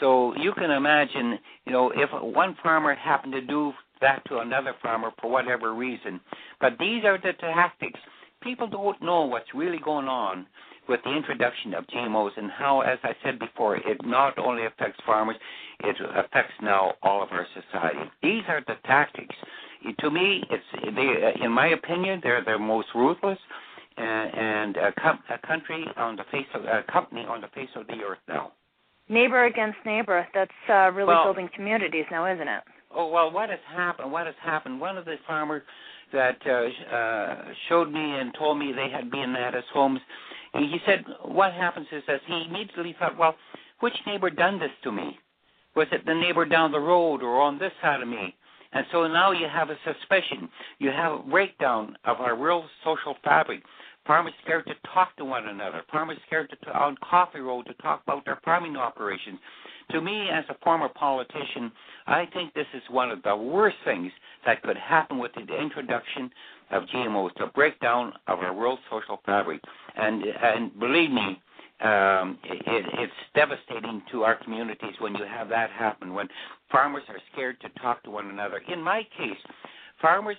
So 0.00 0.34
you 0.36 0.52
can 0.52 0.70
imagine, 0.70 1.38
you 1.66 1.72
know, 1.72 1.92
if 1.94 2.10
one 2.12 2.56
farmer 2.62 2.94
happened 2.94 3.32
to 3.32 3.40
do 3.42 3.72
that 4.00 4.22
to 4.28 4.38
another 4.38 4.74
farmer 4.82 5.10
for 5.20 5.30
whatever 5.30 5.74
reason. 5.74 6.20
But 6.60 6.74
these 6.78 7.04
are 7.04 7.18
the 7.18 7.32
tactics. 7.40 8.00
People 8.42 8.66
don't 8.66 9.00
know 9.02 9.24
what's 9.24 9.54
really 9.54 9.78
going 9.84 10.08
on 10.08 10.46
with 10.88 11.00
the 11.04 11.14
introduction 11.14 11.74
of 11.74 11.86
GMOs 11.88 12.30
and 12.36 12.50
how, 12.50 12.80
as 12.80 12.98
I 13.02 13.12
said 13.22 13.38
before, 13.38 13.76
it 13.76 14.04
not 14.04 14.38
only 14.38 14.64
affects 14.64 14.98
farmers, 15.04 15.36
it 15.84 15.96
affects 16.16 16.54
now 16.62 16.94
all 17.02 17.22
of 17.22 17.28
our 17.30 17.46
society. 17.54 18.10
These 18.22 18.42
are 18.48 18.62
the 18.66 18.74
tactics. 18.86 19.34
To 20.00 20.10
me, 20.10 20.42
it's 20.50 20.64
they, 20.94 21.44
in 21.44 21.52
my 21.52 21.68
opinion, 21.68 22.20
they're 22.22 22.44
the 22.44 22.58
most 22.58 22.88
ruthless 22.94 23.38
and, 23.96 24.30
and 24.34 24.76
a, 24.76 24.92
com- 25.00 25.20
a 25.30 25.46
country 25.46 25.86
on 25.96 26.16
the 26.16 26.24
face 26.30 26.46
of 26.54 26.64
a 26.64 26.84
company 26.90 27.24
on 27.28 27.40
the 27.40 27.48
face 27.54 27.68
of 27.76 27.86
the 27.86 27.94
earth 27.94 28.18
now. 28.28 28.52
Neighbor 29.08 29.44
against 29.44 29.78
neighbor. 29.84 30.26
That's 30.34 30.50
uh, 30.68 30.90
really 30.92 31.08
well, 31.08 31.24
building 31.24 31.48
communities 31.54 32.04
now, 32.10 32.32
isn't 32.32 32.46
it? 32.46 32.62
Oh 32.94 33.08
well, 33.08 33.30
what 33.30 33.50
has 33.50 33.58
happened? 33.74 34.12
What 34.12 34.26
has 34.26 34.34
happened? 34.42 34.80
One 34.80 34.98
of 34.98 35.04
the 35.04 35.16
farmers 35.26 35.62
that 36.12 36.38
uh, 36.46 36.94
uh, 36.94 37.44
showed 37.68 37.90
me 37.90 38.00
and 38.00 38.34
told 38.38 38.58
me 38.58 38.72
they 38.72 38.90
had 38.90 39.10
been 39.10 39.34
at 39.36 39.54
his 39.54 39.64
homes 39.72 40.00
he 40.54 40.78
said, 40.84 41.04
what 41.22 41.52
happens 41.52 41.86
is 41.92 42.02
that 42.06 42.20
he 42.26 42.44
immediately 42.48 42.94
thought, 42.98 43.16
well, 43.16 43.36
which 43.80 43.94
neighbor 44.06 44.30
done 44.30 44.58
this 44.58 44.70
to 44.82 44.92
me? 44.92 45.18
Was 45.76 45.86
it 45.92 46.04
the 46.04 46.14
neighbor 46.14 46.44
down 46.44 46.72
the 46.72 46.80
road 46.80 47.22
or 47.22 47.40
on 47.40 47.58
this 47.58 47.72
side 47.80 48.02
of 48.02 48.08
me? 48.08 48.34
And 48.72 48.86
so 48.92 49.06
now 49.08 49.32
you 49.32 49.46
have 49.48 49.70
a 49.70 49.76
suspicion. 49.84 50.48
You 50.78 50.90
have 50.90 51.12
a 51.12 51.18
breakdown 51.18 51.96
of 52.04 52.20
our 52.20 52.36
real 52.36 52.64
social 52.84 53.16
fabric. 53.24 53.62
Farmers 54.06 54.32
scared 54.42 54.66
to 54.66 54.74
talk 54.94 55.14
to 55.16 55.24
one 55.24 55.48
another. 55.48 55.82
Farmers 55.90 56.18
scared 56.26 56.50
to 56.50 56.70
on 56.72 56.96
Coffee 57.08 57.40
Row 57.40 57.62
to 57.62 57.74
talk 57.74 58.02
about 58.06 58.24
their 58.24 58.40
farming 58.44 58.76
operations. 58.76 59.38
To 59.90 60.00
me, 60.00 60.28
as 60.30 60.44
a 60.48 60.56
former 60.64 60.88
politician, 60.88 61.72
I 62.06 62.26
think 62.32 62.54
this 62.54 62.66
is 62.74 62.82
one 62.90 63.10
of 63.10 63.22
the 63.22 63.36
worst 63.36 63.76
things 63.84 64.12
that 64.46 64.62
could 64.62 64.76
happen 64.76 65.18
with 65.18 65.32
the 65.34 65.60
introduction 65.60 66.30
of 66.70 66.84
GMOs, 66.84 67.30
the 67.38 67.46
breakdown 67.54 68.12
of 68.28 68.38
our 68.38 68.54
world 68.54 68.78
social 68.90 69.20
fabric. 69.26 69.60
And 69.96 70.24
and 70.24 70.78
believe 70.78 71.10
me, 71.10 71.40
um, 71.82 72.38
it, 72.44 72.84
it's 72.98 73.12
devastating 73.34 74.02
to 74.12 74.22
our 74.22 74.36
communities 74.42 74.94
when 74.98 75.14
you 75.14 75.24
have 75.24 75.48
that 75.48 75.70
happen. 75.70 76.14
When 76.14 76.28
farmers 76.70 77.02
are 77.08 77.18
scared 77.32 77.60
to 77.62 77.68
talk 77.80 78.02
to 78.04 78.10
one 78.10 78.28
another. 78.30 78.60
In 78.72 78.82
my 78.82 79.02
case, 79.16 79.38
farmers. 80.00 80.36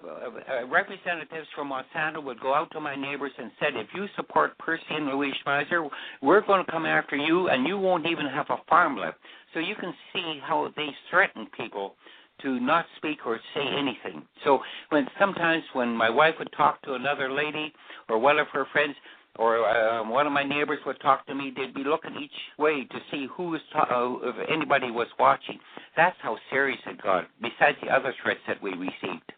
Uh, 0.00 0.08
uh, 0.08 0.66
representatives 0.68 1.48
from 1.56 1.72
Monsanto 1.72 2.22
would 2.22 2.38
go 2.38 2.54
out 2.54 2.70
to 2.70 2.78
my 2.78 2.94
neighbors 2.94 3.32
and 3.36 3.50
said, 3.58 3.74
if 3.74 3.88
you 3.96 4.06
support 4.14 4.56
Percy 4.58 4.84
and 4.90 5.08
Louise 5.08 5.34
Schmeiser, 5.44 5.88
we're 6.22 6.40
going 6.40 6.64
to 6.64 6.70
come 6.70 6.86
after 6.86 7.16
you, 7.16 7.48
and 7.48 7.66
you 7.66 7.76
won't 7.76 8.06
even 8.06 8.26
have 8.26 8.46
a 8.50 8.58
farm 8.68 8.96
left. 8.96 9.18
So 9.52 9.58
you 9.58 9.74
can 9.74 9.92
see 10.12 10.38
how 10.40 10.72
they 10.76 10.86
threaten 11.10 11.48
people 11.56 11.96
to 12.42 12.60
not 12.60 12.86
speak 12.96 13.18
or 13.26 13.40
say 13.54 13.60
anything. 13.60 14.22
So 14.44 14.60
when 14.90 15.06
sometimes 15.18 15.64
when 15.72 15.96
my 15.96 16.10
wife 16.10 16.34
would 16.38 16.52
talk 16.56 16.80
to 16.82 16.94
another 16.94 17.32
lady 17.32 17.72
or 18.08 18.18
one 18.18 18.38
of 18.38 18.46
her 18.52 18.66
friends 18.72 18.94
or 19.36 19.68
uh, 19.68 20.08
one 20.08 20.26
of 20.26 20.32
my 20.32 20.42
neighbors 20.42 20.78
would 20.86 21.00
talk 21.00 21.26
to 21.26 21.34
me, 21.34 21.52
they'd 21.54 21.74
be 21.74 21.84
looking 21.84 22.16
each 22.20 22.30
way 22.58 22.84
to 22.84 22.98
see 23.10 23.26
who 23.36 23.50
was 23.50 23.60
ta- 23.72 23.88
uh, 23.90 24.28
if 24.28 24.50
anybody 24.50 24.90
was 24.90 25.06
watching. 25.18 25.58
That's 25.96 26.16
how 26.22 26.36
serious 26.50 26.78
it 26.86 27.00
got. 27.02 27.26
Besides 27.40 27.78
the 27.82 27.88
other 27.88 28.14
threats 28.22 28.40
that 28.48 28.62
we 28.62 28.70
received. 28.70 29.32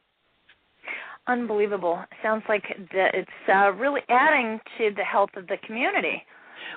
Unbelievable. 1.27 2.03
Sounds 2.23 2.43
like 2.49 2.65
that 2.93 3.15
it's 3.15 3.31
uh, 3.49 3.73
really 3.73 4.01
adding 4.09 4.59
to 4.79 4.91
the 4.97 5.05
health 5.05 5.31
of 5.37 5.47
the 5.47 5.57
community. 5.67 6.23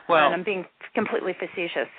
Well, 0.10 0.26
and 0.26 0.36
I'm 0.36 0.43
being 0.43 0.65
completely 0.93 1.34
facetious. 1.39 1.89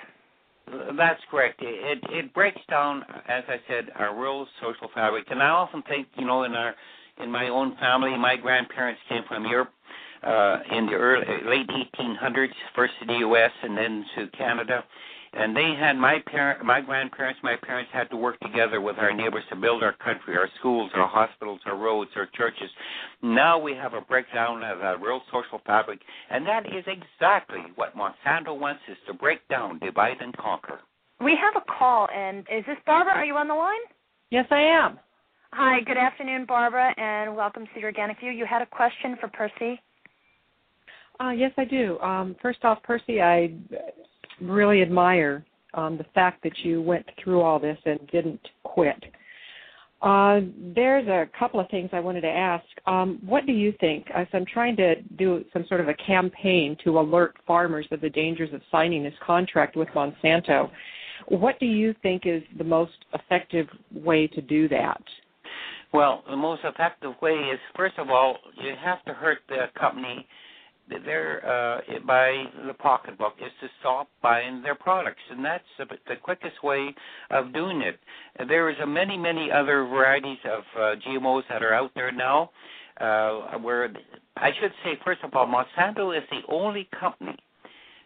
That's 0.97 1.21
correct. 1.29 1.59
It 1.61 1.99
it 2.09 2.33
breaks 2.33 2.61
down, 2.69 3.03
as 3.27 3.43
I 3.47 3.57
said, 3.67 3.89
our 3.95 4.19
real 4.19 4.47
social 4.61 4.89
fabric. 4.95 5.25
And 5.29 5.41
I 5.41 5.49
often 5.49 5.83
think, 5.83 6.07
you 6.17 6.25
know, 6.25 6.43
in 6.43 6.53
our 6.53 6.73
in 7.21 7.31
my 7.31 7.49
own 7.49 7.75
family, 7.79 8.17
my 8.17 8.35
grandparents 8.35 8.99
came 9.07 9.21
from 9.27 9.45
Europe 9.45 9.69
uh, 10.25 10.57
in 10.71 10.87
the 10.87 10.93
early 10.93 11.25
late 11.45 11.67
1800s, 11.67 12.49
first 12.75 12.93
to 12.99 13.05
the 13.05 13.19
U.S. 13.19 13.51
and 13.63 13.77
then 13.77 14.05
to 14.15 14.27
Canada 14.37 14.83
and 15.35 15.55
they 15.55 15.73
had 15.77 15.97
my 15.97 16.19
parent, 16.27 16.63
my 16.63 16.79
grandparents, 16.79 17.39
my 17.43 17.55
parents 17.61 17.91
had 17.93 18.09
to 18.09 18.15
work 18.15 18.39
together 18.39 18.79
with 18.79 18.97
our 18.97 19.13
neighbors 19.13 19.43
to 19.49 19.55
build 19.55 19.83
our 19.83 19.93
country, 19.93 20.37
our 20.37 20.49
schools, 20.59 20.89
our 20.95 21.07
hospitals, 21.07 21.59
our 21.65 21.75
roads, 21.77 22.09
our 22.15 22.27
churches. 22.37 22.69
Now 23.21 23.59
we 23.59 23.73
have 23.73 23.93
a 23.93 24.01
breakdown 24.01 24.63
of 24.63 24.79
a 24.79 24.95
real 24.97 25.21
social 25.31 25.61
fabric, 25.65 25.99
and 26.29 26.45
that 26.47 26.65
is 26.65 26.85
exactly 26.87 27.59
what 27.75 27.95
Monsanto 27.95 28.57
wants: 28.57 28.81
is 28.89 28.97
to 29.07 29.13
break 29.13 29.45
down, 29.49 29.79
divide, 29.79 30.17
and 30.21 30.35
conquer. 30.37 30.79
We 31.21 31.37
have 31.41 31.61
a 31.61 31.71
call, 31.71 32.07
and 32.15 32.39
is 32.39 32.65
this 32.65 32.77
Barbara? 32.85 33.13
Are 33.13 33.25
you 33.25 33.35
on 33.35 33.47
the 33.47 33.55
line? 33.55 33.81
Yes, 34.31 34.45
I 34.51 34.61
am. 34.61 34.99
Hi, 35.51 35.79
good 35.85 35.97
afternoon, 35.97 36.45
Barbara, 36.45 36.93
and 36.97 37.35
welcome 37.35 37.65
to 37.73 37.79
your 37.79 37.89
Organic 37.89 38.19
View. 38.19 38.31
You 38.31 38.45
had 38.45 38.61
a 38.61 38.65
question 38.65 39.17
for 39.19 39.27
Percy. 39.29 39.81
Uh, 41.19 41.29
yes, 41.29 41.51
I 41.57 41.65
do. 41.65 41.99
Um, 41.99 42.35
first 42.41 42.63
off, 42.63 42.81
Percy, 42.83 43.21
I 43.21 43.53
really 44.41 44.81
admire 44.81 45.45
um, 45.73 45.97
the 45.97 46.05
fact 46.13 46.43
that 46.43 46.57
you 46.59 46.81
went 46.81 47.05
through 47.23 47.41
all 47.41 47.59
this 47.59 47.77
and 47.85 47.99
didn't 48.11 48.41
quit. 48.63 49.03
Uh, 50.01 50.41
there's 50.75 51.07
a 51.07 51.27
couple 51.37 51.59
of 51.59 51.69
things 51.69 51.89
I 51.93 51.99
wanted 51.99 52.21
to 52.21 52.29
ask. 52.29 52.65
Um, 52.85 53.19
what 53.25 53.45
do 53.45 53.53
you 53.53 53.73
think? 53.79 54.05
As 54.13 54.27
I'm 54.33 54.45
trying 54.45 54.75
to 54.75 55.01
do 55.17 55.43
some 55.53 55.65
sort 55.67 55.81
of 55.81 55.87
a 55.87 55.95
campaign 55.95 56.77
to 56.83 56.99
alert 56.99 57.35
farmers 57.47 57.87
of 57.91 58.01
the 58.01 58.09
dangers 58.09 58.53
of 58.53 58.61
signing 58.71 59.03
this 59.03 59.13
contract 59.25 59.75
with 59.75 59.87
Monsanto, 59.89 60.69
what 61.29 61.59
do 61.59 61.65
you 61.65 61.95
think 62.03 62.23
is 62.25 62.43
the 62.57 62.63
most 62.63 62.93
effective 63.13 63.67
way 63.91 64.27
to 64.27 64.41
do 64.41 64.67
that? 64.69 65.01
Well, 65.93 66.23
the 66.29 66.35
most 66.35 66.61
effective 66.65 67.13
way 67.21 67.31
is, 67.31 67.59
first 67.75 67.97
of 67.97 68.09
all, 68.09 68.37
you 68.61 68.73
have 68.83 69.03
to 69.05 69.13
hurt 69.13 69.39
the 69.47 69.67
company 69.79 70.27
their 70.89 71.45
uh, 71.45 71.81
by 72.05 72.45
the 72.67 72.73
pocketbook 72.73 73.33
is 73.39 73.51
to 73.61 73.67
stop 73.79 74.07
buying 74.21 74.61
their 74.61 74.75
products, 74.75 75.21
and 75.31 75.43
that's 75.43 75.63
the, 75.77 75.85
the 76.07 76.15
quickest 76.15 76.63
way 76.63 76.93
of 77.31 77.53
doing 77.53 77.81
it. 77.81 77.99
There 78.47 78.69
is 78.69 78.75
a 78.81 78.87
many, 78.87 79.17
many 79.17 79.51
other 79.51 79.85
varieties 79.85 80.37
of 80.45 80.63
uh, 80.77 80.79
GMOs 81.07 81.43
that 81.49 81.63
are 81.63 81.73
out 81.73 81.91
there 81.95 82.11
now. 82.11 82.51
Uh, 82.99 83.57
where 83.59 83.91
I 84.37 84.51
should 84.61 84.71
say, 84.83 84.97
first 85.03 85.19
of 85.23 85.33
all, 85.33 85.45
Monsanto 85.45 86.17
is 86.17 86.23
the 86.31 86.41
only 86.47 86.87
company 86.97 87.35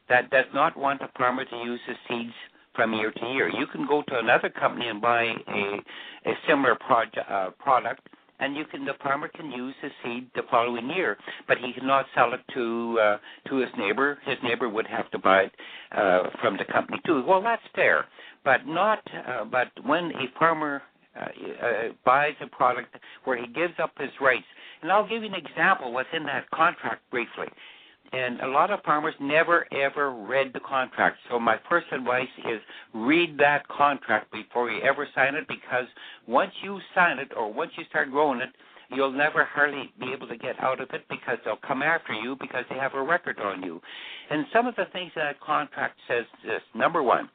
that 0.10 0.32
does 0.32 0.46
not 0.54 0.76
want 0.76 1.02
a 1.02 1.10
farmer 1.16 1.46
to 1.46 1.56
use 1.58 1.80
the 1.88 1.94
seeds 2.08 2.34
from 2.76 2.94
year 2.94 3.12
to 3.12 3.26
year. 3.28 3.50
You 3.50 3.68
can 3.68 3.86
go 3.86 4.02
to 4.08 4.18
another 4.18 4.50
company 4.50 4.88
and 4.88 5.00
buy 5.02 5.24
a 5.26 5.80
a 6.26 6.34
similar 6.48 6.76
proje- 6.76 7.32
uh, 7.32 7.52
product 7.52 8.08
and 8.40 8.56
you 8.56 8.66
can 8.66 8.86
the 8.86 8.94
farmer 9.04 9.28
can 9.28 9.52
use 9.52 9.76
his 9.82 9.92
seed 10.04 10.30
the 10.36 10.44
following 10.50 10.90
year, 10.90 11.18
but 11.48 11.58
he 11.58 11.74
cannot 11.74 12.06
sell 12.16 12.34
it 12.34 12.42
to 12.54 12.98
uh, 13.02 13.18
to 13.50 13.58
his 13.58 13.70
neighbor. 13.78 14.18
His 14.26 14.38
neighbor 14.44 14.70
would 14.70 14.88
have 14.88 15.10
to 15.12 15.20
buy 15.20 15.44
it 15.44 15.52
uh, 15.92 16.30
from 16.42 16.58
the 16.58 16.66
company 16.66 17.00
too. 17.06 17.24
Well, 17.28 17.42
that's 17.42 17.62
fair, 17.76 18.06
but 18.44 18.66
not. 18.66 19.00
Uh, 19.28 19.46
but 19.46 19.68
when 19.86 20.06
a 20.06 20.26
farmer 20.38 20.82
uh, 21.16 21.22
uh, 21.22 21.72
buys 22.06 22.34
a 22.42 22.48
product 22.48 22.96
where 23.24 23.38
he 23.38 23.48
gives 23.48 23.74
up 23.82 23.92
his 24.00 24.12
rights. 24.22 24.46
And 24.82 24.92
I'll 24.92 25.08
give 25.08 25.24
you 25.24 25.30
an 25.30 25.36
example 25.36 25.92
what's 25.92 26.08
in 26.14 26.24
that 26.24 26.50
contract 26.52 27.02
briefly. 27.10 27.48
And 28.12 28.42
a 28.42 28.48
lot 28.48 28.72
of 28.72 28.82
farmers 28.84 29.14
never 29.20 29.68
ever 29.74 30.12
read 30.12 30.52
the 30.54 30.60
contract. 30.62 31.18
So 31.30 31.40
my 31.40 31.58
first 31.70 31.88
advice 31.92 32.28
is 32.40 32.60
read 32.94 33.38
that 33.38 33.68
contract 33.68 34.32
before 34.32 34.72
you 34.72 34.82
ever 34.82 35.08
sign 35.14 35.36
it 35.36 35.48
because 35.48 35.86
once 36.28 36.52
you 36.64 36.80
sign 36.96 37.20
it 37.20 37.32
or 37.38 37.52
once 37.52 37.72
you 37.78 37.84
start 37.90 38.10
growing 38.10 38.42
it, 38.42 38.50
you'll 38.92 39.12
never 39.12 39.46
hardly 39.46 39.94
be 40.00 40.12
able 40.12 40.28
to 40.28 40.38
get 40.38 40.60
out 40.60 40.82
of 40.82 40.90
it 40.92 41.06
because 41.10 41.38
they'll 41.46 41.58
come 41.58 41.84
after 41.84 42.14
you 42.14 42.36
because 42.40 42.66
they 42.70 42.76
have 42.76 42.96
a 42.96 43.02
record 43.02 43.40
on 43.40 43.62
you. 43.62 43.80
And 44.30 44.46
some 44.52 44.66
of 44.66 44.76
the 44.76 44.86
things 44.92 45.12
that 45.16 45.40
contract 45.40 46.00
says 46.08 46.26
this. 46.44 46.62
Number 46.74 47.04
one, 47.04 47.30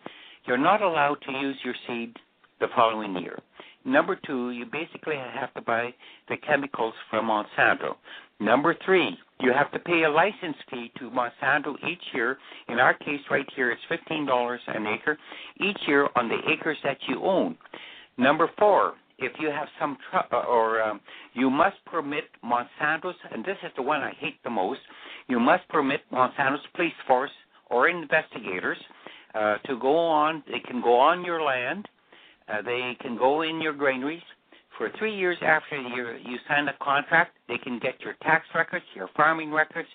you're 0.47 0.59
not 0.59 0.83
allowed 0.83 1.19
to 1.27 1.33
use 1.33 1.57
your 1.65 1.75
seed 1.87 2.17
the 2.61 2.67
following 2.75 3.17
year. 3.17 3.39
Number 3.85 4.19
two, 4.27 4.51
you 4.51 4.65
basically 4.65 5.17
have 5.17 5.53
to 5.55 5.61
buy 5.61 5.93
the 6.29 6.37
chemicals 6.39 6.95
from 7.11 7.27
Monsanto. 7.27 7.97
Number 8.41 8.77
three, 8.85 9.17
you 9.41 9.53
have 9.53 9.71
to 9.73 9.79
pay 9.79 10.05
a 10.05 10.11
license 10.11 10.57
fee 10.71 10.91
to 10.99 11.11
Monsanto 11.11 11.75
each 11.89 12.03
year. 12.13 12.39
In 12.69 12.79
our 12.79 12.95
case, 12.95 13.21
right 13.31 13.47
here, 13.55 13.71
it's 13.71 14.03
$15 14.11 14.59
an 14.69 14.87
acre 14.87 15.19
each 15.61 15.79
year 15.87 16.09
on 16.17 16.29
the 16.29 16.39
acres 16.51 16.79
that 16.85 16.99
you 17.09 17.23
own. 17.23 17.57
Number 18.17 18.51
four, 18.59 18.95
if 19.19 19.33
you 19.39 19.49
have 19.49 19.69
some 19.81 19.97
tr- 20.11 20.35
or 20.37 20.83
um, 20.83 21.01
you 21.35 21.51
must 21.51 21.77
permit 21.87 22.25
Monsanto's, 22.45 23.17
and 23.33 23.45
this 23.45 23.57
is 23.63 23.71
the 23.77 23.83
one 23.83 24.01
I 24.01 24.13
hate 24.19 24.43
the 24.43 24.51
most. 24.51 24.81
You 25.29 25.39
must 25.39 25.69
permit 25.69 26.01
Monsanto's 26.13 26.67
police 26.75 26.93
force 27.07 27.31
or 27.71 27.89
investigators 27.89 28.79
uh, 29.35 29.59
to 29.67 29.79
go 29.79 29.97
on. 29.97 30.43
They 30.47 30.61
can 30.61 30.81
go 30.81 30.99
on 30.99 31.25
your 31.25 31.43
land 31.43 31.89
uh, 32.49 32.63
they 32.63 32.97
can 33.01 33.17
go 33.17 33.43
in 33.43 33.61
your 33.61 33.73
granaries. 33.73 34.23
For 34.79 34.91
three 34.99 35.15
years 35.15 35.37
after 35.43 35.77
you, 35.81 36.17
you 36.25 36.39
sign 36.49 36.67
the 36.67 36.73
contract, 36.83 37.37
they 37.49 37.59
can 37.59 37.79
get 37.79 38.01
your 38.01 38.15
tax 38.23 38.47
records, 38.55 38.85
your 38.95 39.09
farming 39.17 39.53
records, 39.53 39.89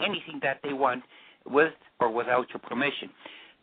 anything 0.00 0.40
that 0.42 0.60
they 0.62 0.72
want 0.72 1.02
with 1.46 1.72
or 2.00 2.10
without 2.10 2.46
your 2.50 2.60
permission. 2.60 3.10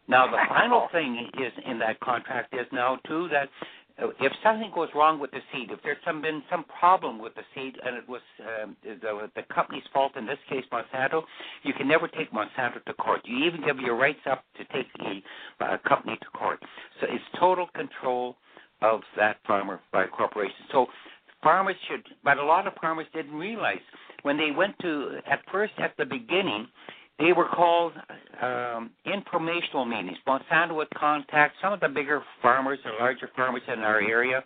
Now, 0.07 0.25
the 0.25 0.37
final 0.49 0.87
thing 0.91 1.29
is 1.39 1.53
in 1.65 1.79
that 1.79 1.99
contract 1.99 2.53
is 2.53 2.65
now 2.71 2.99
too 3.07 3.27
that 3.31 3.49
if 4.19 4.31
something 4.43 4.71
goes 4.73 4.89
wrong 4.95 5.19
with 5.19 5.31
the 5.31 5.39
seed, 5.53 5.69
if 5.69 5.79
there's 5.83 5.97
some 6.05 6.21
been 6.21 6.41
some 6.49 6.65
problem 6.79 7.19
with 7.19 7.35
the 7.35 7.43
seed 7.53 7.75
and 7.85 7.95
it 7.95 8.09
was 8.09 8.21
um, 8.41 8.75
the, 8.83 9.29
the 9.35 9.43
company's 9.53 9.83
fault, 9.93 10.13
in 10.17 10.25
this 10.25 10.39
case 10.49 10.63
Monsanto, 10.71 11.21
you 11.61 11.73
can 11.73 11.87
never 11.87 12.07
take 12.07 12.31
Monsanto 12.31 12.83
to 12.85 12.93
court. 12.93 13.21
You 13.25 13.45
even 13.45 13.61
give 13.63 13.77
your 13.79 13.95
rights 13.95 14.25
up 14.29 14.43
to 14.57 14.65
take 14.73 14.87
the 14.97 15.21
uh, 15.63 15.77
company 15.87 16.17
to 16.19 16.37
court. 16.37 16.59
So 16.99 17.07
it's 17.09 17.23
total 17.39 17.67
control 17.75 18.35
of 18.83 19.01
that 19.17 19.37
farmer 19.47 19.79
by 19.91 20.05
corporation. 20.05 20.55
So 20.71 20.85
farmers 21.41 21.75
should, 21.89 22.03
but 22.23 22.37
a 22.37 22.45
lot 22.45 22.67
of 22.67 22.73
farmers 22.79 23.07
didn't 23.15 23.33
realize 23.33 23.79
when 24.21 24.37
they 24.37 24.51
went 24.55 24.77
to 24.81 25.17
at 25.25 25.39
first 25.51 25.73
at 25.79 25.97
the 25.97 26.05
beginning 26.05 26.67
they 27.19 27.31
were 27.31 27.47
called 27.47 27.93
um, 28.41 28.89
informational 29.05 29.85
meetings. 29.85 30.17
Monsanto 30.27 30.75
would 30.75 30.89
contact 30.91 31.55
some 31.61 31.71
of 31.71 31.79
the 31.79 31.87
bigger 31.87 32.23
farmers 32.41 32.79
or 32.85 32.91
larger 32.99 33.29
farmers 33.35 33.61
in 33.71 33.79
our 33.79 34.01
area 34.01 34.43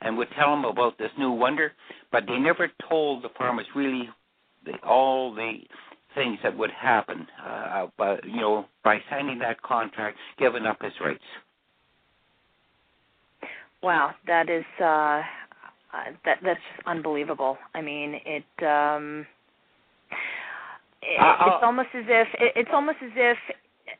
and 0.00 0.16
would 0.16 0.28
tell 0.38 0.50
them 0.50 0.64
about 0.64 0.98
this 0.98 1.10
new 1.18 1.30
wonder, 1.30 1.72
but 2.12 2.24
they 2.26 2.38
never 2.38 2.70
told 2.88 3.22
the 3.22 3.28
farmers 3.36 3.66
really 3.74 4.08
the, 4.64 4.72
all 4.86 5.34
the 5.34 5.58
things 6.14 6.38
that 6.42 6.56
would 6.56 6.70
happen, 6.70 7.26
uh, 7.44 7.86
by, 7.96 8.16
you 8.24 8.40
know, 8.40 8.66
by 8.82 8.98
signing 9.10 9.38
that 9.38 9.60
contract, 9.62 10.16
giving 10.38 10.66
up 10.66 10.82
his 10.82 10.92
rights. 11.00 11.22
Wow, 13.82 14.10
that 14.26 14.50
is 14.50 14.64
uh, 14.80 15.22
that 16.24 16.38
that's 16.44 16.60
unbelievable. 16.86 17.58
I 17.74 17.80
mean, 17.80 18.20
it. 18.24 18.64
Um, 18.64 19.26
it, 21.00 21.20
uh, 21.20 21.44
it's 21.46 21.62
almost 21.62 21.88
as 21.94 22.04
if 22.08 22.28
it, 22.40 22.52
it's 22.56 22.70
almost 22.72 22.98
as 23.04 23.12
if 23.14 23.38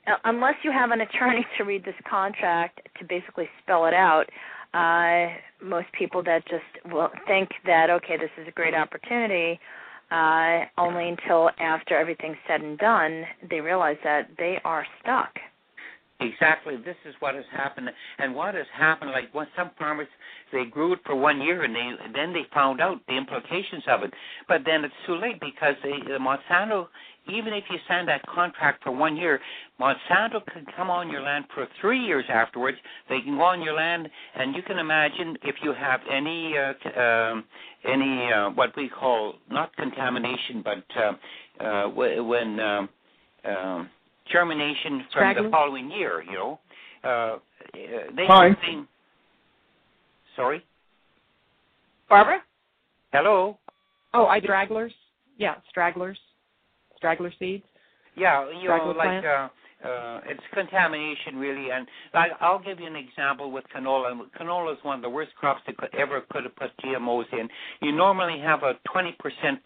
uh, 0.06 0.16
unless 0.24 0.54
you 0.62 0.72
have 0.72 0.90
an 0.90 1.00
attorney 1.00 1.46
to 1.56 1.64
read 1.64 1.84
this 1.84 1.94
contract 2.08 2.80
to 2.98 3.04
basically 3.04 3.48
spell 3.62 3.86
it 3.86 3.94
out, 3.94 4.24
uh, 4.74 5.32
most 5.64 5.86
people 5.96 6.22
that 6.22 6.42
just 6.48 6.92
will 6.92 7.08
think 7.26 7.48
that 7.64 7.88
okay, 7.90 8.16
this 8.16 8.30
is 8.40 8.48
a 8.48 8.52
great 8.52 8.74
opportunity. 8.74 9.58
Uh, 10.10 10.64
only 10.78 11.08
until 11.08 11.50
after 11.60 11.96
everything's 11.98 12.36
said 12.48 12.62
and 12.62 12.78
done, 12.78 13.24
they 13.50 13.60
realize 13.60 13.98
that 14.02 14.26
they 14.38 14.56
are 14.64 14.86
stuck. 15.02 15.38
Exactly. 16.20 16.76
This 16.76 16.96
is 17.04 17.14
what 17.20 17.36
has 17.36 17.44
happened, 17.52 17.90
and 18.18 18.34
what 18.34 18.54
has 18.54 18.66
happened. 18.76 19.12
Like 19.12 19.32
when 19.32 19.46
some 19.56 19.70
farmers, 19.78 20.08
they 20.52 20.64
grew 20.64 20.92
it 20.94 20.98
for 21.06 21.14
one 21.14 21.40
year, 21.40 21.62
and 21.62 21.74
they 21.74 21.92
then 22.12 22.32
they 22.32 22.42
found 22.52 22.80
out 22.80 23.00
the 23.06 23.16
implications 23.16 23.84
of 23.86 24.02
it. 24.02 24.12
But 24.48 24.62
then 24.64 24.84
it's 24.84 24.94
too 25.06 25.14
late 25.14 25.38
because 25.40 25.76
they, 25.84 25.92
the 26.08 26.18
Monsanto, 26.18 26.88
even 27.28 27.52
if 27.52 27.64
you 27.70 27.78
sign 27.86 28.06
that 28.06 28.26
contract 28.26 28.82
for 28.82 28.90
one 28.90 29.16
year, 29.16 29.38
Monsanto 29.80 30.44
can 30.52 30.66
come 30.76 30.90
on 30.90 31.08
your 31.08 31.22
land 31.22 31.44
for 31.54 31.68
three 31.80 32.00
years 32.00 32.24
afterwards. 32.28 32.78
They 33.08 33.20
can 33.20 33.36
go 33.36 33.42
on 33.44 33.62
your 33.62 33.74
land, 33.74 34.08
and 34.34 34.56
you 34.56 34.62
can 34.62 34.78
imagine 34.80 35.36
if 35.44 35.54
you 35.62 35.72
have 35.72 36.00
any 36.10 36.54
uh, 36.58 37.00
um, 37.00 37.44
any 37.84 38.32
uh, 38.32 38.50
what 38.50 38.76
we 38.76 38.88
call 38.88 39.34
not 39.50 39.74
contamination, 39.76 40.64
but 40.64 40.84
uh, 40.96 41.64
uh, 41.64 41.88
when 41.90 42.58
um, 42.58 42.88
um, 43.44 43.90
germination 44.30 45.04
from 45.12 45.34
the 45.34 45.50
following 45.50 45.90
year. 45.90 46.22
You 46.22 46.32
know, 46.32 46.60
uh, 47.04 47.38
they 47.74 48.26
Hi. 48.26 48.50
Seen... 48.66 48.86
Sorry, 50.36 50.64
Barbara. 52.08 52.40
Hello. 53.12 53.58
Oh, 54.14 54.26
I 54.26 54.40
stragglers. 54.40 54.92
Yeah, 55.36 55.54
stragglers, 55.68 56.18
straggler 56.96 57.32
seeds. 57.38 57.64
Yeah, 58.16 58.48
you 58.50 58.68
know, 58.68 58.94
like 58.96 59.24
uh, 59.24 59.48
uh, 59.84 60.20
it's 60.26 60.42
contamination 60.52 61.36
really, 61.36 61.70
and 61.70 61.86
like, 62.12 62.32
I'll 62.40 62.58
give 62.58 62.80
you 62.80 62.86
an 62.86 62.96
example 62.96 63.52
with 63.52 63.64
canola. 63.74 64.18
Canola 64.38 64.72
is 64.72 64.78
one 64.82 64.96
of 64.96 65.02
the 65.02 65.10
worst 65.10 65.34
crops 65.36 65.60
that 65.66 65.76
could 65.76 65.94
ever 65.96 66.22
could 66.30 66.44
have 66.44 66.56
put 66.56 66.70
GMOs 66.84 67.32
in. 67.32 67.48
You 67.80 67.92
normally 67.92 68.40
have 68.40 68.64
a 68.64 68.74
20% 68.94 69.12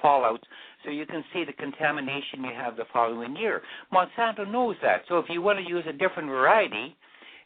fallout, 0.03 0.41
so 0.85 0.91
you 0.91 1.07
can 1.07 1.25
see 1.33 1.45
the 1.45 1.55
contamination 1.55 2.45
you 2.45 2.53
have 2.55 2.77
the 2.77 2.85
following 2.93 3.37
year. 3.37 3.63
Monsanto 3.93 4.51
knows 4.51 4.77
that, 4.83 5.03
so 5.09 5.19
if 5.19 5.27
you 5.31 5.41
want 5.41 5.59
to 5.59 5.69
use 5.69 5.85
a 5.89 5.93
different 5.93 6.29
variety, 6.29 6.95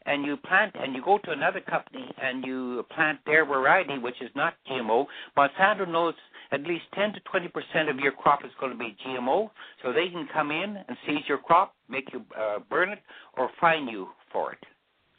and 0.07 0.25
you 0.25 0.37
plant 0.37 0.73
and 0.75 0.95
you 0.95 1.03
go 1.05 1.19
to 1.19 1.33
another 1.33 1.61
company 1.61 2.09
and 2.23 2.45
you 2.45 2.85
plant 2.95 3.19
their 3.27 3.45
variety, 3.45 3.99
which 3.99 4.14
is 4.21 4.31
not 4.35 4.55
GMO, 4.71 5.07
Monsanto 5.37 5.87
knows 5.91 6.14
at 6.53 6.62
least 6.62 6.85
10 6.95 7.12
to 7.12 7.21
20 7.31 7.49
percent 7.49 7.89
of 7.89 7.99
your 7.99 8.12
crop 8.12 8.45
is 8.45 8.51
going 8.59 8.73
to 8.73 8.79
be 8.79 8.97
GMO, 9.07 9.51
so 9.83 9.93
they 9.93 10.09
can 10.11 10.29
come 10.33 10.51
in 10.51 10.77
and 10.89 10.97
seize 11.07 11.25
your 11.29 11.39
crop, 11.39 11.75
make 11.89 12.12
you 12.12 12.24
uh, 12.39 12.59
burn 12.70 12.91
it, 12.91 13.01
or 13.37 13.51
fine 13.61 13.87
you 13.89 14.09
for 14.32 14.53
it, 14.53 14.59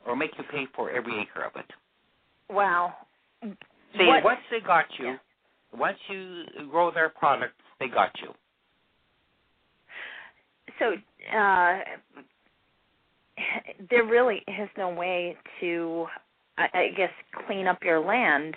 or 0.05 0.15
make 0.15 0.31
you 0.37 0.43
pay 0.51 0.65
for 0.75 0.91
every 0.91 1.19
acre 1.19 1.43
of 1.43 1.55
it. 1.55 1.71
Wow. 2.49 2.93
See, 3.97 4.05
What- 4.05 4.23
once 4.23 4.41
they 4.49 4.59
got 4.59 4.85
you, 4.99 5.05
Yeah. 5.05 5.17
once 5.73 5.97
you 6.07 6.45
grow 6.69 6.91
their 6.91 7.09
product, 7.09 7.59
they 7.79 7.87
got 7.87 8.11
you. 8.21 8.33
So 10.79 10.95
uh, 11.35 11.79
there 13.89 14.03
really 14.03 14.43
is 14.47 14.69
no 14.77 14.89
way 14.89 15.37
to, 15.59 16.07
I, 16.57 16.69
I 16.73 16.89
guess, 16.95 17.11
clean 17.45 17.67
up 17.67 17.83
your 17.83 17.99
land 17.99 18.55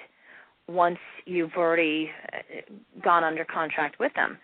once 0.68 0.98
you've 1.26 1.54
already 1.56 2.10
uh, 2.32 2.38
gone 3.02 3.24
under 3.24 3.44
contract 3.44 3.98
with 3.98 4.12
them. 4.14 4.38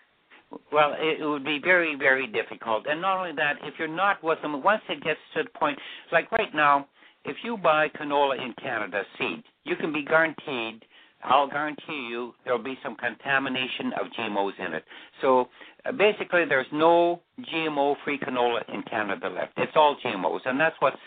Well, 0.71 0.95
it, 0.97 1.23
would 1.25 1.43
be 1.43 1.59
very, 1.63 1.95
very 1.95 2.27
difficult. 2.27 2.85
And 2.87 3.01
not 3.01 3.17
only 3.17 3.33
that, 3.35 3.57
if 3.63 3.73
you're 3.77 3.87
not 3.87 4.23
with 4.23 4.41
them, 4.41 4.63
once 4.63 4.81
it 4.89 5.03
gets 5.03 5.19
to 5.35 5.43
the 5.43 5.49
point, 5.59 5.77
like 6.11 6.31
right 6.31 6.53
now, 6.53 6.87
if 7.25 7.37
you 7.43 7.57
buy 7.57 7.89
canola 7.89 8.37
in 8.37 8.53
Canada 8.61 9.03
seed, 9.17 9.43
you 9.65 9.75
can 9.75 9.91
be 9.91 10.03
guaranteed, 10.03 10.85
I'll 11.23 11.49
guarantee 11.49 12.07
you, 12.09 12.33
there'll 12.45 12.63
be 12.63 12.77
some 12.83 12.95
contamination 12.95 13.91
of 13.99 14.07
GMOs 14.17 14.53
in 14.65 14.73
it. 14.73 14.83
So 15.21 15.49
uh, 15.85 15.91
basically, 15.91 16.45
there's 16.47 16.67
no 16.71 17.21
GMO-free 17.39 18.19
canola 18.19 18.61
in 18.73 18.83
Canada 18.83 19.27
left. 19.29 19.53
It's 19.57 19.73
all 19.75 19.97
GMOs, 20.05 20.41
and 20.45 20.59
that's 20.59 20.75
what's 20.79 20.97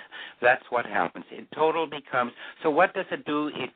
that's 0.43 0.65
what 0.71 0.85
happens. 0.85 1.25
It 1.31 1.47
total 1.55 1.87
becomes. 1.87 2.33
So 2.63 2.71
what 2.71 2.93
does 2.95 3.07
it 3.11 3.25
do? 3.25 3.49
It 3.49 3.71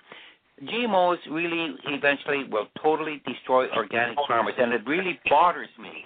GMOs 0.63 1.19
really 1.31 1.75
eventually 1.87 2.45
will 2.51 2.69
totally 2.83 3.21
destroy 3.27 3.69
organic 3.71 4.17
farmers, 4.29 4.55
and 4.57 4.73
it 4.73 4.87
really 4.87 5.19
bothers 5.29 5.69
me 5.81 6.05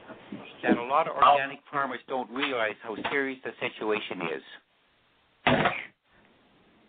that 0.63 0.77
a 0.77 0.83
lot 0.83 1.07
of 1.07 1.17
organic 1.17 1.59
farmers 1.71 2.01
don't 2.09 2.31
realize 2.31 2.75
how 2.83 2.97
serious 3.11 3.39
the 3.45 3.51
situation 3.61 4.23
is. 4.35 4.43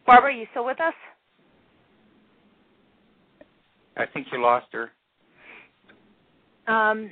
Barbara, 0.06 0.30
are 0.30 0.32
you 0.32 0.48
still 0.52 0.66
with 0.66 0.80
us? 0.80 0.94
I 3.98 4.06
think 4.06 4.28
you 4.32 4.42
lost 4.42 4.68
her. 4.72 4.92
Um, 6.68 7.12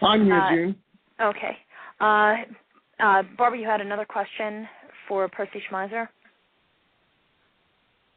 I'm 0.00 0.24
here, 0.24 0.40
Uh, 0.40 0.50
June. 0.50 0.76
okay. 1.20 1.58
Uh, 2.00 2.36
uh, 3.00 3.22
Barbara, 3.36 3.58
you 3.58 3.66
had 3.66 3.80
another 3.80 4.04
question 4.04 4.68
for 5.08 5.28
Percy 5.28 5.60
Schmeiser? 5.68 6.08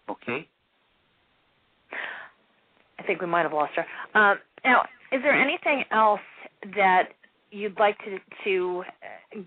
Okay. 0.09 0.47
I 2.99 3.03
think 3.03 3.21
we 3.21 3.27
might 3.27 3.43
have 3.43 3.53
lost 3.53 3.73
her. 3.75 3.85
Um, 4.19 4.37
now, 4.63 4.81
is 5.11 5.21
there 5.21 5.33
anything 5.39 5.83
else 5.91 6.21
that 6.75 7.09
you'd 7.51 7.79
like 7.79 7.97
to 7.99 8.17
to 8.43 8.83
uh, 9.35 9.39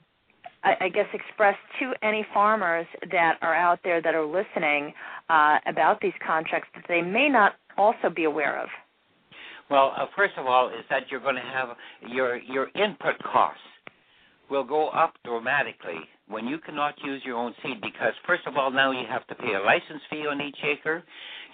I, 0.64 0.86
I 0.86 0.88
guess 0.88 1.06
express 1.12 1.56
to 1.80 1.92
any 2.02 2.26
farmers 2.34 2.86
that 3.11 3.38
are 3.42 3.54
out 3.54 3.80
there 3.84 4.02
that 4.02 4.14
are 4.14 4.26
listening 4.26 4.92
uh, 5.28 5.59
about 5.66 6.00
these 6.00 6.12
contracts 6.26 6.68
that 6.74 6.84
they 6.88 7.00
may 7.00 7.28
not 7.28 7.54
also 7.76 8.11
be 8.14 8.24
aware 8.24 8.61
of? 8.61 8.68
Well, 9.70 9.92
uh, 9.96 10.06
first 10.16 10.34
of 10.36 10.46
all, 10.46 10.68
is 10.68 10.84
that 10.90 11.02
you're 11.11 11.20
going 11.20 11.36
to 11.36 11.40
have 11.40 11.68
your 12.09 12.36
your 12.36 12.68
input 12.74 13.18
costs 13.22 13.61
will 14.50 14.64
go 14.64 14.88
up 14.88 15.14
dramatically 15.24 16.00
when 16.28 16.46
you 16.46 16.58
cannot 16.58 16.94
use 17.04 17.22
your 17.24 17.36
own 17.36 17.54
seed 17.62 17.80
because 17.80 18.12
first 18.26 18.46
of 18.46 18.56
all 18.56 18.70
now 18.70 18.90
you 18.90 19.06
have 19.08 19.26
to 19.26 19.34
pay 19.34 19.54
a 19.54 19.60
license 19.60 20.02
fee 20.10 20.26
on 20.26 20.40
each 20.40 20.58
acre 20.64 21.02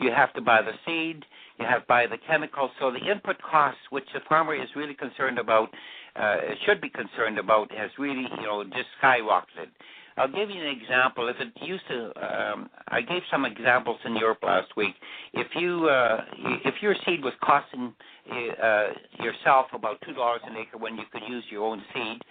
you 0.00 0.10
have 0.10 0.32
to 0.34 0.40
buy 0.40 0.60
the 0.62 0.72
seed 0.86 1.24
you 1.58 1.64
have 1.64 1.82
to 1.82 1.86
buy 1.86 2.06
the 2.06 2.18
chemicals 2.26 2.70
so 2.80 2.90
the 2.90 3.10
input 3.10 3.36
costs 3.42 3.80
which 3.90 4.06
the 4.14 4.20
farmer 4.28 4.54
is 4.54 4.68
really 4.76 4.94
concerned 4.94 5.38
about 5.38 5.68
uh, 6.16 6.36
should 6.66 6.80
be 6.80 6.90
concerned 6.90 7.38
about 7.38 7.70
has 7.72 7.90
really 7.98 8.26
you 8.38 8.42
know 8.46 8.64
just 8.64 8.88
skyrocketed 9.02 9.68
I'll 10.16 10.28
give 10.28 10.48
you 10.48 10.60
an 10.62 10.68
example. 10.80 11.28
If 11.28 11.36
it 11.40 11.52
used 11.60 11.82
to, 11.88 12.04
um, 12.22 12.70
I 12.88 13.00
gave 13.00 13.22
some 13.32 13.44
examples 13.44 13.98
in 14.04 14.14
Europe 14.14 14.38
last 14.44 14.68
week. 14.76 14.94
If 15.32 15.48
you, 15.56 15.88
uh, 15.88 16.24
if 16.64 16.74
your 16.80 16.94
seed 17.04 17.24
was 17.24 17.32
costing 17.42 17.92
uh, 18.30 18.86
yourself 19.18 19.66
about 19.72 20.00
two 20.06 20.14
dollars 20.14 20.40
an 20.46 20.56
acre 20.56 20.78
when 20.78 20.94
you 20.96 21.02
could 21.10 21.22
use 21.28 21.44
your 21.50 21.64
own 21.64 21.82
seed, 21.92 22.22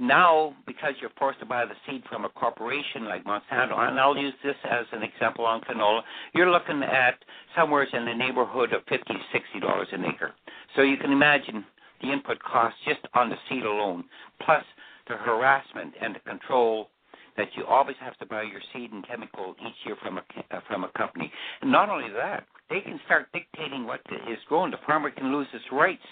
now, 0.00 0.54
because 0.66 0.94
you're 1.00 1.10
forced 1.18 1.40
to 1.40 1.46
buy 1.46 1.64
the 1.64 1.74
seed 1.86 2.02
from 2.08 2.24
a 2.24 2.28
corporation 2.28 3.04
like 3.06 3.24
Monsanto, 3.24 3.78
and 3.78 3.98
I'll 3.98 4.16
use 4.16 4.34
this 4.44 4.56
as 4.70 4.86
an 4.92 5.02
example 5.02 5.44
on 5.44 5.60
canola, 5.62 6.02
you're 6.34 6.50
looking 6.50 6.82
at 6.82 7.16
somewhere 7.56 7.86
in 7.92 8.04
the 8.04 8.14
neighborhood 8.14 8.72
of 8.72 8.82
fifty 8.88 9.14
sixty 9.32 9.60
dollars 9.60 9.88
an 9.92 10.04
acre. 10.04 10.32
So 10.76 10.82
you 10.82 10.96
can 10.96 11.12
imagine 11.12 11.64
the 12.02 12.12
input 12.12 12.38
costs 12.42 12.78
just 12.86 13.00
on 13.14 13.28
the 13.28 13.36
seed 13.48 13.64
alone, 13.64 14.04
plus 14.44 14.64
the 15.08 15.16
harassment 15.16 15.94
and 16.00 16.14
the 16.14 16.20
control 16.20 16.90
that 17.36 17.48
you 17.56 17.64
always 17.64 17.96
have 18.00 18.16
to 18.18 18.26
buy 18.26 18.42
your 18.42 18.60
seed 18.72 18.92
and 18.92 19.06
chemical 19.06 19.54
each 19.66 19.86
year 19.86 19.96
from 20.02 20.18
a 20.18 20.22
from 20.68 20.84
a 20.84 20.90
company. 20.96 21.32
And 21.62 21.72
not 21.72 21.88
only 21.88 22.10
that, 22.12 22.44
they 22.70 22.80
can 22.80 23.00
start 23.06 23.28
dictating 23.32 23.86
what 23.86 24.00
is 24.28 24.38
grown. 24.48 24.70
The 24.70 24.78
farmer 24.86 25.10
can 25.10 25.32
lose 25.32 25.46
his 25.52 25.62
rights 25.72 26.02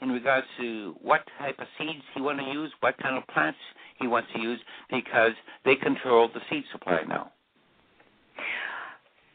in 0.00 0.10
regards 0.10 0.46
to 0.60 0.94
what 1.02 1.20
type 1.38 1.58
of 1.58 1.66
seeds 1.78 2.02
he 2.14 2.20
want 2.20 2.38
to 2.38 2.44
use, 2.44 2.72
what 2.80 2.96
kind 2.98 3.16
of 3.16 3.26
plants 3.28 3.58
he 4.00 4.06
wants 4.06 4.28
to 4.34 4.40
use, 4.40 4.60
because 4.90 5.32
they 5.64 5.74
control 5.74 6.28
the 6.32 6.40
seed 6.50 6.64
supply 6.72 7.00
now. 7.08 7.32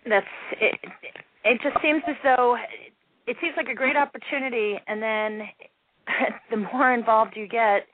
That's 0.08 0.26
it. 0.60 0.80
It 1.46 1.60
just 1.62 1.76
seems 1.82 2.02
as 2.08 2.16
though 2.24 2.58
it 3.28 3.38
seems 3.42 3.54
like 3.58 3.68
a 3.68 3.76
great 3.76 3.96
opportunity, 3.96 4.76
and 4.88 5.02
then 5.02 5.42
the 6.52 6.58
more 6.58 6.94
involved 6.94 7.34
you 7.36 7.48
get, 7.48 7.88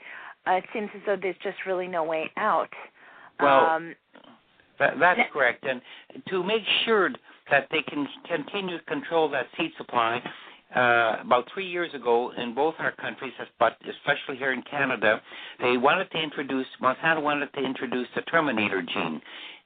uh, 0.47 0.53
it 0.53 0.63
seems 0.73 0.89
as 0.95 1.01
though 1.05 1.17
there's 1.21 1.35
just 1.43 1.57
really 1.65 1.87
no 1.87 2.03
way 2.03 2.29
out. 2.37 2.69
Well, 3.39 3.65
um, 3.65 3.95
that, 4.79 4.93
that's 4.99 5.19
correct. 5.31 5.65
And 5.67 5.81
to 6.29 6.43
make 6.43 6.63
sure 6.85 7.09
that 7.51 7.67
they 7.71 7.81
can 7.87 8.07
continue 8.27 8.77
to 8.77 8.83
control 8.85 9.29
that 9.29 9.47
seed 9.57 9.71
supply, 9.77 10.21
uh, 10.75 11.17
about 11.21 11.45
three 11.53 11.67
years 11.67 11.93
ago 11.93 12.31
in 12.37 12.53
both 12.53 12.75
our 12.79 12.91
countries, 12.91 13.33
but 13.59 13.77
especially 13.81 14.37
here 14.37 14.51
in 14.51 14.61
Canada, 14.69 15.21
they 15.59 15.77
wanted 15.77 16.09
to 16.11 16.21
introduce 16.21 16.67
Monsanto 16.81 17.21
wanted 17.21 17.51
to 17.53 17.59
introduce 17.59 18.07
the 18.15 18.21
terminator 18.23 18.81
gene, 18.81 19.21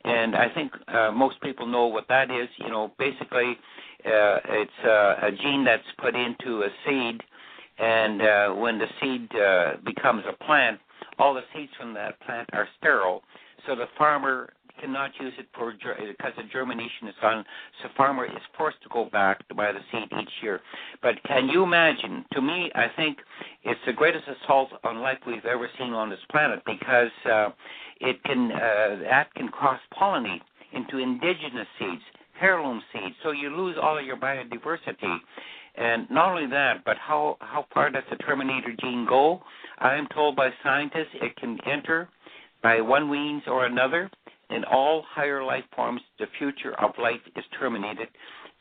and 0.05 0.35
I 0.35 0.47
think 0.53 0.71
uh, 0.87 1.11
most 1.11 1.41
people 1.41 1.65
know 1.67 1.87
what 1.87 2.07
that 2.07 2.31
is. 2.31 2.47
You 2.57 2.69
know, 2.69 2.91
basically, 2.97 3.57
uh, 4.05 4.37
it's 4.49 4.71
uh, 4.85 5.27
a 5.27 5.31
gene 5.31 5.65
that's 5.65 5.83
put 6.01 6.15
into 6.15 6.63
a 6.63 6.69
seed, 6.85 7.21
and 7.77 8.21
uh, 8.21 8.49
when 8.53 8.77
the 8.79 8.87
seed 9.01 9.29
uh, 9.35 9.71
becomes 9.85 10.23
a 10.27 10.43
plant, 10.45 10.79
all 11.19 11.33
the 11.33 11.43
seeds 11.53 11.71
from 11.77 11.93
that 11.95 12.19
plant 12.21 12.49
are 12.53 12.67
sterile. 12.79 13.21
So 13.67 13.75
the 13.75 13.85
farmer 13.97 14.53
cannot 14.79 15.11
use 15.19 15.33
it 15.37 15.47
for 15.55 15.73
because 15.73 16.33
the 16.37 16.43
germination 16.51 17.07
is 17.07 17.15
on. 17.21 17.45
So 17.81 17.89
farmer 17.95 18.25
is 18.25 18.31
forced 18.57 18.81
to 18.83 18.89
go 18.89 19.09
back 19.11 19.47
to 19.47 19.55
buy 19.55 19.71
the 19.71 19.79
seed 19.91 20.09
each 20.21 20.29
year. 20.41 20.61
But 21.01 21.15
can 21.27 21.47
you 21.49 21.63
imagine? 21.63 22.25
To 22.33 22.41
me, 22.41 22.71
I 22.75 22.87
think 22.95 23.17
it's 23.63 23.79
the 23.85 23.93
greatest 23.93 24.25
assault 24.27 24.69
on 24.83 24.99
life 24.99 25.19
we've 25.25 25.45
ever 25.45 25.69
seen 25.77 25.93
on 25.93 26.09
this 26.09 26.19
planet 26.29 26.61
because 26.65 27.11
uh, 27.31 27.49
it 27.99 28.23
can 28.23 28.51
uh, 28.51 29.03
that 29.09 29.33
can 29.35 29.49
cross 29.49 29.79
pollinate 29.99 30.41
into 30.73 30.97
indigenous 30.97 31.67
seeds, 31.79 32.01
heirloom 32.41 32.81
seeds. 32.91 33.15
So 33.23 33.31
you 33.31 33.55
lose 33.55 33.77
all 33.81 33.97
of 33.97 34.05
your 34.05 34.17
biodiversity. 34.17 35.17
And 35.75 36.09
not 36.11 36.29
only 36.29 36.47
that, 36.51 36.83
but 36.85 36.97
how 36.97 37.37
how 37.39 37.65
far 37.73 37.89
does 37.89 38.03
the 38.09 38.17
terminator 38.17 38.75
gene 38.79 39.05
go? 39.07 39.41
I 39.79 39.95
am 39.95 40.07
told 40.13 40.35
by 40.35 40.49
scientists 40.63 41.15
it 41.21 41.35
can 41.37 41.57
enter 41.65 42.09
by 42.61 42.79
one 42.79 43.11
means 43.11 43.43
or 43.47 43.65
another 43.65 44.09
in 44.53 44.63
all 44.65 45.03
higher 45.09 45.43
life 45.43 45.63
forms, 45.75 46.01
the 46.19 46.25
future 46.37 46.73
of 46.81 46.91
life 47.01 47.21
is 47.35 47.43
terminated 47.59 48.07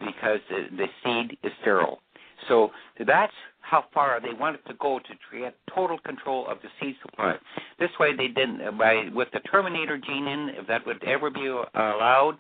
because 0.01 0.41
the, 0.51 0.77
the 0.77 0.87
seed 1.03 1.39
is 1.43 1.53
sterile. 1.61 2.01
So 2.49 2.71
that's 3.07 3.33
how 3.61 3.85
far 3.95 4.21
they 4.21 4.35
wanted 4.39 4.65
to 4.67 4.75
go 4.75 4.99
to 4.99 5.39
get 5.39 5.55
total 5.75 5.99
control 5.99 6.47
of 6.49 6.59
the 6.63 6.69
seed 6.81 6.97
supply. 7.03 7.37
This 7.79 7.91
way, 8.01 8.15
they 8.17 8.29
didn't 8.29 8.77
by 8.77 9.05
with 9.15 9.29
the 9.33 9.41
terminator 9.41 9.99
gene 9.99 10.27
in. 10.27 10.51
If 10.59 10.67
that 10.67 10.85
would 10.87 11.03
ever 11.05 11.31
be 11.31 11.47
allowed, 11.47 12.39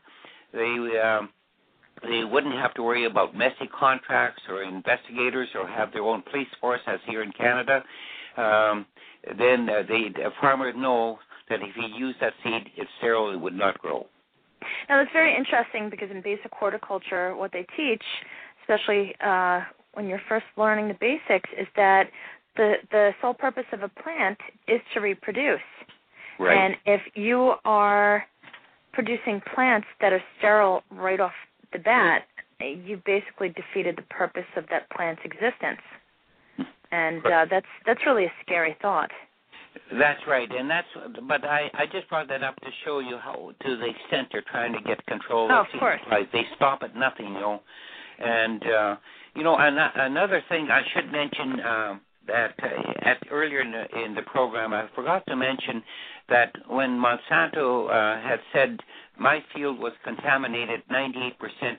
they 0.53 1.01
um, 1.03 1.31
they 2.03 2.25
wouldn't 2.25 2.55
have 2.55 2.75
to 2.75 2.83
worry 2.83 3.07
about 3.07 3.37
messy 3.37 3.69
contracts 3.79 4.43
or 4.49 4.63
investigators 4.63 5.49
or 5.55 5.67
have 5.69 5.93
their 5.93 6.03
own 6.03 6.23
police 6.31 6.49
force 6.61 6.81
as 6.87 6.99
here 7.07 7.23
in 7.23 7.31
Canada. 7.33 7.83
Um, 8.37 8.87
then 9.39 9.69
uh, 9.69 9.83
the 9.87 10.11
farmer 10.41 10.73
know 10.73 11.19
that 11.53 11.63
if 11.63 11.75
he 11.75 11.87
used 11.99 12.19
that 12.21 12.33
seed, 12.43 12.71
if 12.77 12.89
sterile, 12.99 13.33
it 13.33 13.41
would 13.41 13.55
not 13.55 13.79
grow. 13.79 14.07
Now 14.89 14.99
that's 14.99 15.13
very 15.13 15.37
interesting 15.37 15.91
because 15.91 16.11
in 16.11 16.23
basic 16.23 16.53
horticulture, 16.53 17.37
what 17.37 17.53
they 17.53 17.67
teach, 17.77 18.03
especially 18.63 19.15
uh, 19.25 19.63
when 19.95 20.07
you're 20.07 20.23
first 20.29 20.47
learning 20.57 20.89
the 20.89 20.95
basics, 20.95 21.51
is 21.59 21.67
that 21.77 22.05
the 22.57 22.75
the 22.91 23.11
sole 23.21 23.35
purpose 23.35 23.65
of 23.73 23.83
a 23.83 23.89
plant 23.89 24.39
is 24.69 24.81
to 24.95 25.01
reproduce. 25.01 25.61
Right. 26.39 26.57
And 26.57 26.77
if 26.87 27.01
you 27.15 27.55
are 27.65 28.25
producing 28.93 29.41
plants 29.55 29.87
that 30.01 30.13
are 30.13 30.23
sterile 30.39 30.83
right 30.91 31.21
off 31.21 31.33
the 31.73 31.79
bat, 31.79 32.23
you've 32.61 33.05
basically 33.05 33.49
defeated 33.49 33.97
the 33.97 34.15
purpose 34.15 34.49
of 34.57 34.65
that 34.71 34.89
plant's 34.91 35.23
existence. 35.25 35.81
And 36.93 37.25
uh, 37.25 37.47
that's 37.51 37.67
that's 37.87 38.01
really 38.07 38.27
a 38.27 38.33
scary 38.45 38.77
thought. 38.83 39.11
That's 39.99 40.21
right, 40.29 40.49
and 40.51 40.71
that's. 40.71 40.87
But 41.29 41.45
I 41.45 41.71
I 41.75 41.87
just 41.91 42.09
brought 42.09 42.29
that 42.29 42.43
up 42.43 42.57
to 42.57 42.69
show 42.85 42.99
you 43.01 43.19
how 43.19 43.53
to 43.63 43.77
the 43.77 43.89
extent 43.89 44.29
they're 44.33 44.45
trying 44.51 44.73
to 44.73 44.81
get 44.83 45.05
control 45.07 45.49
oh, 45.51 45.61
of, 45.61 45.67
course. 45.79 46.01
supplies. 46.03 46.27
They 46.33 46.43
stop 46.57 46.83
at 46.83 46.95
nothing, 46.95 47.27
you 47.27 47.41
know. 47.41 47.61
And 48.19 48.63
uh, 48.63 48.97
you 49.35 49.43
know, 49.43 49.57
an- 49.57 49.79
another 49.79 50.43
thing 50.49 50.69
I 50.71 50.83
should 50.95 51.11
mention 51.11 51.61
uh, 51.61 51.99
that 52.27 52.55
uh, 52.63 53.09
at 53.09 53.19
earlier 53.31 53.61
in 53.61 53.73
the, 53.73 54.05
in 54.05 54.15
the 54.15 54.23
program 54.23 54.73
I 54.73 54.89
forgot 54.95 55.25
to 55.29 55.37
mention 55.37 55.83
that 56.29 56.53
when 56.69 56.91
Monsanto 56.91 57.89
uh, 57.89 58.21
had 58.27 58.41
said 58.53 58.79
my 59.19 59.41
field 59.55 59.79
was 59.79 59.93
contaminated 60.05 60.83
98% 60.91 61.33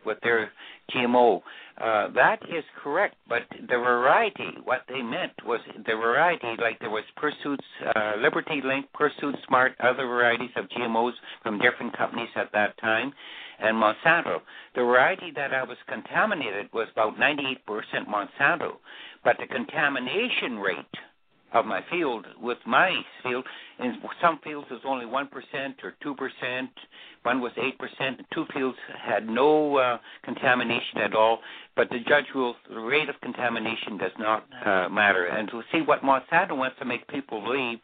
with 0.05 0.17
their 0.21 0.51
GMO. 0.91 1.41
Uh, 1.81 2.09
that 2.13 2.39
is 2.43 2.63
correct, 2.83 3.15
but 3.27 3.41
the 3.51 3.77
variety, 3.77 4.49
what 4.63 4.81
they 4.87 5.01
meant 5.01 5.33
was 5.45 5.59
the 5.75 5.95
variety, 5.95 6.55
like 6.61 6.79
there 6.79 6.91
was 6.91 7.03
Pursuit's 7.15 7.65
uh, 7.95 8.13
Liberty 8.21 8.61
Link, 8.63 8.85
Pursuit 8.93 9.35
Smart, 9.47 9.73
other 9.79 10.05
varieties 10.05 10.51
of 10.55 10.65
GMOs 10.69 11.13
from 11.41 11.59
different 11.59 11.97
companies 11.97 12.29
at 12.35 12.51
that 12.53 12.77
time, 12.79 13.11
and 13.59 13.75
Monsanto. 13.75 14.39
The 14.75 14.81
variety 14.81 15.31
that 15.35 15.53
I 15.53 15.63
was 15.63 15.77
contaminated 15.87 16.69
was 16.73 16.87
about 16.91 17.17
98% 17.17 17.57
Monsanto, 18.07 18.73
but 19.23 19.37
the 19.39 19.47
contamination 19.47 20.59
rate 20.59 20.85
of 21.53 21.65
my 21.65 21.81
field 21.89 22.25
with 22.41 22.57
my 22.65 22.91
field. 23.21 23.45
In 23.79 23.95
some 24.21 24.39
fields, 24.43 24.67
it 24.69 24.73
was 24.73 24.81
only 24.85 25.05
one 25.05 25.27
percent 25.27 25.75
or 25.83 25.93
two 26.01 26.15
percent. 26.15 26.69
One 27.23 27.41
was 27.41 27.51
eight 27.57 27.77
percent. 27.77 28.21
Two 28.33 28.45
fields 28.53 28.77
had 29.01 29.27
no 29.27 29.77
uh, 29.77 29.97
contamination 30.23 30.99
at 30.99 31.15
all. 31.15 31.39
But 31.75 31.89
the 31.89 31.99
judge 32.07 32.25
ruled 32.35 32.55
the 32.69 32.79
rate 32.79 33.09
of 33.09 33.15
contamination 33.21 33.97
does 33.97 34.11
not 34.19 34.45
uh, 34.65 34.89
matter. 34.89 35.25
And 35.25 35.47
to 35.49 35.61
see 35.71 35.81
what 35.81 36.01
Monsanto 36.01 36.57
wants 36.57 36.77
to 36.79 36.85
make 36.85 37.07
people 37.07 37.41
believe, 37.41 37.79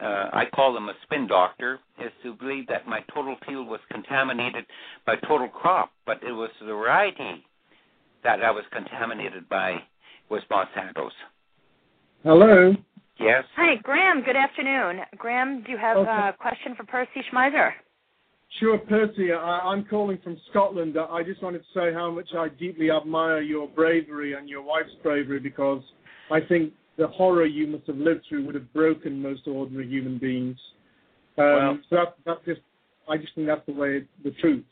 uh, 0.00 0.30
I 0.32 0.44
call 0.54 0.72
them 0.72 0.88
a 0.88 0.94
spin 1.02 1.26
doctor, 1.26 1.80
is 2.00 2.12
to 2.22 2.34
believe 2.34 2.66
that 2.68 2.86
my 2.86 3.00
total 3.12 3.36
field 3.46 3.68
was 3.68 3.80
contaminated 3.90 4.64
by 5.06 5.16
total 5.26 5.48
crop, 5.48 5.90
but 6.06 6.22
it 6.22 6.32
was 6.32 6.50
the 6.60 6.66
variety 6.66 7.44
that 8.24 8.42
I 8.42 8.50
was 8.50 8.64
contaminated 8.72 9.48
by 9.48 9.76
was 10.30 10.42
Monsanto's. 10.50 11.12
Hello. 12.24 12.74
Yes. 13.18 13.44
Hi, 13.56 13.76
Graham. 13.82 14.22
Good 14.22 14.36
afternoon. 14.36 15.04
Graham, 15.16 15.62
do 15.62 15.72
you 15.72 15.78
have 15.78 15.96
Okay. 15.96 16.28
a 16.28 16.32
question 16.34 16.74
for 16.76 16.84
Percy 16.84 17.22
Schmeiser? 17.30 17.74
Sure, 18.60 18.78
Percy. 18.78 19.32
I, 19.32 19.72
am 19.72 19.84
calling 19.84 20.18
from 20.18 20.38
Scotland. 20.50 20.96
I 20.96 21.22
just 21.22 21.42
wanted 21.42 21.58
to 21.58 21.72
say 21.74 21.92
how 21.92 22.10
much 22.10 22.32
I 22.34 22.48
deeply 22.48 22.90
admire 22.90 23.40
your 23.40 23.68
bravery 23.68 24.34
and 24.34 24.48
your 24.48 24.62
wife's 24.62 24.94
bravery 25.02 25.40
because 25.40 25.82
I 26.30 26.40
think 26.40 26.72
the 26.96 27.08
horror 27.08 27.44
you 27.44 27.66
must 27.66 27.86
have 27.86 27.96
lived 27.96 28.24
through 28.28 28.46
would 28.46 28.54
have 28.54 28.72
broken 28.72 29.20
most 29.20 29.46
ordinary 29.46 29.88
human 29.88 30.18
beings. 30.18 30.58
Um, 31.36 31.44
well, 31.44 31.78
so 31.90 31.96
that, 31.96 32.14
that's 32.24 32.44
just, 32.46 32.60
I 33.08 33.16
just 33.18 33.34
think 33.34 33.48
that's 33.48 33.66
the 33.66 33.72
way, 33.72 34.04
the 34.24 34.30
truth. 34.40 34.64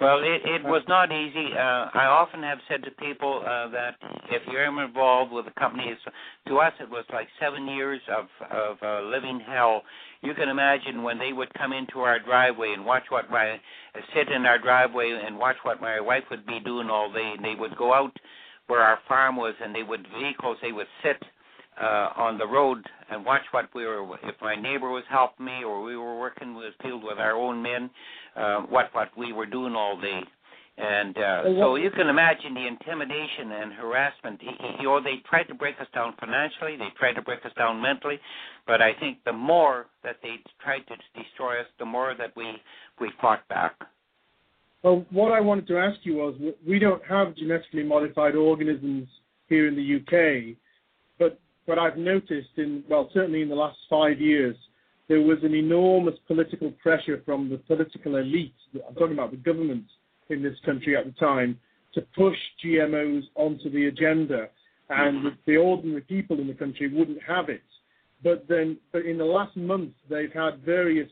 Well, 0.00 0.18
it, 0.18 0.42
it 0.44 0.64
was 0.64 0.82
not 0.88 1.12
easy. 1.12 1.52
Uh, 1.54 1.86
I 1.94 2.06
often 2.10 2.42
have 2.42 2.58
said 2.68 2.82
to 2.82 2.90
people 2.92 3.42
uh, 3.46 3.68
that 3.68 3.94
if 4.30 4.42
you're 4.50 4.66
involved 4.66 5.32
with 5.32 5.46
a 5.46 5.60
company, 5.60 5.94
to 6.48 6.58
us 6.58 6.72
it 6.80 6.90
was 6.90 7.04
like 7.12 7.28
seven 7.40 7.68
years 7.68 8.00
of 8.10 8.26
of 8.50 8.76
uh, 8.82 9.02
living 9.08 9.40
hell. 9.46 9.82
You 10.22 10.34
can 10.34 10.48
imagine 10.48 11.02
when 11.04 11.18
they 11.18 11.32
would 11.32 11.52
come 11.54 11.72
into 11.72 12.00
our 12.00 12.18
driveway 12.18 12.72
and 12.72 12.84
watch 12.84 13.04
what 13.10 13.30
my 13.30 13.52
uh, 13.52 14.00
sit 14.14 14.28
in 14.34 14.46
our 14.46 14.58
driveway 14.58 15.20
and 15.24 15.38
watch 15.38 15.56
what 15.62 15.80
my 15.80 16.00
wife 16.00 16.24
would 16.30 16.44
be 16.44 16.58
doing 16.64 16.90
all 16.90 17.12
day. 17.12 17.34
And 17.36 17.44
they 17.44 17.54
would 17.54 17.76
go 17.76 17.94
out 17.94 18.16
where 18.66 18.80
our 18.80 18.98
farm 19.06 19.36
was, 19.36 19.54
and 19.62 19.74
they 19.74 19.84
would 19.84 20.06
vehicles. 20.18 20.56
They 20.60 20.72
would 20.72 20.88
sit 21.04 21.22
uh, 21.80 22.10
on 22.16 22.38
the 22.38 22.46
road 22.46 22.84
and 23.10 23.24
watch 23.24 23.42
what 23.50 23.68
we 23.74 23.84
were. 23.84 24.04
If 24.22 24.36
my 24.40 24.54
neighbor 24.54 24.90
was 24.90 25.04
helping 25.10 25.46
me, 25.46 25.64
or 25.64 25.82
we 25.82 25.96
were 25.96 26.18
working 26.18 26.54
with 26.54 26.74
field 26.82 27.02
with 27.02 27.18
our 27.18 27.32
own 27.32 27.62
men, 27.62 27.90
uh, 28.36 28.60
what 28.62 28.86
what 28.92 29.08
we 29.16 29.32
were 29.32 29.46
doing 29.46 29.74
all 29.74 30.00
day. 30.00 30.20
And 30.76 31.16
uh, 31.16 31.42
so 31.60 31.76
you 31.76 31.90
can 31.92 32.08
imagine 32.08 32.52
the 32.52 32.66
intimidation 32.66 33.52
and 33.52 33.72
harassment. 33.72 34.40
You 34.80 34.84
know, 34.84 35.00
they 35.00 35.22
tried 35.28 35.44
to 35.44 35.54
break 35.54 35.76
us 35.80 35.86
down 35.94 36.14
financially, 36.18 36.76
they 36.76 36.88
tried 36.98 37.12
to 37.12 37.22
break 37.22 37.44
us 37.46 37.52
down 37.56 37.80
mentally, 37.80 38.18
but 38.66 38.82
I 38.82 38.92
think 38.98 39.18
the 39.24 39.32
more 39.32 39.86
that 40.02 40.16
they 40.20 40.36
tried 40.60 40.80
to 40.88 40.96
destroy 41.22 41.60
us, 41.60 41.66
the 41.78 41.84
more 41.84 42.14
that 42.18 42.36
we 42.36 42.54
we 43.00 43.10
fought 43.20 43.46
back. 43.48 43.76
Well, 44.82 45.06
what 45.10 45.32
I 45.32 45.40
wanted 45.40 45.68
to 45.68 45.78
ask 45.78 45.98
you 46.02 46.16
was, 46.16 46.34
we 46.66 46.78
don't 46.78 47.02
have 47.08 47.36
genetically 47.36 47.84
modified 47.84 48.34
organisms 48.34 49.08
here 49.48 49.68
in 49.68 49.76
the 49.76 49.96
UK, 49.96 50.56
but 51.66 51.78
what 51.78 51.78
I've 51.78 51.98
noticed 51.98 52.50
in, 52.56 52.84
well, 52.88 53.10
certainly 53.12 53.42
in 53.42 53.48
the 53.48 53.54
last 53.54 53.78
five 53.88 54.20
years, 54.20 54.56
there 55.08 55.20
was 55.20 55.38
an 55.42 55.54
enormous 55.54 56.14
political 56.26 56.70
pressure 56.72 57.22
from 57.24 57.50
the 57.50 57.58
political 57.58 58.16
elite, 58.16 58.54
I'm 58.88 58.94
talking 58.94 59.12
about 59.12 59.30
the 59.30 59.36
government 59.36 59.84
in 60.30 60.42
this 60.42 60.56
country 60.64 60.96
at 60.96 61.04
the 61.04 61.12
time, 61.12 61.58
to 61.94 62.02
push 62.16 62.36
GMOs 62.64 63.22
onto 63.34 63.70
the 63.70 63.86
agenda. 63.86 64.48
And 64.90 65.36
the 65.46 65.56
ordinary 65.56 66.02
people 66.02 66.38
in 66.40 66.46
the 66.46 66.54
country 66.54 66.92
wouldn't 66.92 67.22
have 67.22 67.48
it. 67.48 67.62
But 68.22 68.46
then, 68.48 68.78
but 68.92 69.06
in 69.06 69.18
the 69.18 69.24
last 69.24 69.56
month, 69.56 69.92
they've 70.10 70.32
had 70.32 70.60
various 70.64 71.08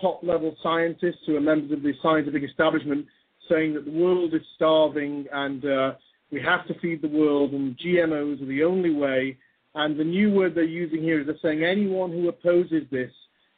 top 0.00 0.22
level 0.22 0.56
scientists 0.62 1.20
who 1.26 1.36
are 1.36 1.40
members 1.40 1.72
of 1.72 1.82
the 1.82 1.92
scientific 2.02 2.42
establishment 2.42 3.06
saying 3.48 3.74
that 3.74 3.84
the 3.84 3.90
world 3.90 4.32
is 4.34 4.40
starving 4.56 5.26
and 5.32 5.64
uh, 5.64 5.92
we 6.30 6.40
have 6.40 6.66
to 6.68 6.78
feed 6.80 7.02
the 7.02 7.08
world 7.08 7.52
and 7.52 7.76
GMOs 7.78 8.40
are 8.40 8.46
the 8.46 8.62
only 8.62 8.94
way 8.94 9.36
and 9.74 9.98
the 9.98 10.04
new 10.04 10.32
word 10.32 10.54
they're 10.54 10.64
using 10.64 11.02
here 11.02 11.20
is 11.20 11.26
they're 11.26 11.36
saying 11.42 11.64
anyone 11.64 12.10
who 12.10 12.28
opposes 12.28 12.84
this 12.90 13.10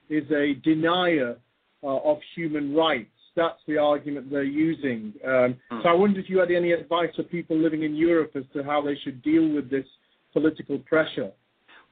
is 0.09 0.31
a 0.31 0.55
denier 0.63 1.37
uh, 1.83 1.87
of 1.87 2.19
human 2.35 2.75
rights. 2.75 3.09
That's 3.35 3.59
the 3.67 3.79
argument 3.79 4.31
they're 4.31 4.43
using. 4.43 5.15
Um, 5.25 5.57
mm. 5.73 5.83
So 5.83 5.89
I 5.89 5.95
wonder 5.95 6.21
if 6.21 6.29
you 6.29 6.39
had 6.39 6.51
any 6.51 6.73
advice 6.73 7.09
for 7.17 7.23
people 7.23 7.57
living 7.57 7.83
in 7.83 7.97
Europe 7.97 8.33
as 8.35 8.45
to 8.53 8.63
how 8.63 8.83
they 8.83 8.97
should 9.03 9.23
deal 9.23 9.49
with 9.49 9.71
this 9.71 9.87
political 10.35 10.79
pressure. 10.81 11.31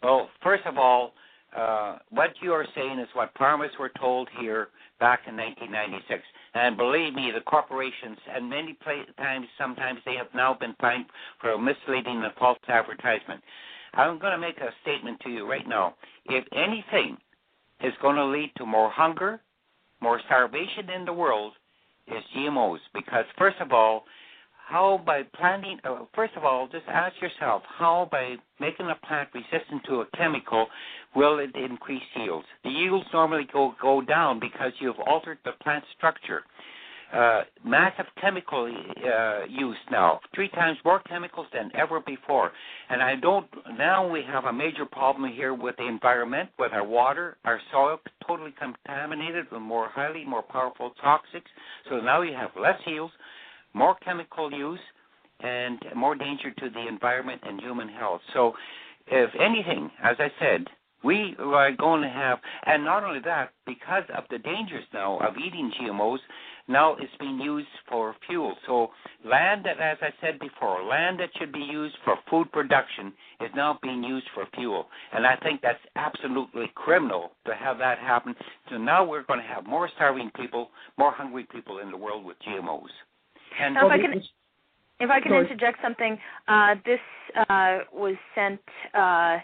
Well, 0.03 0.29
first 0.43 0.65
of 0.67 0.77
all, 0.77 1.13
uh, 1.57 1.99
what 2.11 2.31
you 2.43 2.53
are 2.53 2.67
saying 2.75 2.99
is 2.99 3.09
what 3.15 3.33
farmers 3.39 3.73
were 3.79 3.91
told 3.99 4.29
here 4.39 4.69
back 5.01 5.21
in 5.27 5.37
1996. 5.37 6.23
And 6.55 6.77
believe 6.77 7.15
me, 7.15 7.33
the 7.35 7.41
corporations, 7.41 8.19
and 8.33 8.49
many 8.49 8.77
times, 9.17 9.47
sometimes 9.59 10.01
they 10.05 10.15
have 10.15 10.29
now 10.35 10.55
been 10.59 10.75
fined 10.81 11.07
for 11.41 11.57
misleading 11.59 12.23
and 12.23 12.33
false 12.39 12.59
advertisement. 12.69 13.43
I'm 13.95 14.19
going 14.19 14.33
to 14.33 14.39
make 14.39 14.59
a 14.59 14.71
statement 14.83 15.21
to 15.21 15.31
you 15.31 15.49
right 15.49 15.67
now. 15.67 15.95
If 16.27 16.45
anything 16.53 17.17
is 17.83 17.93
going 18.03 18.17
to 18.17 18.27
lead 18.27 18.53
to 18.57 18.67
more 18.67 18.91
hunger, 18.91 19.41
more 20.01 20.21
starvation 20.27 20.91
in 20.91 21.05
the 21.05 21.13
world, 21.13 21.53
is 22.07 22.23
GMOs. 22.37 22.79
Because 22.95 23.25
first 23.39 23.57
of 23.61 23.73
all, 23.73 24.05
how 24.69 25.03
by 25.05 25.23
planting, 25.35 25.79
uh, 25.85 26.05
first 26.15 26.35
of 26.37 26.45
all, 26.45 26.69
just 26.69 26.85
ask 26.89 27.15
yourself, 27.21 27.63
how 27.67 28.09
by 28.11 28.37
making 28.61 28.87
a 28.87 29.07
plant 29.07 29.29
resistant 29.35 29.83
to 29.87 30.03
a 30.03 30.07
chemical 30.17 30.69
will 31.17 31.41
it 31.41 31.51
increase 31.57 32.03
yields? 32.17 32.47
The 32.63 32.71
yields 32.71 33.07
normally 33.13 33.49
go 33.53 33.75
go 33.83 34.01
down 34.01 34.39
because 34.39 34.73
you've 34.79 35.01
altered 35.07 35.39
the 35.45 35.53
plant 35.63 35.85
structure 35.97 36.43
uh, 37.13 37.43
massive 37.65 38.07
chemical 38.21 38.73
uh, 39.05 39.45
use 39.49 39.77
now, 39.91 40.21
three 40.35 40.49
times 40.51 40.79
more 40.85 41.01
chemicals 41.09 41.47
than 41.53 41.71
ever 41.75 42.01
before. 42.01 42.53
And 42.89 43.03
I 43.03 43.17
don't. 43.17 43.47
Now 43.77 44.09
we 44.09 44.23
have 44.27 44.45
a 44.45 44.53
major 44.53 44.87
problem 44.87 45.31
here 45.33 45.55
with 45.55 45.77
the 45.77 45.87
environment, 45.87 46.51
with 46.59 46.73
our 46.73 46.87
water, 46.87 47.37
our 47.45 47.61
soil, 47.73 47.99
totally 48.27 48.55
contaminated 48.59 49.47
with 49.51 49.61
more 49.61 49.89
highly 49.89 50.25
more 50.25 50.43
powerful 50.43 50.93
toxics. 51.05 51.51
So 51.89 52.01
now 52.01 52.23
you 52.23 52.35
have 52.35 52.51
less 52.61 52.79
yields, 52.87 53.13
more 53.75 53.97
chemical 54.05 54.53
use, 54.53 54.81
and 55.41 55.79
more 55.97 56.15
danger 56.15 56.51
to 56.51 56.71
the 56.71 56.87
environment 56.87 57.41
and 57.45 57.61
human 57.61 57.89
health. 57.89 58.21
So, 58.35 58.53
if 59.07 59.31
anything, 59.41 59.91
as 60.03 60.17
I 60.19 60.29
said, 60.39 60.67
we 61.03 61.35
are 61.39 61.73
going 61.73 62.03
to 62.03 62.09
have, 62.09 62.39
and 62.67 62.85
not 62.85 63.05
only 63.05 63.21
that, 63.25 63.53
because 63.67 64.05
of 64.17 64.25
the 64.31 64.39
dangers 64.39 64.85
now 64.93 65.19
of 65.19 65.35
eating 65.39 65.73
GMOs, 65.81 66.19
now 66.71 66.95
it's 66.95 67.13
being 67.19 67.39
used 67.39 67.69
for 67.89 68.15
fuel. 68.27 68.55
So 68.67 68.89
land 69.25 69.65
that, 69.65 69.81
as 69.81 69.99
I 70.01 70.11
said 70.21 70.39
before, 70.39 70.83
land 70.85 71.21
that 71.21 71.31
should 71.39 71.53
be 71.53 71.61
used 71.61 71.97
for 72.05 72.17
food 72.31 72.51
production 72.53 73.13
is 73.41 73.51
now 73.55 73.79
being 73.83 74.03
used 74.03 74.27
for 74.35 74.47
fuel. 74.55 74.87
And 75.13 75.27
I 75.27 75.37
think 75.43 75.61
that's 75.63 75.81
absolutely 75.97 76.71
criminal 76.75 77.33
to 77.47 77.55
have 77.55 77.79
that 77.79 77.99
happen. 77.99 78.35
So 78.71 78.79
now 78.79 79.05
we're 79.05 79.25
going 79.25 79.41
to 79.41 79.47
have 79.47 79.67
more 79.67 79.91
starving 79.97 80.31
people, 80.37 80.71
more 80.97 81.13
hungry 81.13 81.47
people 81.51 81.81
in 81.81 81.91
the 81.91 81.97
world 81.97 82.25
with 82.25 82.37
GMOs. 82.47 82.89
And 83.61 83.75
now, 83.75 83.87
if 83.87 83.93
I 83.93 83.99
can, 83.99 84.23
if 85.01 85.11
I 85.11 85.21
can 85.21 85.33
interject 85.33 85.79
something, 85.83 86.19
uh, 86.47 86.75
this 86.87 87.01
uh, 87.49 87.79
was 87.93 88.15
sent. 88.35 88.61
Uh, 88.95 89.39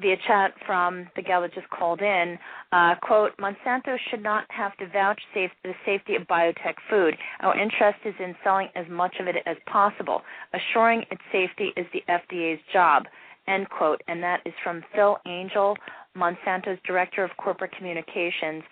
via 0.00 0.16
chat 0.26 0.52
from 0.66 1.08
the 1.16 1.22
gal 1.22 1.42
that 1.42 1.54
just 1.54 1.68
called 1.70 2.00
in. 2.00 2.38
Uh, 2.72 2.94
quote, 3.02 3.36
Monsanto 3.38 3.96
should 4.10 4.22
not 4.22 4.44
have 4.48 4.76
to 4.78 4.86
vouch 4.88 5.20
safe 5.34 5.50
the 5.64 5.72
safety 5.84 6.16
of 6.16 6.22
biotech 6.22 6.74
food. 6.88 7.14
Our 7.40 7.58
interest 7.58 7.98
is 8.04 8.14
in 8.18 8.34
selling 8.42 8.68
as 8.74 8.86
much 8.88 9.16
of 9.20 9.26
it 9.26 9.36
as 9.46 9.56
possible. 9.66 10.22
Assuring 10.52 11.04
its 11.10 11.22
safety 11.32 11.72
is 11.76 11.86
the 11.92 12.02
FDA's 12.08 12.60
job. 12.72 13.04
End 13.48 13.68
quote. 13.68 14.02
And 14.08 14.22
that 14.22 14.40
is 14.44 14.54
from 14.62 14.82
Phil 14.94 15.18
Angell, 15.26 15.76
Monsanto's 16.16 16.78
Director 16.86 17.24
of 17.24 17.30
Corporate 17.36 17.72
Communications, 17.76 18.62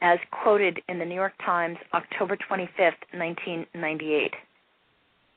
as 0.00 0.18
quoted 0.30 0.80
in 0.88 0.98
the 0.98 1.04
New 1.04 1.14
York 1.14 1.34
Times, 1.44 1.76
October 1.92 2.36
25th, 2.36 3.02
1998. 3.12 4.32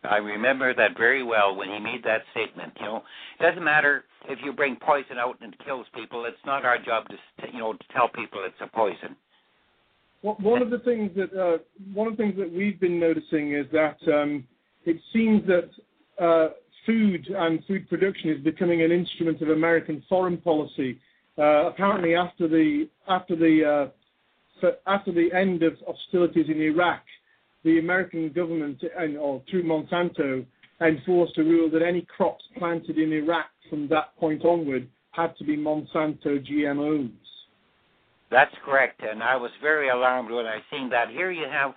I 0.04 0.18
remember 0.18 0.74
that 0.74 0.98
very 0.98 1.24
well 1.24 1.56
when 1.56 1.70
he 1.70 1.80
made 1.80 2.04
that 2.04 2.22
statement. 2.32 2.74
You 2.80 2.86
know, 2.86 3.04
it 3.40 3.44
doesn't 3.44 3.64
matter 3.64 4.04
if 4.30 4.40
you 4.44 4.54
bring 4.54 4.76
poison 4.76 5.18
out 5.18 5.38
and 5.42 5.54
it 5.54 5.60
kills 5.66 5.86
people. 5.96 6.26
It's 6.26 6.38
not 6.46 6.66
our 6.66 6.78
job 6.78 7.08
to 7.10 7.16
you 7.52 7.60
know 7.60 7.74
to 7.74 7.86
tell 7.94 8.08
people 8.08 8.42
it's 8.46 8.56
a 8.62 8.68
poison. 8.68 9.16
Well, 10.24 10.38
one 10.40 10.62
of 10.62 10.70
the 10.70 10.80
things 10.80 11.12
that 11.16 11.34
uh, 11.34 11.58
one 11.94 12.08
of 12.08 12.18
the 12.18 12.24
things 12.24 12.38
that 12.38 12.52
we've 12.52 12.80
been 12.80 13.00
noticing 13.00 13.54
is 13.54 13.66
that 13.72 13.98
um, 14.08 14.46
it 14.86 14.98
seems 15.14 15.44
that 15.48 15.70
uh, 16.24 16.50
food 16.86 17.28
and 17.36 17.64
food 17.66 17.90
production 17.90 18.30
is 18.30 18.40
becoming 18.44 18.84
an 18.84 18.92
instrument 18.92 19.42
of 19.42 19.50
American 19.50 20.04
foreign 20.08 20.38
policy. 20.38 21.00
Uh, 21.38 21.68
apparently, 21.68 22.16
after 22.16 22.48
the 22.48 22.88
after 23.08 23.36
the 23.36 23.92
uh, 24.64 24.68
after 24.86 25.12
the 25.12 25.32
end 25.34 25.64
of 25.64 25.74
hostilities 25.88 26.48
in 26.50 26.62
Iraq, 26.62 27.02
the 27.64 27.80
American 27.80 28.32
government, 28.32 28.82
and, 28.98 29.18
or 29.18 29.42
through 29.50 29.64
Monsanto, 29.64 30.46
enforced 30.82 31.38
a 31.38 31.44
rule 31.44 31.70
that 31.72 31.82
any 31.82 32.02
crops 32.02 32.44
planted 32.58 32.98
in 32.98 33.14
Iraq 33.14 33.48
from 33.70 33.88
that 33.90 34.16
point 34.18 34.44
onward 34.44 34.88
had 35.12 35.36
to 35.38 35.44
be 35.44 35.58
Monsanto 35.58 36.46
GMOs. 36.46 37.12
That's 38.30 38.56
correct, 38.64 39.02
and 39.04 39.22
I 39.22 39.36
was 39.36 39.52
very 39.62 39.90
alarmed 39.90 40.32
when 40.32 40.46
I 40.46 40.60
seen 40.72 40.90
that. 40.90 41.10
Here 41.10 41.32
you 41.32 41.48
have 41.50 41.74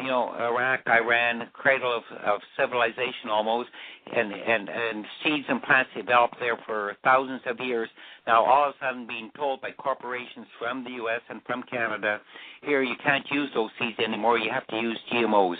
you 0.00 0.08
know, 0.08 0.34
Iraq, 0.38 0.80
Iran, 0.86 1.48
cradle 1.52 1.96
of, 1.96 2.02
of 2.24 2.40
civilization 2.58 3.30
almost, 3.30 3.70
and, 4.14 4.32
and, 4.32 4.68
and 4.68 5.06
seeds 5.22 5.46
and 5.48 5.62
plants 5.62 5.90
developed 5.96 6.36
there 6.40 6.58
for 6.66 6.96
thousands 7.02 7.40
of 7.46 7.58
years. 7.60 7.88
Now, 8.26 8.44
all 8.44 8.68
of 8.68 8.74
a 8.74 8.84
sudden, 8.84 9.06
being 9.06 9.30
told 9.36 9.60
by 9.60 9.70
corporations 9.72 10.46
from 10.58 10.84
the 10.84 10.90
U.S. 10.90 11.20
and 11.30 11.40
from 11.46 11.62
Canada, 11.62 12.20
here 12.62 12.82
you 12.82 12.94
can't 13.02 13.24
use 13.30 13.48
those 13.54 13.70
seeds 13.78 13.98
anymore. 13.98 14.38
You 14.38 14.50
have 14.50 14.66
to 14.68 14.76
use 14.76 14.98
GMOs, 15.12 15.56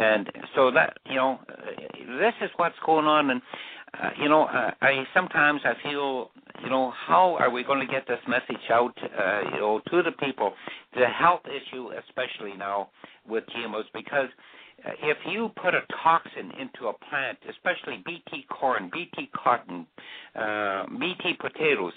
and 0.00 0.30
so 0.54 0.70
that 0.72 0.96
you 1.06 1.16
know, 1.16 1.38
this 2.18 2.34
is 2.42 2.50
what's 2.56 2.78
going 2.84 3.06
on. 3.06 3.30
And 3.30 3.42
uh, 3.94 4.10
you 4.20 4.28
know, 4.28 4.44
uh, 4.44 4.72
I 4.80 5.04
sometimes 5.14 5.60
I 5.64 5.74
feel 5.88 6.30
you 6.62 6.70
know, 6.70 6.92
how 7.06 7.36
are 7.38 7.50
we 7.50 7.64
going 7.64 7.80
to 7.80 7.90
get 7.90 8.06
this 8.06 8.18
message 8.28 8.70
out, 8.70 8.94
uh, 9.02 9.40
you 9.54 9.60
know, 9.60 9.80
to 9.90 10.02
the 10.02 10.12
people, 10.12 10.52
the 10.94 11.06
health 11.06 11.42
issue, 11.46 11.90
especially 12.06 12.56
now 12.56 12.90
with 13.28 13.44
GMOs, 13.56 13.84
because 13.94 14.28
uh, 14.86 14.90
if 15.02 15.16
you 15.26 15.50
put 15.62 15.74
a 15.74 15.82
toxin 16.02 16.50
into 16.60 16.88
a 16.88 16.92
plant, 17.08 17.38
especially 17.48 18.02
BT 18.04 18.46
corn, 18.50 18.90
BT 18.92 19.30
cotton, 19.34 19.86
uh, 20.34 20.84
BT 20.98 21.34
potatoes, 21.40 21.92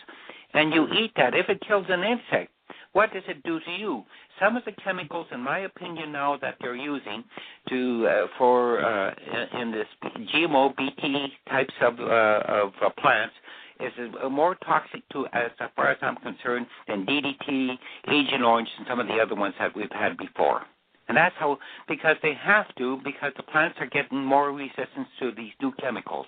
and 0.54 0.74
you 0.74 0.88
eat 1.00 1.12
that, 1.18 1.34
if 1.36 1.50
it 1.50 1.62
kills 1.68 1.86
an 1.90 2.04
insect, 2.04 2.53
what 2.94 3.12
does 3.12 3.24
it 3.28 3.44
do 3.44 3.60
to 3.60 3.72
you? 3.72 4.04
Some 4.40 4.56
of 4.56 4.64
the 4.66 4.72
chemicals, 4.84 5.28
in 5.32 5.40
my 5.40 5.60
opinion, 5.60 6.12
now 6.12 6.38
that 6.42 6.56
they're 6.62 6.76
using 6.76 7.24
to 7.70 8.08
uh, 8.08 8.28
for 8.38 8.84
uh, 8.84 9.14
in 9.60 9.72
this 9.72 9.88
GMO 10.34 10.76
BT 10.78 11.28
types 11.50 11.74
of 11.82 12.00
uh, 12.00 12.04
of 12.48 12.72
uh, 12.84 12.90
plants 13.00 13.34
is 13.80 13.92
more 14.32 14.56
toxic 14.64 15.02
to, 15.10 15.26
as 15.34 15.52
far 15.76 15.90
as 15.90 15.98
I'm 16.02 16.16
concerned, 16.18 16.68
than 16.88 17.06
DDT, 17.06 17.78
Agent 18.10 18.44
Orange, 18.44 18.70
and 18.78 18.88
some 18.88 19.00
of 19.00 19.08
the 19.08 19.16
other 19.16 19.36
ones 19.36 19.56
that 19.60 19.76
we've 19.76 19.92
had 19.92 20.16
before. 20.18 20.62
And 21.10 21.18
that's 21.18 21.36
how, 21.38 21.58
because 21.88 22.16
they 22.22 22.34
have 22.42 22.74
to, 22.76 23.00
because 23.04 23.34
the 23.36 23.44
plants 23.44 23.78
are 23.82 23.88
getting 23.88 24.24
more 24.24 24.52
resistance 24.54 25.08
to 25.20 25.32
these 25.36 25.52
new 25.62 25.74
chemicals. 25.82 26.28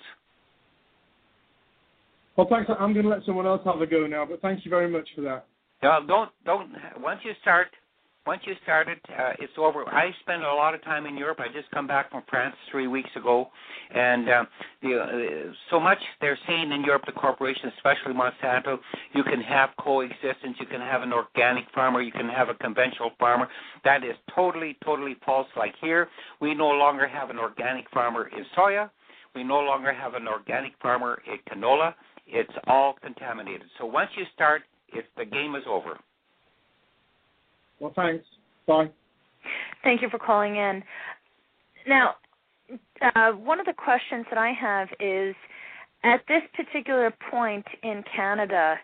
Well, 2.36 2.48
thanks. 2.50 2.70
I'm 2.78 2.92
going 2.92 3.06
to 3.06 3.10
let 3.10 3.26
someone 3.26 3.46
else 3.46 3.62
have 3.64 3.80
a 3.80 3.88
go 3.88 4.06
now, 4.08 4.26
but 4.26 4.42
thank 4.42 4.66
you 4.66 4.70
very 4.70 4.90
much 4.90 5.08
for 5.16 5.22
that. 5.22 5.46
No, 5.84 6.00
don't 6.08 6.32
don't. 6.46 6.72
Once 7.00 7.20
you 7.24 7.34
start, 7.42 7.68
once 8.26 8.42
you 8.46 8.54
started, 8.64 8.98
uh, 9.10 9.34
it's 9.40 9.54
over. 9.58 9.88
I 9.88 10.10
spend 10.22 10.44
a 10.44 10.48
lot 10.48 10.74
of 10.74 10.84
time 10.84 11.06
in 11.06 11.16
Europe. 11.16 11.40
I 11.40 11.48
just 11.54 11.70
come 11.72 11.86
back 11.86 12.10
from 12.10 12.24
France 12.28 12.56
three 12.72 12.88
weeks 12.88 13.10
ago, 13.16 13.50
and 13.94 14.28
uh, 14.30 14.46
the, 14.82 14.98
uh, 14.98 15.54
so 15.70 15.80
much 15.80 16.00
they're 16.22 16.40
saying 16.48 16.72
in 16.72 16.84
Europe, 16.84 17.04
the 17.06 17.12
corporations, 17.12 17.72
especially 17.78 18.14
Monsanto, 18.14 18.80
you 19.14 19.24
can 19.24 19.42
have 19.42 19.70
coexistence. 19.80 20.58
You 20.60 20.66
can 20.66 20.82
have 20.82 21.04
an 21.04 21.14
organic 21.14 21.66
farmer. 21.74 22.02
You 22.02 22.12
can 22.12 22.30
have 22.30 22.50
a 22.50 22.56
conventional 22.56 23.12
farmer. 23.20 23.48
That 23.84 24.04
is 24.04 24.16
totally, 24.36 24.78
totally 24.84 25.18
false. 25.24 25.48
Like 25.56 25.76
here, 25.82 26.08
we 26.42 26.56
no 26.56 26.70
longer 26.70 27.08
have 27.08 27.30
an 27.30 27.38
organic 27.38 27.90
farmer 27.92 28.30
in 28.36 28.44
soya. 28.58 28.90
We 29.36 29.44
no 29.44 29.60
longer 29.60 29.94
have 29.94 30.16
an 30.16 30.28
organic 30.28 30.74
farmer 30.82 31.22
in 31.28 31.38
canola. 31.52 31.94
It's 32.26 32.54
all 32.66 32.96
contaminated. 33.04 33.68
So 33.78 33.86
once 33.86 34.10
you 34.18 34.24
start, 34.34 34.64
it's 34.96 35.08
the 35.18 35.26
game 35.26 35.56
is 35.56 35.64
over. 35.68 36.00
Well, 37.80 37.94
thanks. 37.96 38.26
Bye. 38.68 38.90
Thank 39.84 40.02
you 40.02 40.10
for 40.10 40.20
calling 40.20 40.56
in. 40.56 40.84
Now, 41.88 42.16
uh, 43.02 43.32
one 43.32 43.60
of 43.60 43.66
the 43.66 43.74
questions 43.74 44.26
that 44.30 44.38
I 44.38 44.52
have 44.60 44.88
is 45.00 45.36
at 46.04 46.22
this 46.28 46.42
particular 46.56 47.14
point 47.30 47.66
in 47.84 48.04
Canada, 48.16 48.76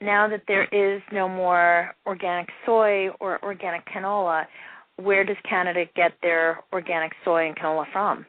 now 0.00 0.28
that 0.28 0.42
there 0.46 0.64
is 0.72 1.02
no 1.12 1.28
more 1.28 1.94
organic 2.06 2.48
soy 2.64 3.08
or 3.20 3.42
organic 3.42 3.86
canola, 3.86 4.44
where 4.96 5.24
does 5.24 5.36
Canada 5.48 5.84
get 5.94 6.12
their 6.22 6.60
organic 6.72 7.12
soy 7.24 7.46
and 7.46 7.56
canola 7.56 7.84
from? 7.92 8.26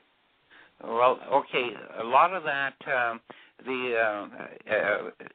Well, 0.84 1.20
okay, 1.34 1.70
a 2.00 2.04
lot 2.04 2.34
of 2.34 2.44
that 2.44 2.74
um, 2.88 3.20
the 3.66 3.96
uh, 3.98 4.74
uh, 4.74 5.26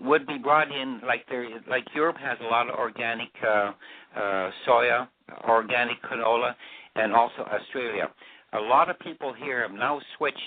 would 0.00 0.26
be 0.26 0.38
brought 0.38 0.70
in 0.70 1.00
like 1.06 1.24
there 1.28 1.48
like 1.68 1.84
Europe 1.94 2.16
has 2.18 2.38
a 2.40 2.44
lot 2.44 2.68
of 2.68 2.74
organic 2.76 3.28
uh, 3.46 3.72
uh, 4.16 4.50
soya, 4.66 5.08
organic 5.48 6.02
canola, 6.02 6.54
and 6.94 7.12
also 7.12 7.42
Australia. 7.42 8.10
A 8.54 8.60
lot 8.60 8.88
of 8.88 8.98
people 9.00 9.34
here 9.34 9.62
have 9.62 9.76
now 9.76 10.00
switched 10.16 10.38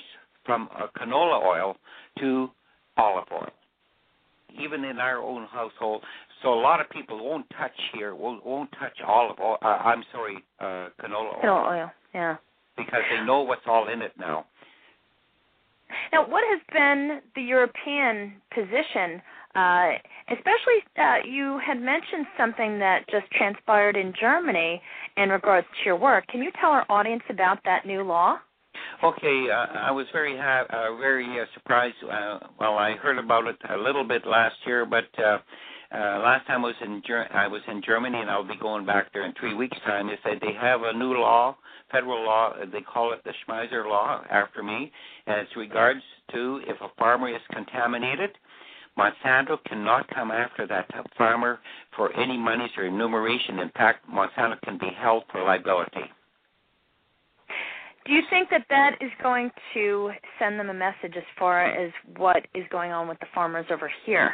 from 0.45 0.69
uh, 0.75 0.87
canola 0.97 1.43
oil 1.45 1.77
to 2.19 2.49
olive 2.97 3.27
oil, 3.31 3.49
even 4.59 4.83
in 4.83 4.97
our 4.97 5.19
own 5.19 5.45
household. 5.47 6.03
So 6.41 6.53
a 6.53 6.59
lot 6.59 6.81
of 6.81 6.89
people 6.89 7.23
won't 7.23 7.45
touch 7.57 7.71
here, 7.93 8.15
won't, 8.15 8.43
won't 8.43 8.71
touch 8.79 8.97
olive 9.05 9.37
oil. 9.39 9.57
Uh, 9.61 9.67
I'm 9.67 10.03
sorry, 10.11 10.37
uh, 10.59 10.89
canola 10.99 11.35
oil. 11.35 11.41
Canola 11.43 11.81
oil, 11.81 11.91
yeah. 12.15 12.35
Because 12.75 13.01
they 13.11 13.23
know 13.25 13.41
what's 13.41 13.61
all 13.67 13.89
in 13.89 14.01
it 14.01 14.13
now. 14.17 14.45
Now, 16.11 16.27
what 16.27 16.43
has 16.49 16.61
been 16.73 17.21
the 17.35 17.41
European 17.41 18.33
position? 18.53 19.21
Uh, 19.53 19.91
especially, 20.29 20.79
uh, 20.97 21.17
you 21.27 21.59
had 21.65 21.79
mentioned 21.81 22.25
something 22.37 22.79
that 22.79 23.05
just 23.09 23.29
transpired 23.31 23.97
in 23.97 24.13
Germany 24.19 24.81
in 25.17 25.29
regards 25.29 25.67
to 25.67 25.85
your 25.85 25.97
work. 25.97 26.25
Can 26.27 26.41
you 26.41 26.51
tell 26.59 26.71
our 26.71 26.85
audience 26.89 27.23
about 27.29 27.59
that 27.65 27.85
new 27.85 28.03
law? 28.03 28.37
Okay, 29.03 29.47
uh, 29.49 29.65
I 29.79 29.91
was 29.91 30.05
very 30.13 30.37
ha- 30.37 30.65
uh, 30.69 30.95
very 30.97 31.25
uh, 31.39 31.45
surprised. 31.53 31.95
Uh, 32.03 32.39
well, 32.59 32.77
I 32.77 32.95
heard 32.95 33.17
about 33.17 33.47
it 33.47 33.57
a 33.69 33.77
little 33.77 34.07
bit 34.07 34.25
last 34.25 34.55
year, 34.65 34.85
but 34.85 35.05
uh, 35.21 35.39
uh, 35.93 36.19
last 36.19 36.47
time 36.47 36.63
I 36.63 36.67
was 36.67 36.75
in 36.81 37.01
Ger- 37.05 37.27
I 37.33 37.47
was 37.47 37.61
in 37.67 37.81
Germany, 37.85 38.17
and 38.19 38.29
I'll 38.29 38.47
be 38.47 38.57
going 38.57 38.85
back 38.85 39.11
there 39.11 39.25
in 39.25 39.33
three 39.39 39.53
weeks' 39.53 39.77
time. 39.85 40.07
They 40.07 40.19
said 40.23 40.39
they 40.41 40.53
have 40.53 40.81
a 40.83 40.93
new 40.93 41.13
law, 41.13 41.57
federal 41.91 42.23
law. 42.23 42.53
They 42.71 42.81
call 42.81 43.11
it 43.13 43.23
the 43.25 43.33
Schmeiser 43.43 43.85
Law 43.85 44.23
after 44.29 44.63
me, 44.63 44.91
and 45.27 45.41
it's 45.41 45.55
regards 45.57 46.01
to 46.31 46.61
if 46.65 46.79
a 46.81 46.87
farmer 46.97 47.29
is 47.29 47.41
contaminated. 47.51 48.31
Monsanto 48.97 49.57
cannot 49.65 50.07
come 50.13 50.31
after 50.31 50.67
that 50.67 50.89
farmer 51.17 51.59
for 51.95 52.13
any 52.13 52.37
monies 52.37 52.71
or 52.77 52.83
remuneration. 52.83 53.59
In 53.59 53.69
fact, 53.69 54.05
Monsanto 54.09 54.59
can 54.61 54.77
be 54.77 54.89
held 54.97 55.23
for 55.31 55.43
liability. 55.43 56.09
Do 58.05 58.13
you 58.13 58.21
think 58.29 58.49
that 58.49 58.65
that 58.69 58.95
is 58.99 59.11
going 59.21 59.51
to 59.73 60.11
send 60.39 60.59
them 60.59 60.69
a 60.69 60.73
message 60.73 61.13
as 61.15 61.23
far 61.37 61.65
as 61.65 61.91
what 62.17 62.47
is 62.55 62.63
going 62.71 62.91
on 62.91 63.07
with 63.07 63.19
the 63.19 63.27
farmers 63.33 63.67
over 63.71 63.91
here? 64.05 64.33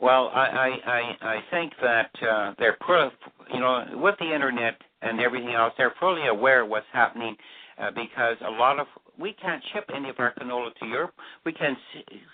Well, 0.00 0.30
I 0.34 0.46
I 0.46 0.90
I, 0.90 1.28
I 1.28 1.40
think 1.50 1.72
that 1.82 2.10
uh, 2.22 2.54
they're 2.58 2.76
pro, 2.80 3.10
you 3.52 3.60
know 3.60 3.84
with 3.94 4.16
the 4.18 4.32
internet 4.32 4.76
and 5.02 5.20
everything 5.20 5.54
else, 5.54 5.72
they're 5.78 5.94
fully 6.00 6.26
aware 6.28 6.62
of 6.62 6.68
what's 6.68 6.86
happening 6.92 7.36
uh, 7.78 7.90
because 7.90 8.36
a 8.46 8.50
lot 8.50 8.78
of 8.80 8.86
we 9.18 9.32
can't 9.32 9.62
ship 9.72 9.90
any 9.94 10.08
of 10.08 10.16
our 10.18 10.34
canola 10.34 10.74
to 10.76 10.86
Europe. 10.86 11.14
We 11.44 11.52
can 11.52 11.76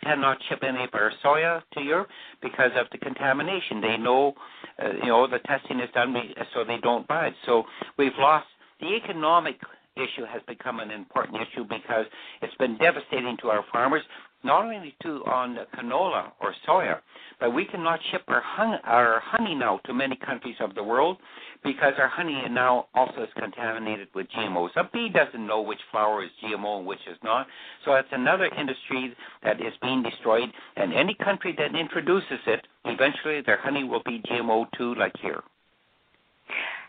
cannot 0.02 0.38
ship 0.48 0.60
any 0.62 0.84
of 0.84 0.90
our 0.92 1.12
soya 1.24 1.62
to 1.74 1.80
Europe 1.80 2.08
because 2.42 2.70
of 2.76 2.86
the 2.92 2.98
contamination. 2.98 3.80
They 3.80 3.96
know, 3.96 4.34
uh, 4.82 4.92
you 5.02 5.08
know, 5.08 5.26
the 5.26 5.38
testing 5.40 5.80
is 5.80 5.88
done 5.94 6.14
so 6.54 6.64
they 6.64 6.78
don't 6.82 7.06
buy 7.08 7.28
it. 7.28 7.34
So 7.46 7.64
we've 7.98 8.16
lost 8.18 8.46
the 8.80 8.94
economic 8.94 9.56
issue 9.96 10.24
has 10.24 10.42
become 10.48 10.80
an 10.80 10.90
important 10.90 11.38
issue 11.40 11.64
because 11.64 12.06
it's 12.42 12.54
been 12.56 12.76
devastating 12.78 13.36
to 13.42 13.48
our 13.48 13.64
farmers 13.72 14.02
not 14.44 14.64
only 14.64 14.94
to 15.02 15.24
on 15.26 15.58
canola 15.74 16.32
or 16.40 16.54
soya, 16.66 16.98
but 17.40 17.50
we 17.50 17.64
cannot 17.64 17.98
ship 18.10 18.22
our, 18.28 18.42
hun- 18.42 18.80
our 18.84 19.20
honey 19.20 19.54
now 19.54 19.80
to 19.86 19.94
many 19.94 20.16
countries 20.16 20.56
of 20.60 20.74
the 20.74 20.82
world 20.82 21.16
because 21.64 21.94
our 21.98 22.08
honey 22.08 22.42
now 22.50 22.86
also 22.94 23.22
is 23.22 23.28
contaminated 23.38 24.08
with 24.14 24.26
GMOs. 24.36 24.70
A 24.76 24.84
bee 24.92 25.08
doesn't 25.08 25.46
know 25.46 25.62
which 25.62 25.80
flower 25.90 26.22
is 26.22 26.30
GMO 26.42 26.78
and 26.78 26.86
which 26.86 27.00
is 27.10 27.16
not, 27.24 27.46
so 27.84 27.94
it's 27.94 28.08
another 28.12 28.50
industry 28.58 29.14
that 29.42 29.60
is 29.60 29.72
being 29.80 30.02
destroyed. 30.02 30.50
And 30.76 30.92
any 30.92 31.14
country 31.14 31.54
that 31.58 31.74
introduces 31.74 32.40
it, 32.46 32.66
eventually 32.84 33.40
their 33.44 33.58
honey 33.58 33.84
will 33.84 34.02
be 34.04 34.22
GMO 34.30 34.66
too, 34.76 34.94
like 34.96 35.14
here. 35.20 35.42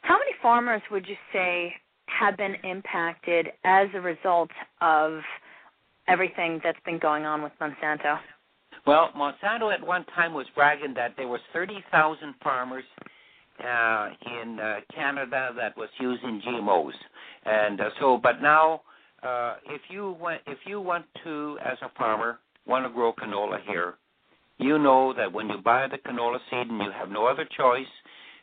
How 0.01 0.15
many 0.19 0.33
farmers 0.41 0.81
would 0.91 1.07
you 1.07 1.15
say 1.33 1.73
have 2.07 2.37
been 2.37 2.55
impacted 2.63 3.47
as 3.63 3.87
a 3.93 4.01
result 4.01 4.49
of 4.81 5.19
everything 6.07 6.59
that's 6.63 6.79
been 6.85 6.99
going 6.99 7.25
on 7.25 7.41
with 7.41 7.51
Monsanto? 7.61 8.19
Well, 8.85 9.09
Monsanto 9.17 9.73
at 9.73 9.85
one 9.85 10.05
time 10.15 10.33
was 10.33 10.45
bragging 10.55 10.93
that 10.95 11.13
there 11.17 11.27
was 11.27 11.39
30,000 11.53 12.35
farmers 12.43 12.83
uh, 13.59 14.09
in 14.43 14.59
uh, 14.59 14.75
Canada 14.93 15.51
that 15.55 15.75
was 15.77 15.89
using 15.99 16.41
GMOs, 16.45 16.93
and 17.45 17.79
uh, 17.79 17.89
so. 17.99 18.19
But 18.21 18.41
now, 18.41 18.81
uh, 19.23 19.55
if 19.67 19.81
you 19.89 20.17
want, 20.19 20.41
if 20.45 20.57
you 20.67 20.81
want 20.81 21.05
to, 21.23 21.57
as 21.65 21.77
a 21.81 21.89
farmer, 21.97 22.39
want 22.67 22.85
to 22.85 22.89
grow 22.93 23.13
canola 23.13 23.57
here, 23.65 23.95
you 24.57 24.77
know 24.77 25.13
that 25.13 25.31
when 25.31 25.47
you 25.47 25.57
buy 25.63 25.87
the 25.89 25.97
canola 25.97 26.37
seed 26.49 26.69
and 26.69 26.81
you 26.81 26.91
have 26.91 27.09
no 27.09 27.25
other 27.27 27.47
choice, 27.57 27.87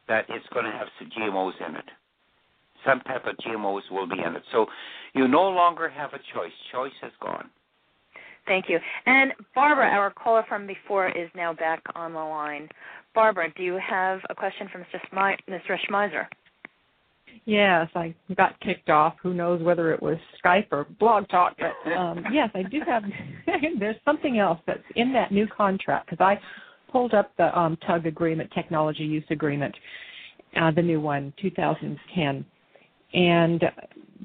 that 0.09 0.25
it's 0.29 0.47
going 0.53 0.65
to 0.65 0.73
have 0.73 0.89
some 0.99 1.11
GMOs 1.11 1.69
in 1.69 1.77
it. 1.77 1.85
Some 2.87 3.01
type 3.01 3.27
of 3.27 3.37
GMOs 3.39 3.91
will 3.91 4.07
be 4.07 4.19
in 4.19 4.37
it. 4.37 4.43
So 4.53 4.67
you 5.15 5.29
no 5.29 5.49
longer 5.49 5.89
have 5.89 6.13
a 6.13 6.19
choice. 6.35 6.53
Choice 6.73 6.93
has 7.01 7.13
gone. 7.21 7.51
Thank 8.47 8.69
you. 8.69 8.79
And 9.07 9.33
Barbara, 9.55 9.89
our 9.89 10.11
caller 10.11 10.45
from 10.49 10.67
before, 10.67 11.09
is 11.09 11.31
now 11.35 11.53
back 11.53 11.83
on 11.95 12.13
the 12.13 12.19
line. 12.19 12.69
Barbara, 13.15 13.53
do 13.57 13.63
you 13.63 13.79
have 13.89 14.21
a 14.31 14.35
question 14.35 14.69
for 14.73 14.79
Mr. 14.79 15.01
Smi- 15.13 15.39
Mr. 15.49 15.77
Schmeiser? 15.89 16.27
Yes, 17.45 17.89
I 17.95 18.15
got 18.37 18.59
kicked 18.61 18.91
off. 18.91 19.15
Who 19.23 19.35
knows 19.35 19.63
whether 19.63 19.93
it 19.93 20.03
was 20.03 20.17
Skype 20.43 20.67
or 20.71 20.87
Blog 20.99 21.29
Talk? 21.29 21.57
But 21.59 21.93
um, 21.93 22.25
yes, 22.33 22.51
I 22.55 22.63
do 22.63 22.81
have. 22.87 23.03
there's 23.79 23.97
something 24.05 24.39
else 24.39 24.61
that's 24.67 24.83
in 24.97 25.13
that 25.13 25.33
new 25.33 25.47
contract 25.47 26.11
because 26.11 26.23
I 26.23 26.41
pulled 26.91 27.15
up 27.15 27.33
the 27.39 27.57
um, 27.59 27.77
TUG 27.87 28.07
agreement, 28.07 28.51
technology 28.55 29.05
use 29.05 29.25
agreement, 29.31 29.75
uh, 30.61 30.71
the 30.71 30.83
new 30.83 31.01
one, 31.01 31.33
2010, 31.41 32.45
and 33.15 33.63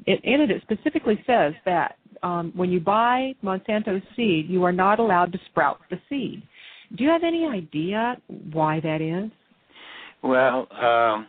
it, 0.05 0.19
in 0.23 0.41
it 0.41 0.51
it 0.51 0.61
specifically 0.63 1.21
says 1.27 1.53
that 1.65 1.97
um, 2.23 2.51
when 2.55 2.69
you 2.71 2.79
buy 2.79 3.33
Monsanto 3.43 4.01
seed, 4.15 4.49
you 4.49 4.63
are 4.63 4.71
not 4.71 4.99
allowed 4.99 5.31
to 5.33 5.39
sprout 5.49 5.79
the 5.89 5.99
seed. 6.09 6.41
Do 6.95 7.03
you 7.03 7.09
have 7.09 7.23
any 7.23 7.45
idea 7.45 8.17
why 8.51 8.79
that 8.79 9.01
is? 9.01 9.29
Well, 10.23 10.67
um, 10.71 11.27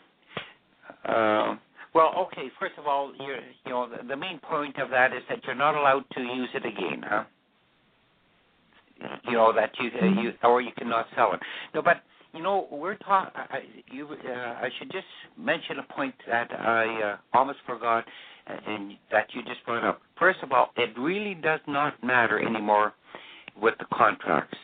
uh, 1.04 1.56
well, 1.94 2.12
okay. 2.26 2.48
First 2.60 2.74
of 2.78 2.86
all, 2.86 3.12
you 3.18 3.34
you 3.66 3.72
know 3.72 3.88
the, 3.88 4.06
the 4.06 4.16
main 4.16 4.38
point 4.38 4.78
of 4.78 4.90
that 4.90 5.12
is 5.12 5.22
that 5.28 5.40
you're 5.44 5.54
not 5.54 5.74
allowed 5.74 6.04
to 6.14 6.20
use 6.20 6.48
it 6.54 6.64
again, 6.64 7.02
huh? 7.04 7.24
You 9.24 9.32
know 9.32 9.52
that 9.52 9.72
you 9.80 9.90
uh, 10.00 10.20
you 10.20 10.32
or 10.42 10.60
you 10.60 10.70
cannot 10.76 11.06
sell 11.14 11.32
it. 11.34 11.40
No, 11.74 11.82
but 11.82 12.02
you 12.34 12.42
know 12.42 12.68
we're 12.70 12.96
talking. 12.96 13.32
You, 13.90 14.08
uh, 14.08 14.32
I 14.32 14.68
should 14.78 14.90
just 14.92 15.06
mention 15.38 15.78
a 15.78 15.92
point 15.92 16.14
that 16.28 16.50
I 16.52 17.12
uh, 17.12 17.16
almost 17.36 17.58
forgot, 17.66 18.04
and 18.46 18.92
that 19.10 19.26
you 19.34 19.42
just 19.42 19.64
brought 19.64 19.84
up. 19.84 20.00
First 20.18 20.38
of 20.42 20.52
all, 20.52 20.70
it 20.76 20.90
really 20.98 21.34
does 21.34 21.60
not 21.66 22.02
matter 22.02 22.40
anymore 22.40 22.92
with 23.60 23.74
the 23.78 23.86
contracts. 23.92 24.58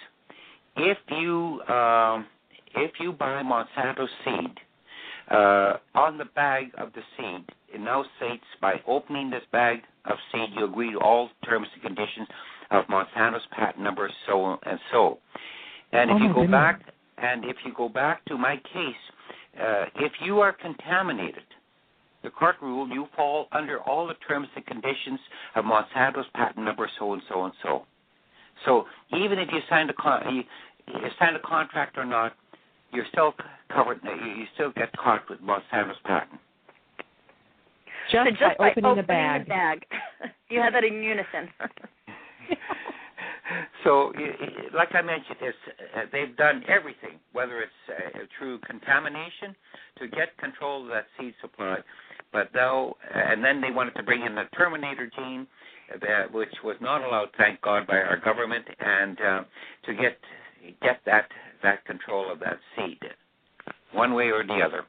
If 0.77 0.99
you 1.09 1.61
um, 1.75 2.27
if 2.75 2.93
you 3.01 3.13
buy 3.13 3.43
Monsanto 3.43 4.07
seed, 4.25 4.59
uh, 5.31 5.75
on 5.95 6.19
the 6.19 6.27
bag 6.35 6.71
of 6.77 6.93
the 6.93 7.01
seed, 7.17 7.49
it 7.73 7.81
now 7.81 8.05
states 8.19 8.45
by 8.61 8.75
opening 8.87 9.31
this 9.31 9.43
bag 9.53 9.79
of 10.05 10.17
seed, 10.31 10.51
you 10.57 10.65
agree 10.65 10.93
to 10.93 10.99
all 10.99 11.31
terms 11.45 11.67
and 11.73 11.83
conditions 11.83 12.29
of 12.71 12.85
Monsanto's 12.87 13.47
patent 13.57 13.83
number, 13.83 14.11
so 14.27 14.59
and 14.65 14.79
so. 14.93 15.19
And 15.93 16.11
if 16.11 16.17
oh 16.17 16.19
you 16.19 16.29
go 16.29 16.41
goodness. 16.43 16.51
back, 16.51 16.81
and 17.19 17.45
if 17.45 17.57
you 17.65 17.73
go 17.75 17.89
back 17.89 18.25
to 18.27 18.37
my 18.37 18.57
case, 18.57 19.61
uh, 19.61 19.85
if 19.97 20.13
you 20.25 20.41
are 20.41 20.53
contaminated, 20.53 21.45
the 22.23 22.31
court 22.31 22.57
ruled 22.63 22.91
you 22.91 23.07
fall 23.15 23.49
under 23.53 23.81
all 23.81 24.07
the 24.07 24.15
terms 24.27 24.49
and 24.57 24.65
conditions 24.67 25.21
of 25.55 25.65
Monsanto's 25.65 26.27
patent 26.35 26.65
number, 26.65 26.89
so 26.99 27.13
and 27.13 27.23
so 27.29 27.45
and 27.45 27.53
so. 27.63 27.85
So 28.65 28.87
even 29.17 29.39
if 29.39 29.49
you 29.53 29.61
signed 29.69 29.91
a 29.91 29.95
con- 29.95 30.35
you, 30.35 30.43
you 30.89 31.09
signed 31.19 31.37
a 31.37 31.41
contract 31.41 31.99
or 31.99 32.05
not, 32.05 32.33
you're 32.93 33.07
still 33.11 33.35
covered. 33.73 34.01
You 34.05 34.45
still 34.55 34.73
get 34.73 34.97
caught 34.97 35.29
with 35.29 35.41
Monsanto's 35.41 35.97
patent. 36.05 36.41
Just, 38.11 38.27
so 38.27 38.31
just 38.31 38.59
by 38.59 38.71
opening 38.71 38.85
opening 38.85 38.97
the 38.97 39.03
bag. 39.03 39.45
the 39.45 39.49
bag. 39.49 39.87
you 40.51 40.61
have 40.61 40.73
that 40.73 40.85
in 40.85 41.03
unison. 41.03 41.49
so, 43.85 44.13
like 44.75 44.95
I 44.95 45.03
mentioned, 45.03 45.37
uh, 45.43 46.01
they've 46.13 46.37
done 46.37 46.63
everything, 46.69 47.19
whether 47.33 47.61
it's 47.61 47.73
uh, 47.89 48.19
through 48.39 48.59
contamination 48.61 49.55
to 49.99 50.09
get 50.09 50.37
control 50.39 50.83
of 50.83 50.89
that 50.89 51.07
seed 51.19 51.35
supply. 51.41 51.79
But 52.33 52.53
now, 52.55 52.95
and 53.15 53.45
then 53.45 53.61
they 53.61 53.71
wanted 53.71 53.95
to 53.97 54.03
bring 54.03 54.23
in 54.25 54.35
the 54.35 54.45
terminator 54.57 55.11
gene, 55.15 55.47
that, 56.01 56.33
which 56.33 56.55
was 56.65 56.77
not 56.81 57.05
allowed, 57.05 57.29
thank 57.37 57.61
God, 57.61 57.87
by 57.87 57.99
our 57.99 58.17
government, 58.17 58.65
and 58.81 59.21
uh, 59.21 59.45
to 59.87 59.95
get 59.95 60.19
get 60.83 61.01
that 61.05 61.29
that 61.63 61.85
control 61.85 62.33
of 62.33 62.41
that 62.41 62.59
seed, 62.75 62.99
one 63.93 64.15
way 64.15 64.31
or 64.31 64.45
the 64.45 64.61
other. 64.65 64.85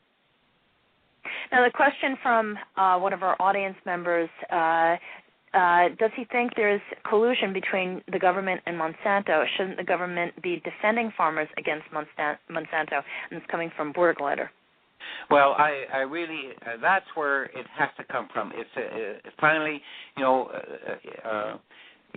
Now, 1.51 1.63
the 1.63 1.71
question 1.71 2.17
from 2.21 2.57
uh, 2.77 2.97
one 2.97 3.13
of 3.13 3.23
our 3.23 3.35
audience 3.41 3.77
members 3.85 4.29
uh, 4.51 4.95
uh, 5.55 5.89
does 5.97 6.11
he 6.15 6.25
think 6.25 6.51
there's 6.55 6.81
collusion 7.07 7.53
between 7.53 8.01
the 8.11 8.19
government 8.19 8.61
and 8.65 8.77
Monsanto? 8.77 9.45
Shouldn't 9.57 9.77
the 9.77 9.83
government 9.83 10.33
be 10.41 10.61
defending 10.63 11.11
farmers 11.15 11.47
against 11.57 11.85
Monsanto? 11.91 13.01
And 13.29 13.41
it's 13.41 13.45
coming 13.49 13.71
from 13.75 13.93
Borgletter. 13.93 14.49
Well, 15.29 15.55
I, 15.57 15.83
I 15.93 15.97
really 15.99 16.49
uh, 16.61 16.77
that's 16.81 17.05
where 17.15 17.45
it 17.45 17.65
has 17.77 17.89
to 17.97 18.03
come 18.11 18.27
from. 18.33 18.51
It's 18.55 18.69
uh, 18.75 18.81
uh, 18.81 19.31
finally, 19.39 19.81
you 20.17 20.23
know, 20.23 20.49
uh, 20.53 21.27
uh, 21.27 21.57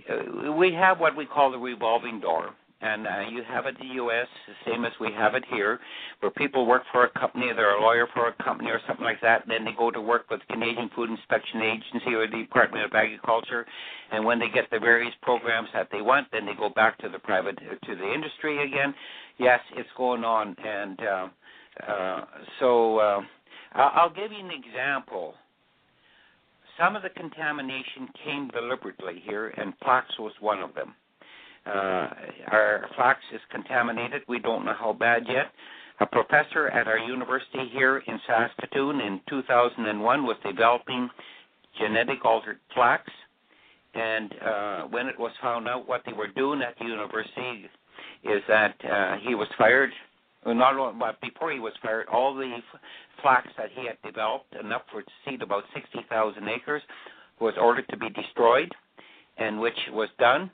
uh, 0.09 0.51
we 0.53 0.73
have 0.73 0.99
what 0.99 1.15
we 1.15 1.25
call 1.25 1.51
the 1.51 1.57
revolving 1.57 2.19
door, 2.19 2.49
and 2.81 3.07
uh, 3.07 3.21
you 3.29 3.43
have 3.47 3.65
it 3.65 3.75
in 3.79 3.87
the 3.87 3.93
U.S. 3.95 4.27
the 4.47 4.71
same 4.71 4.85
as 4.85 4.93
we 4.99 5.11
have 5.11 5.35
it 5.35 5.43
here, 5.51 5.79
where 6.21 6.31
people 6.31 6.65
work 6.65 6.83
for 6.91 7.03
a 7.03 7.09
company, 7.19 7.47
they're 7.55 7.77
a 7.77 7.81
lawyer 7.81 8.07
for 8.13 8.27
a 8.27 8.43
company 8.43 8.69
or 8.69 8.79
something 8.87 9.03
like 9.03 9.21
that, 9.21 9.43
and 9.43 9.51
then 9.51 9.65
they 9.65 9.77
go 9.77 9.91
to 9.91 10.01
work 10.01 10.29
with 10.29 10.39
the 10.47 10.53
Canadian 10.53 10.89
Food 10.95 11.09
Inspection 11.09 11.61
Agency 11.61 12.13
or 12.15 12.27
the 12.27 12.37
Department 12.37 12.85
of 12.85 12.91
Agriculture, 12.93 13.65
and 14.11 14.23
when 14.23 14.39
they 14.39 14.49
get 14.53 14.69
the 14.71 14.79
various 14.79 15.13
programs 15.21 15.67
that 15.73 15.89
they 15.91 16.01
want, 16.01 16.27
then 16.31 16.45
they 16.45 16.53
go 16.57 16.69
back 16.69 16.97
to 16.99 17.09
the 17.09 17.19
private 17.19 17.57
to 17.57 17.95
the 17.95 18.13
industry 18.13 18.65
again. 18.65 18.93
Yes, 19.37 19.59
it's 19.75 19.89
going 19.97 20.23
on, 20.23 20.55
and 20.65 20.99
uh, 21.01 21.27
uh, 21.87 22.25
so 22.59 22.97
uh, 22.99 23.21
I'll 23.73 24.13
give 24.13 24.31
you 24.31 24.39
an 24.39 24.51
example. 24.51 25.35
Some 26.79 26.95
of 26.95 27.03
the 27.03 27.09
contamination 27.09 28.07
came 28.23 28.47
deliberately 28.49 29.21
here, 29.25 29.49
and 29.49 29.73
flax 29.83 30.07
was 30.17 30.31
one 30.39 30.59
of 30.59 30.73
them. 30.73 30.95
Uh, 31.69 32.09
our 32.51 32.89
flax 32.95 33.19
is 33.33 33.41
contaminated. 33.51 34.23
We 34.27 34.39
don't 34.39 34.65
know 34.65 34.75
how 34.77 34.93
bad 34.93 35.23
yet. 35.27 35.51
A 36.01 36.05
professor 36.05 36.69
at 36.69 36.87
our 36.87 36.97
university 36.97 37.69
here 37.71 37.97
in 38.07 38.19
Saskatoon 38.25 39.01
in 39.01 39.19
2001 39.29 40.23
was 40.23 40.37
developing 40.45 41.09
genetic 41.77 42.25
altered 42.25 42.59
flax, 42.73 43.03
and 43.93 44.33
uh, 44.41 44.81
when 44.83 45.07
it 45.07 45.19
was 45.19 45.31
found 45.41 45.67
out 45.67 45.87
what 45.87 46.01
they 46.05 46.13
were 46.13 46.29
doing 46.29 46.61
at 46.61 46.75
the 46.79 46.85
university, 46.85 47.69
is 48.23 48.41
that 48.47 48.75
uh, 48.85 49.17
he 49.25 49.35
was 49.35 49.47
fired 49.57 49.91
well, 50.45 50.55
not 50.55 50.77
only, 50.77 50.97
but 50.97 51.19
before 51.21 51.51
he 51.51 51.59
was 51.59 51.73
fired, 51.81 52.07
all 52.07 52.33
the 52.33 52.57
flax 53.21 53.47
that 53.57 53.69
he 53.73 53.85
had 53.85 53.97
developed, 54.05 54.55
enough 54.55 54.83
for 54.91 55.01
to 55.01 55.11
seed 55.25 55.41
about 55.41 55.63
60,000 55.73 56.47
acres, 56.47 56.81
was 57.41 57.53
ordered 57.59 57.87
to 57.89 57.97
be 57.97 58.09
destroyed, 58.09 58.71
and 59.37 59.59
which 59.59 59.77
was 59.91 60.09
done. 60.17 60.49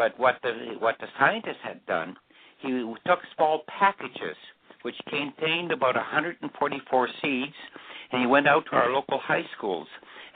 But 0.00 0.18
what 0.18 0.36
the 0.42 0.76
what 0.78 0.96
the 0.98 1.08
scientist 1.18 1.58
had 1.62 1.84
done, 1.84 2.16
he 2.56 2.70
took 3.06 3.18
small 3.36 3.64
packages 3.68 4.36
which 4.80 4.94
contained 5.10 5.72
about 5.72 5.94
144 5.94 7.08
seeds, 7.20 7.52
and 8.10 8.22
he 8.22 8.26
went 8.26 8.48
out 8.48 8.64
to 8.70 8.76
our 8.76 8.90
local 8.90 9.18
high 9.18 9.44
schools 9.58 9.86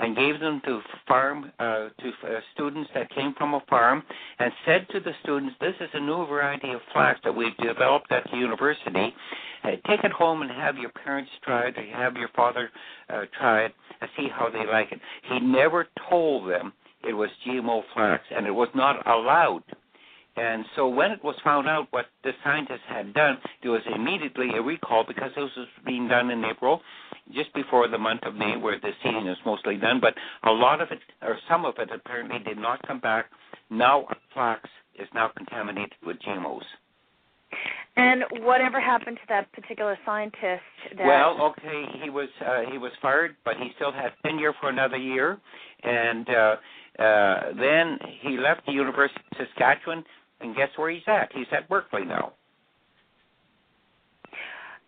and 0.01 0.15
gave 0.15 0.39
them 0.39 0.61
to 0.67 0.83
farm 1.09 1.51
uh, 1.59 1.89
to 1.99 2.09
uh, 2.25 2.41
students 2.53 2.91
that 2.93 3.09
came 3.15 3.33
from 3.39 3.55
a 3.55 3.61
farm, 3.71 4.03
and 4.39 4.53
said 4.67 4.87
to 4.91 5.01
the 5.01 5.15
students, 5.23 5.57
"This 5.62 5.77
is 5.81 5.89
a 5.95 6.01
new 6.01 6.27
variety 6.27 6.73
of 6.73 6.83
flax 6.93 7.19
that 7.25 7.35
we've 7.35 7.57
developed 7.57 8.12
at 8.12 8.31
the 8.31 8.37
university. 8.37 9.15
Uh, 9.65 9.71
take 9.87 10.05
it 10.05 10.12
home 10.12 10.43
and 10.43 10.51
have 10.51 10.77
your 10.77 10.91
parents 10.91 11.31
try 11.43 11.69
it, 11.69 11.79
or 11.79 11.87
have 11.87 12.19
your 12.19 12.29
father 12.37 12.71
uh, 13.09 13.23
try 13.41 13.62
it, 13.65 13.75
and 14.03 14.11
see 14.15 14.29
how 14.29 14.51
they 14.51 14.67
like 14.67 14.93
it." 14.93 15.01
He 15.31 15.41
never 15.41 15.87
told 16.11 16.51
them 16.51 16.75
it 17.07 17.15
was 17.15 17.31
GMO 17.47 17.83
flax, 17.95 18.25
and 18.31 18.47
it 18.47 18.55
was 18.55 18.69
not 18.75 19.07
allowed. 19.07 19.63
And 20.37 20.65
so 20.75 20.89
when 20.89 21.13
it 21.13 21.23
was 21.23 21.37
found 21.45 21.69
out 21.69 21.87
what 21.91 22.07
the 22.25 22.33
scientists 22.43 22.89
had 22.89 23.15
done, 23.15 23.39
there 23.63 23.71
was 23.71 23.83
immediately 23.95 24.49
a 24.57 24.63
recall 24.63 25.05
because 25.07 25.31
this 25.37 25.51
was 25.57 25.69
being 25.87 26.09
done 26.09 26.31
in 26.31 26.45
April, 26.45 26.81
just 27.33 27.55
before 27.55 27.87
the 27.87 27.99
month 27.99 28.23
of 28.25 28.35
May, 28.35 28.57
where 28.57 28.81
the 28.81 28.91
seeding 29.03 29.29
is 29.29 29.37
mostly 29.47 29.77
done. 29.77 30.01
But 30.01 30.15
a 30.43 30.51
lot 30.51 30.81
of 30.81 30.89
it, 30.91 30.99
or 31.23 31.39
some 31.49 31.65
of 31.65 31.75
it, 31.79 31.91
apparently 31.95 32.41
did 32.41 32.59
not 32.59 32.85
come 32.87 32.99
back. 32.99 33.27
Now 33.71 34.09
flax 34.33 34.69
is 34.99 35.09
now 35.15 35.31
contaminated 35.37 35.95
with 36.05 36.17
GMOs. 36.27 36.65
And 37.97 38.25
whatever 38.41 38.81
happened 38.81 39.19
to 39.19 39.23
that 39.29 39.53
particular 39.53 39.97
scientist? 40.05 40.63
That 40.97 41.07
Well, 41.07 41.41
okay, 41.53 41.85
he 42.03 42.11
was 42.11 42.29
uh, 42.45 42.63
he 42.71 42.77
was 42.77 42.91
fired, 43.01 43.37
but 43.45 43.55
he 43.57 43.71
still 43.77 43.93
had 43.93 44.11
tenure 44.27 44.53
for 44.61 44.69
another 44.69 44.97
year, 44.97 45.39
and 45.85 46.29
uh, 46.29 46.57
uh, 46.99 47.53
then 47.59 47.99
he 48.20 48.36
left 48.38 48.66
the 48.66 48.72
University 48.72 49.20
of 49.32 49.47
Saskatchewan, 49.47 50.05
and 50.40 50.55
guess 50.57 50.68
where 50.76 50.90
he's 50.90 51.03
at? 51.07 51.30
He's 51.34 51.47
at 51.53 51.68
Berkeley 51.68 52.05
now. 52.05 52.32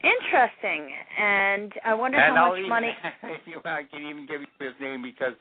Interesting. 0.07 0.93
And 1.19 1.73
I 1.85 1.95
wonder 1.95 2.19
and 2.19 2.37
how 2.37 2.45
I'll 2.45 2.51
much 2.51 2.59
even, 2.59 2.69
money. 2.69 2.91
if 3.25 3.41
you, 3.47 3.61
I 3.65 3.83
can 3.91 4.03
even 4.07 4.27
give 4.27 4.43
you 4.43 4.47
his 4.61 4.75
name 4.81 5.03
because 5.03 5.33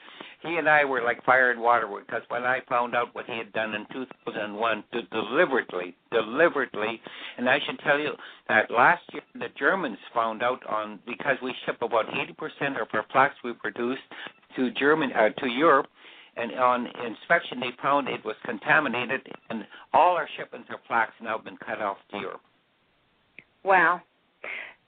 he 0.41 0.55
and 0.55 0.70
I 0.70 0.86
were 0.86 1.03
like 1.03 1.24
fire 1.26 1.51
and 1.51 1.61
water. 1.61 1.88
Because 1.88 2.24
when 2.30 2.43
I 2.43 2.61
found 2.70 2.95
out 2.95 3.13
what 3.13 3.26
he 3.26 3.38
had 3.38 3.51
done 3.51 3.76
in 3.76 3.86
2001, 3.91 4.84
to 4.93 5.01
deliberately, 5.03 5.95
deliberately, 6.11 7.01
and 7.38 7.49
I 7.49 7.59
should 7.66 7.80
tell 7.80 7.99
you 7.99 8.13
that 8.47 8.72
last 8.72 9.03
year 9.11 9.24
the 9.36 9.49
Germans 9.59 9.97
found 10.13 10.41
out 10.41 10.66
on 10.68 10.99
because 11.05 11.38
we 11.43 11.53
ship 11.66 11.78
about 11.82 12.05
80% 12.07 12.82
of 12.82 12.88
our 12.93 13.05
flax 13.11 13.36
we 13.43 13.53
produce 13.53 13.99
to 14.55 14.72
German 14.72 15.11
uh, 15.11 15.30
to 15.30 15.47
Europe. 15.47 15.88
And 16.38 16.52
on 16.54 16.88
inspection, 17.06 17.60
they 17.60 17.70
found 17.82 18.10
it 18.10 18.24
was 18.26 18.36
contaminated, 18.44 19.22
and 19.50 19.66
all 19.94 20.16
our 20.16 20.28
shipments 20.38 20.68
of 20.74 20.80
flax 20.88 21.14
now 21.22 21.38
been 21.38 21.58
cut 21.58 21.82
off 21.82 21.98
to 22.12 22.18
Europe. 22.18 22.42
Wow. 23.64 24.02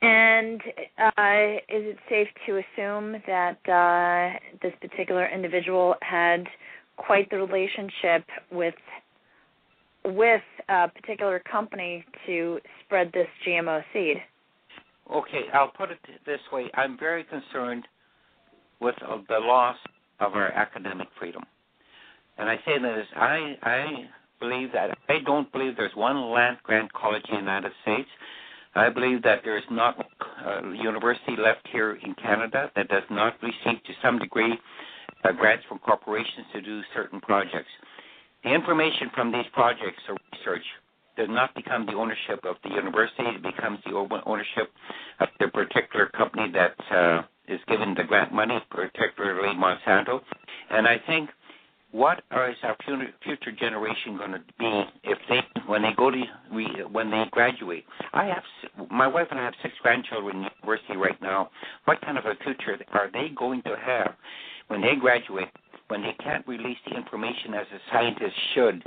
And 0.02 0.62
uh, 1.00 1.58
is 1.70 1.96
it 1.96 1.98
safe 2.10 2.28
to 2.46 2.58
assume 2.58 3.16
that 3.26 3.58
uh, 3.68 4.38
this 4.62 4.74
particular 4.82 5.28
individual 5.28 5.96
had 6.02 6.44
quite 6.98 7.30
the 7.30 7.38
relationship 7.38 8.26
with 8.52 8.76
with 10.06 10.42
a 10.70 10.88
particular 10.88 11.40
company 11.40 12.06
to 12.26 12.60
spread 12.86 13.12
this 13.14 13.28
GMO 13.46 13.82
seed? 13.92 14.18
Okay, 15.14 15.44
I'll 15.54 15.72
put 15.72 15.92
it 15.92 16.00
this 16.26 16.40
way. 16.52 16.70
I'm 16.76 16.98
very 16.98 17.24
concerned 17.24 17.86
with 18.80 18.96
uh, 19.02 19.18
the 19.28 19.40
loss 19.40 19.78
of 20.20 20.34
our 20.34 20.52
academic 20.52 21.08
freedom. 21.20 21.44
And 22.38 22.50
I 22.50 22.58
say 22.58 22.78
that 22.80 22.98
as 22.98 23.06
I, 23.16 23.58
I 23.64 24.10
believe 24.40 24.72
that 24.74 24.98
I 25.10 25.20
don't 25.26 25.52
believe 25.52 25.76
there's 25.76 25.96
one 25.96 26.32
land 26.32 26.58
grant 26.64 26.92
college 26.94 27.24
in 27.30 27.36
the 27.36 27.42
United 27.42 27.72
States. 27.82 28.10
I 28.76 28.90
believe 28.90 29.24
that 29.24 29.42
there 29.44 29.58
is 29.58 29.64
not 29.72 29.98
a 30.46 30.62
university 30.76 31.36
left 31.36 31.68
here 31.72 31.98
in 32.04 32.14
Canada 32.16 32.72
that 32.76 32.88
does 32.90 33.04
not 33.10 33.34
receive, 33.42 33.84
to 33.84 33.94
some 34.04 34.20
degree, 34.20 34.54
uh, 35.24 35.32
grants 35.32 35.66
from 35.68 35.80
corporations 35.80 36.46
to 36.54 36.62
do 36.62 36.82
certain 36.94 37.20
projects. 37.22 37.70
The 38.44 38.54
information 38.54 39.10
from 39.16 39.32
these 39.32 39.46
projects 39.54 40.04
or 40.08 40.18
research 40.32 40.64
does 41.18 41.28
not 41.30 41.56
become 41.56 41.88
the 41.88 41.94
ownership 41.94 42.46
of 42.46 42.58
the 42.64 42.70
university. 42.70 43.24
It 43.24 43.42
becomes 43.42 43.80
the 43.84 43.94
ownership 43.94 44.70
of 45.20 45.30
the 45.40 45.48
particular 45.48 46.06
company 46.16 46.52
that 46.54 46.76
uh, 46.96 47.24
is 47.48 47.60
given 47.68 47.94
the 47.96 48.04
grant 48.04 48.34
money, 48.34 48.60
particularly 48.70 49.56
Monsanto. 49.56 50.22
And 50.70 50.88
I 50.88 50.98
think 51.06 51.30
what 51.92 52.20
is 52.20 52.56
our 52.64 52.76
future 53.24 53.52
generation 53.58 54.18
going 54.18 54.32
to 54.32 54.42
be 54.60 54.84
if 55.04 55.18
they 55.30 55.40
when 55.68 55.82
they 55.82 55.94
go 55.96 56.12
to 56.12 56.22
when 56.92 57.10
they 57.10 57.24
graduate? 57.32 57.86
I 58.14 58.26
have 58.26 58.44
my 58.92 59.08
wife 59.08 59.28
and 59.32 59.40
i 59.40 59.44
have 59.46 59.54
six 59.62 59.74
grandchildren 59.82 60.38
in 60.38 60.50
university 60.62 60.98
right 60.98 61.20
now. 61.22 61.50
What 61.86 62.02
kind 62.02 62.18
of 62.18 62.26
a 62.26 62.36
future 62.44 62.78
are 62.92 63.10
they 63.12 63.30
going 63.38 63.62
to 63.64 63.76
have 63.84 64.16
when 64.68 64.82
they 64.82 64.96
graduate 65.00 65.48
when 65.88 66.02
they 66.02 66.16
can't 66.22 66.46
release 66.48 66.78
the 66.90 66.98
information 66.98 67.54
as 67.54 67.66
a 67.74 67.80
scientist 67.94 68.36
should 68.54 68.84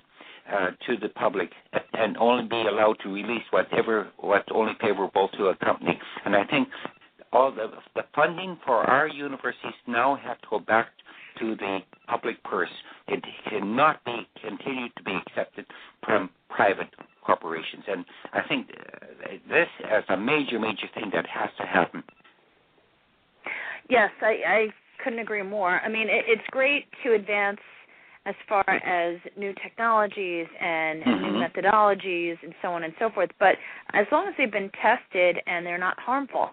uh, 0.53 0.71
to 0.87 0.99
the 0.99 1.09
public 1.11 1.51
and 1.95 2.19
only 2.19 2.47
be 2.47 2.63
allowed 2.69 2.99
to 3.03 3.09
release 3.09 3.45
whatever 3.51 4.09
what's 4.19 4.49
only 4.55 4.75
favorable 4.81 5.29
to 5.39 5.47
a 5.47 5.57
company? 5.57 5.99
And 6.27 6.37
i 6.37 6.45
think 6.45 6.69
all 7.33 7.53
the 7.53 7.66
the 7.95 8.03
funding 8.14 8.59
for 8.64 8.76
our 8.76 9.09
universities 9.09 9.74
now 9.87 10.16
have 10.16 10.41
to 10.41 10.47
go 10.51 10.59
back 10.59 10.89
to 11.39 11.57
the 11.57 11.78
public 12.09 12.43
purse. 12.45 12.70
It 13.09 13.24
cannot 13.49 14.05
be 14.05 14.26
continued 14.41 14.93
to 14.97 15.03
be 15.03 15.18
accepted 15.26 15.66
from 16.05 16.31
private 16.49 16.89
corporations, 17.24 17.85
and 17.89 18.05
I 18.33 18.41
think 18.49 18.68
uh, 18.70 19.31
this 19.49 19.68
is 19.81 20.05
a 20.09 20.16
major, 20.16 20.59
major 20.59 20.87
thing 20.95 21.11
that 21.12 21.26
has 21.26 21.51
to 21.59 21.66
happen. 21.66 22.03
Yes, 23.89 24.11
I, 24.22 24.37
I 24.47 24.66
couldn't 25.03 25.18
agree 25.18 25.43
more. 25.43 25.81
I 25.81 25.89
mean, 25.89 26.09
it, 26.09 26.24
it's 26.28 26.43
great 26.51 26.87
to 27.05 27.14
advance 27.14 27.61
as 28.26 28.35
far 28.49 28.68
as 28.68 29.18
new 29.37 29.53
technologies 29.62 30.47
and 30.61 31.03
mm-hmm. 31.03 31.22
new 31.22 31.43
methodologies 31.43 32.37
and 32.43 32.55
so 32.61 32.68
on 32.68 32.85
and 32.85 32.93
so 32.99 33.11
forth, 33.11 33.31
but 33.39 33.55
as 33.95 34.07
long 34.12 34.28
as 34.28 34.35
they've 34.37 34.53
been 34.53 34.70
tested 34.81 35.39
and 35.47 35.64
they're 35.64 35.78
not 35.78 35.99
harmful, 35.99 36.51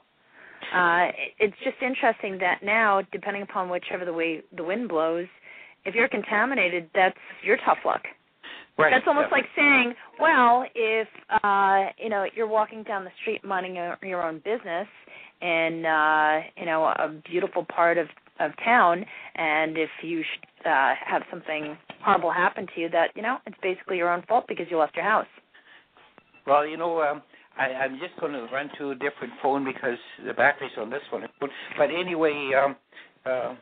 uh, 0.74 1.08
it's 1.40 1.56
just 1.64 1.78
interesting 1.82 2.38
that 2.40 2.64
now, 2.64 3.02
depending 3.12 3.44
upon 3.44 3.70
whichever 3.70 4.06
the 4.06 4.14
way 4.14 4.42
the 4.56 4.64
wind 4.64 4.90
blows, 4.90 5.28
if 5.86 5.96
you're 5.96 6.10
contaminated, 6.10 6.90
that's 6.94 7.18
your 7.44 7.58
tough 7.66 7.78
luck. 7.86 8.04
Right. 8.78 8.92
That's 8.92 9.08
almost 9.08 9.32
like 9.32 9.46
saying, 9.56 9.96
well, 10.20 10.64
if 10.76 11.08
uh, 11.44 11.86
you 11.98 12.10
know 12.10 12.26
you're 12.36 12.48
walking 12.48 12.84
down 12.84 13.04
the 13.06 13.12
street 13.22 13.44
minding 13.44 13.76
your, 13.76 13.98
your 14.04 14.22
own 14.22 14.38
business 14.38 14.88
in 15.42 15.84
uh, 15.84 16.42
you 16.56 16.66
know 16.66 16.84
a 16.86 17.10
beautiful 17.28 17.66
part 17.66 17.98
of 17.98 18.08
of 18.40 18.52
town, 18.64 19.04
and 19.36 19.80
if 19.80 19.90
you 20.04 20.22
should, 20.22 20.70
uh, 20.70 20.94
have 21.04 21.24
something 21.32 21.76
horrible 22.04 22.32
happen 22.32 22.68
to 22.76 22.82
you, 22.82 22.90
that 22.90 23.10
you 23.16 23.24
know 23.24 23.38
it's 23.48 23.58
basically 23.64 23.98
your 23.98 24.12
own 24.12 24.22
fault 24.28 24.46
because 24.48 24.68
you 24.70 24.78
left 24.78 24.96
your 24.96 25.06
house. 25.06 25.26
Well, 26.46 26.66
you 26.66 26.78
know, 26.78 27.02
um, 27.02 27.24
I, 27.58 27.74
I'm 27.74 28.00
just 28.00 28.20
going 28.20 28.34
to 28.34 28.48
run 28.54 28.70
to 28.78 28.92
a 28.92 28.96
different 28.96 29.34
phone 29.42 29.66
because 29.66 29.98
the 30.26 30.34
battery's 30.34 30.72
on 30.78 30.90
this 30.90 31.02
one. 31.10 31.24
But 31.40 31.90
anyway, 31.90 32.52
um, 32.54 32.76
uh, 33.26 33.56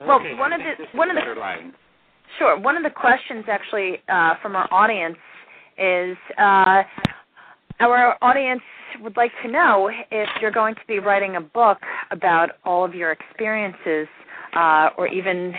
well, 0.00 0.18
okay, 0.20 0.34
one 0.34 0.52
of 0.52 0.60
the 0.60 0.98
one 0.98 1.10
of 1.10 1.16
the 1.16 1.40
line. 1.40 1.72
sure 2.38 2.58
one 2.58 2.76
of 2.76 2.82
the 2.82 2.90
questions 2.90 3.44
actually 3.48 3.98
uh, 4.08 4.34
from 4.42 4.56
our 4.56 4.68
audience 4.72 5.18
is 5.78 6.16
uh, 6.38 6.82
our 7.80 8.16
audience 8.22 8.62
would 9.00 9.16
like 9.16 9.32
to 9.44 9.50
know 9.50 9.90
if 10.10 10.28
you're 10.40 10.50
going 10.50 10.74
to 10.74 10.80
be 10.88 10.98
writing 10.98 11.36
a 11.36 11.40
book 11.40 11.78
about 12.10 12.50
all 12.64 12.84
of 12.84 12.94
your 12.94 13.12
experiences, 13.12 14.08
uh, 14.56 14.88
or 14.98 15.06
even 15.08 15.54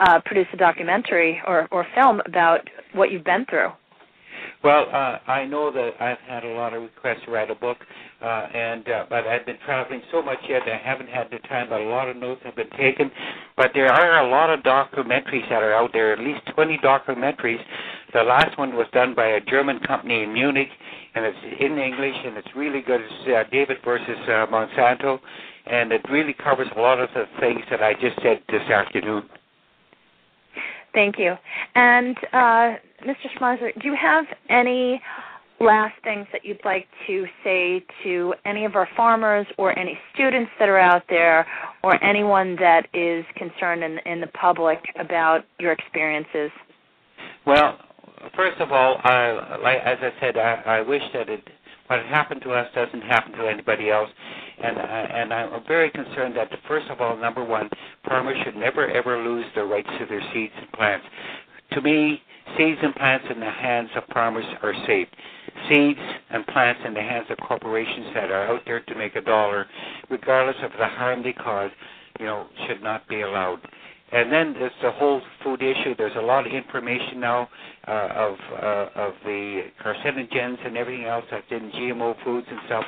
uh, 0.00 0.20
produce 0.24 0.46
a 0.52 0.56
documentary 0.56 1.40
or, 1.46 1.68
or 1.70 1.86
film 1.94 2.20
about 2.26 2.60
what 2.92 3.10
you've 3.10 3.24
been 3.24 3.44
through? 3.48 3.70
Well, 4.64 4.86
uh, 4.92 5.18
I 5.30 5.44
know 5.44 5.70
that 5.70 5.92
I've 6.00 6.18
had 6.18 6.44
a 6.44 6.52
lot 6.54 6.74
of 6.74 6.82
requests 6.82 7.24
to 7.26 7.30
write 7.30 7.48
a 7.50 7.54
book, 7.54 7.78
uh, 8.20 8.26
and 8.26 8.88
uh, 8.88 9.06
but 9.08 9.24
I've 9.24 9.46
been 9.46 9.58
traveling 9.64 10.02
so 10.10 10.20
much 10.20 10.38
yet 10.48 10.62
I 10.62 10.76
haven't 10.76 11.08
had 11.08 11.30
the 11.30 11.38
time. 11.48 11.68
But 11.68 11.80
a 11.80 11.84
lot 11.84 12.08
of 12.08 12.16
notes 12.16 12.40
have 12.44 12.56
been 12.56 12.70
taken. 12.70 13.10
But 13.56 13.70
there 13.72 13.86
are 13.86 14.26
a 14.26 14.28
lot 14.28 14.50
of 14.50 14.60
documentaries 14.60 15.48
that 15.48 15.62
are 15.62 15.72
out 15.72 15.92
there. 15.92 16.12
At 16.12 16.18
least 16.18 16.40
20 16.54 16.78
documentaries. 16.78 17.60
The 18.12 18.22
last 18.22 18.58
one 18.58 18.74
was 18.74 18.86
done 18.92 19.14
by 19.14 19.26
a 19.26 19.40
German 19.40 19.78
company 19.80 20.22
in 20.24 20.32
Munich, 20.32 20.70
and 21.14 21.24
it's 21.24 21.38
in 21.60 21.78
English, 21.78 22.16
and 22.24 22.36
it's 22.36 22.48
really 22.56 22.80
good. 22.80 23.00
It's 23.00 23.28
uh, 23.28 23.48
David 23.52 23.76
versus 23.84 24.18
uh, 24.26 24.46
Monsanto, 24.50 25.20
and 25.66 25.92
it 25.92 26.04
really 26.10 26.34
covers 26.34 26.68
a 26.74 26.80
lot 26.80 26.98
of 26.98 27.10
the 27.14 27.26
things 27.38 27.60
that 27.70 27.82
I 27.82 27.94
just 27.94 28.20
said 28.22 28.42
this 28.48 28.62
afternoon. 28.62 29.28
Thank 30.94 31.18
you. 31.18 31.34
And 31.74 32.16
uh, 32.32 32.76
Mr. 33.06 33.28
Schmeiser, 33.38 33.72
do 33.80 33.88
you 33.88 33.96
have 34.00 34.24
any 34.48 35.00
last 35.60 35.94
things 36.04 36.26
that 36.32 36.44
you'd 36.44 36.64
like 36.64 36.86
to 37.06 37.26
say 37.42 37.84
to 38.04 38.32
any 38.44 38.64
of 38.64 38.76
our 38.76 38.88
farmers 38.96 39.46
or 39.56 39.76
any 39.78 39.98
students 40.14 40.50
that 40.58 40.68
are 40.68 40.78
out 40.78 41.02
there 41.08 41.46
or 41.82 42.02
anyone 42.02 42.56
that 42.56 42.86
is 42.94 43.24
concerned 43.36 43.82
in, 43.82 43.98
in 44.06 44.20
the 44.20 44.28
public 44.28 44.78
about 44.98 45.44
your 45.58 45.72
experiences? 45.72 46.50
Well, 47.44 47.78
first 48.36 48.60
of 48.60 48.70
all, 48.70 48.98
I, 49.02 49.58
like, 49.62 49.78
as 49.84 49.98
I 50.00 50.10
said, 50.20 50.36
I, 50.36 50.62
I 50.66 50.80
wish 50.82 51.02
that 51.12 51.28
it 51.28 51.42
what 51.88 52.00
happened 52.04 52.42
to 52.42 52.50
us 52.52 52.68
doesn't 52.74 53.00
happen 53.00 53.32
to 53.32 53.48
anybody 53.48 53.90
else. 53.90 54.10
And 54.62 54.76
uh, 54.76 54.80
and 54.80 55.32
I'm 55.32 55.64
very 55.66 55.90
concerned 55.90 56.36
that 56.36 56.50
first 56.66 56.88
of 56.88 57.00
all, 57.00 57.16
number 57.16 57.44
one, 57.44 57.68
farmers 58.06 58.36
should 58.44 58.56
never 58.56 58.90
ever 58.90 59.22
lose 59.22 59.46
their 59.54 59.66
rights 59.66 59.88
to 59.98 60.06
their 60.06 60.22
seeds 60.32 60.52
and 60.56 60.70
plants. 60.72 61.06
To 61.72 61.80
me, 61.80 62.20
seeds 62.56 62.78
and 62.82 62.94
plants 62.94 63.26
in 63.32 63.40
the 63.40 63.50
hands 63.50 63.90
of 63.94 64.04
farmers 64.12 64.44
are 64.62 64.74
safe. 64.86 65.08
Seeds 65.68 66.00
and 66.30 66.46
plants 66.48 66.80
in 66.86 66.94
the 66.94 67.00
hands 67.00 67.26
of 67.30 67.38
corporations 67.38 68.06
that 68.14 68.30
are 68.30 68.46
out 68.46 68.62
there 68.66 68.80
to 68.80 68.94
make 68.94 69.16
a 69.16 69.20
dollar, 69.20 69.66
regardless 70.10 70.56
of 70.62 70.70
the 70.78 70.86
harm 70.86 71.22
they 71.22 71.32
cause, 71.32 71.70
you 72.18 72.26
know, 72.26 72.46
should 72.66 72.82
not 72.82 73.06
be 73.08 73.20
allowed. 73.20 73.60
And 74.10 74.32
then 74.32 74.54
there's 74.54 74.72
the 74.82 74.90
whole 74.90 75.20
food 75.44 75.62
issue. 75.62 75.94
There's 75.96 76.16
a 76.16 76.22
lot 76.22 76.46
of 76.46 76.52
information 76.52 77.20
now 77.20 77.48
uh, 77.86 77.90
of 77.90 78.36
uh, 78.52 78.88
of 78.94 79.14
the 79.24 79.64
carcinogens 79.84 80.66
and 80.66 80.78
everything 80.78 81.04
else 81.04 81.24
that's 81.30 81.44
in 81.50 81.70
GMO 81.72 82.14
foods 82.24 82.46
and 82.50 82.58
stuff. 82.66 82.84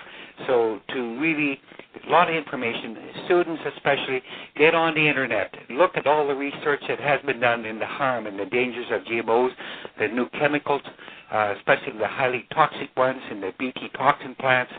So 0.46 0.80
to 0.94 1.20
really, 1.20 1.60
a 2.06 2.10
lot 2.10 2.30
of 2.30 2.34
information. 2.34 2.96
Students 3.26 3.62
especially 3.76 4.22
get 4.56 4.74
on 4.74 4.94
the 4.94 5.06
internet, 5.06 5.54
look 5.68 5.92
at 5.96 6.06
all 6.06 6.26
the 6.26 6.34
research 6.34 6.80
that 6.88 6.98
has 7.00 7.20
been 7.22 7.40
done 7.40 7.66
in 7.66 7.78
the 7.78 7.86
harm 7.86 8.26
and 8.26 8.38
the 8.38 8.46
dangers 8.46 8.86
of 8.90 9.02
GMOs, 9.02 9.50
the 9.98 10.08
new 10.08 10.28
chemicals, 10.30 10.82
uh, 11.30 11.54
especially 11.58 11.98
the 11.98 12.08
highly 12.08 12.46
toxic 12.54 12.88
ones 12.96 13.20
and 13.30 13.42
the 13.42 13.52
Bt 13.58 13.90
toxin 13.94 14.34
plants, 14.36 14.72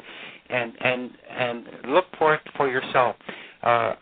and 0.50 0.74
and 0.82 1.12
and 1.30 1.66
look 1.88 2.06
for 2.18 2.34
it 2.34 2.42
for 2.58 2.68
yourself. 2.68 3.16
Uh, 3.62 3.94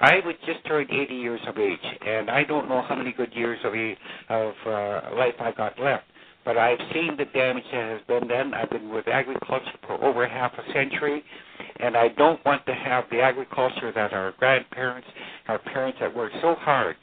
I 0.00 0.20
would 0.24 0.36
just 0.46 0.64
turn 0.66 0.86
80 0.90 1.14
years 1.14 1.40
of 1.46 1.58
age, 1.58 1.78
and 2.06 2.30
I 2.30 2.44
don't 2.44 2.68
know 2.68 2.82
how 2.88 2.94
many 2.94 3.12
good 3.12 3.32
years 3.34 3.58
of 3.64 3.72
of 4.28 4.54
uh, 4.66 5.16
life 5.16 5.34
I 5.40 5.52
got 5.56 5.78
left. 5.80 6.04
But 6.44 6.56
I've 6.56 6.78
seen 6.94 7.16
the 7.18 7.26
damage 7.26 7.64
that 7.72 7.98
has 7.98 8.00
been 8.06 8.28
done. 8.28 8.54
I've 8.54 8.70
been 8.70 8.90
with 8.90 9.08
agriculture 9.08 9.78
for 9.86 10.02
over 10.02 10.26
half 10.26 10.52
a 10.54 10.72
century, 10.72 11.22
and 11.80 11.96
I 11.96 12.08
don't 12.08 12.42
want 12.46 12.64
to 12.66 12.74
have 12.74 13.04
the 13.10 13.20
agriculture 13.20 13.92
that 13.94 14.12
our 14.12 14.32
grandparents, 14.38 15.08
our 15.48 15.58
parents 15.58 15.98
that 16.00 16.14
worked 16.14 16.36
so 16.40 16.54
hard 16.54 16.96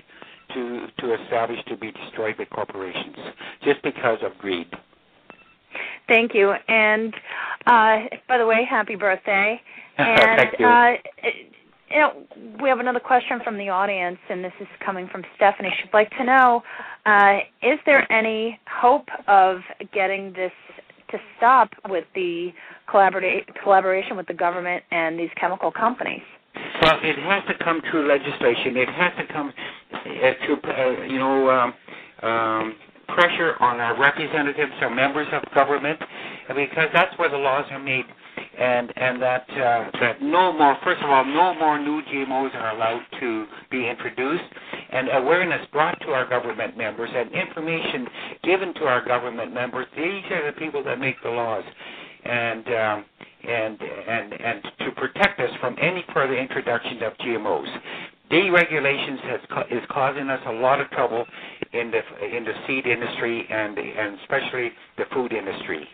to 0.53 0.87
to 0.99 1.23
establish 1.23 1.59
to 1.67 1.77
be 1.77 1.91
destroyed 1.91 2.37
by 2.37 2.45
corporations 2.45 3.17
just 3.63 3.81
because 3.83 4.19
of 4.23 4.37
greed. 4.37 4.67
Thank 6.07 6.33
you. 6.33 6.53
And 6.67 7.13
uh, 7.65 8.17
by 8.27 8.37
the 8.37 8.45
way, 8.45 8.65
happy 8.69 8.95
birthday. 8.95 9.61
And 9.97 10.41
Thank 10.41 10.59
you. 10.59 10.65
Uh, 10.67 10.95
you 11.89 11.97
know, 11.97 12.25
we 12.61 12.69
have 12.69 12.79
another 12.79 12.99
question 12.99 13.39
from 13.43 13.57
the 13.57 13.69
audience, 13.69 14.17
and 14.29 14.43
this 14.43 14.53
is 14.59 14.67
coming 14.83 15.07
from 15.07 15.23
Stephanie. 15.35 15.69
She'd 15.81 15.93
like 15.93 16.09
to 16.11 16.23
know 16.23 16.63
uh, 17.05 17.37
Is 17.61 17.79
there 17.85 18.11
any 18.11 18.59
hope 18.67 19.07
of 19.27 19.59
getting 19.93 20.33
this 20.33 20.51
to 21.11 21.17
stop 21.37 21.69
with 21.87 22.05
the 22.15 22.51
collaboration 22.89 24.17
with 24.17 24.27
the 24.27 24.33
government 24.33 24.83
and 24.91 25.19
these 25.19 25.29
chemical 25.39 25.71
companies? 25.71 26.21
Well, 26.81 26.99
it 27.03 27.17
has 27.19 27.43
to 27.47 27.63
come 27.63 27.81
through 27.91 28.07
legislation. 28.07 28.77
It 28.77 28.89
has 28.89 29.11
to 29.17 29.33
come 29.33 29.53
uh, 29.93 29.99
to, 29.99 30.53
uh, 30.63 31.03
you 31.03 31.19
know, 31.19 31.49
um, 31.49 31.73
um, 32.27 32.75
pressure 33.09 33.55
on 33.59 33.79
our 33.79 33.99
representatives, 33.99 34.71
our 34.81 34.89
members 34.89 35.27
of 35.31 35.43
government, 35.53 35.99
because 36.47 36.89
that's 36.93 37.17
where 37.19 37.29
the 37.29 37.37
laws 37.37 37.65
are 37.71 37.79
made 37.79 38.05
and 38.57 38.91
and 38.95 39.21
that 39.21 39.45
uh, 39.49 39.91
that 39.99 40.21
no 40.21 40.53
more. 40.53 40.77
First 40.83 41.01
of 41.03 41.09
all, 41.09 41.25
no 41.25 41.53
more 41.55 41.79
new 41.79 42.01
GMOs 42.03 42.55
are 42.55 42.75
allowed 42.75 43.05
to 43.19 43.45
be 43.69 43.87
introduced, 43.87 44.43
and 44.91 45.09
awareness 45.13 45.65
brought 45.71 45.99
to 46.01 46.07
our 46.07 46.27
government 46.27 46.77
members 46.77 47.09
and 47.13 47.31
information 47.33 48.07
given 48.43 48.73
to 48.75 48.85
our 48.85 49.05
government 49.05 49.53
members. 49.53 49.85
These 49.95 50.23
are 50.31 50.45
the 50.51 50.57
people 50.57 50.83
that 50.83 50.99
make 50.99 51.21
the 51.23 51.29
laws, 51.29 51.63
and 52.23 52.67
um, 52.67 53.05
and 53.47 53.79
and 53.81 54.33
and 54.33 54.63
to 54.79 54.91
protect 54.95 55.39
us 55.39 55.49
from 55.59 55.75
any 55.81 56.03
further 56.13 56.37
introduction 56.37 57.03
of 57.03 57.13
GMOs. 57.17 57.79
Deregulations 58.31 59.19
has 59.21 59.39
is 59.69 59.83
causing 59.91 60.29
us 60.29 60.41
a 60.47 60.51
lot 60.51 60.81
of 60.81 60.89
trouble 60.91 61.25
in 61.73 61.91
the 61.91 62.25
in 62.25 62.43
the 62.43 62.53
seed 62.67 62.87
industry 62.87 63.45
and 63.49 63.77
and 63.77 64.19
especially 64.21 64.71
the 64.97 65.05
food 65.13 65.33
industry. 65.33 65.87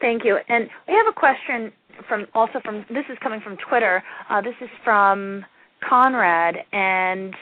Thank 0.00 0.24
you. 0.24 0.38
And 0.48 0.68
we 0.88 0.94
have 0.94 1.06
a 1.08 1.12
question 1.12 1.72
from 2.08 2.26
also 2.34 2.60
from 2.64 2.84
this 2.90 3.04
is 3.10 3.18
coming 3.22 3.40
from 3.40 3.56
Twitter. 3.68 4.02
Uh, 4.28 4.40
this 4.40 4.54
is 4.60 4.68
from 4.84 5.44
Conrad, 5.88 6.56
and 6.72 7.34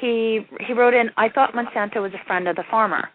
he 0.00 0.46
he 0.66 0.72
wrote 0.72 0.94
in. 0.94 1.10
I 1.16 1.28
thought 1.28 1.54
Monsanto 1.54 2.02
was 2.02 2.12
a 2.12 2.24
friend 2.26 2.48
of 2.48 2.56
the 2.56 2.64
farmer. 2.70 3.08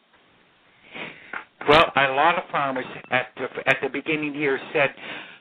Well, 1.70 1.92
a 1.96 2.12
lot 2.14 2.38
of 2.38 2.50
farmers 2.52 2.86
at 3.12 3.28
the, 3.38 3.48
at 3.70 3.78
the 3.84 3.89
beginning 3.89 4.34
here 4.34 4.60
said 4.74 4.89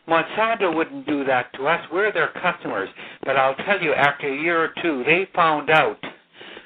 Monsanto 0.07 0.75
wouldn't 0.75 1.07
do 1.07 1.25
that 1.25 1.53
to 1.55 1.67
us. 1.67 1.81
We're 1.91 2.13
their 2.13 2.29
customers. 2.43 2.91
But 3.25 3.37
I'll 3.37 3.55
tell 3.55 3.81
you, 3.81 3.95
after 3.95 4.29
a 4.29 4.37
year 4.37 4.63
or 4.63 4.71
two, 4.83 5.03
they 5.07 5.29
found 5.35 5.71
out 5.71 5.99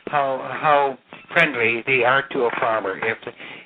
how 0.06 0.38
how 0.60 0.98
friendly 1.32 1.82
they 1.86 2.04
are 2.04 2.26
to 2.28 2.44
a 2.44 2.50
farmer. 2.60 2.98
If 3.02 3.18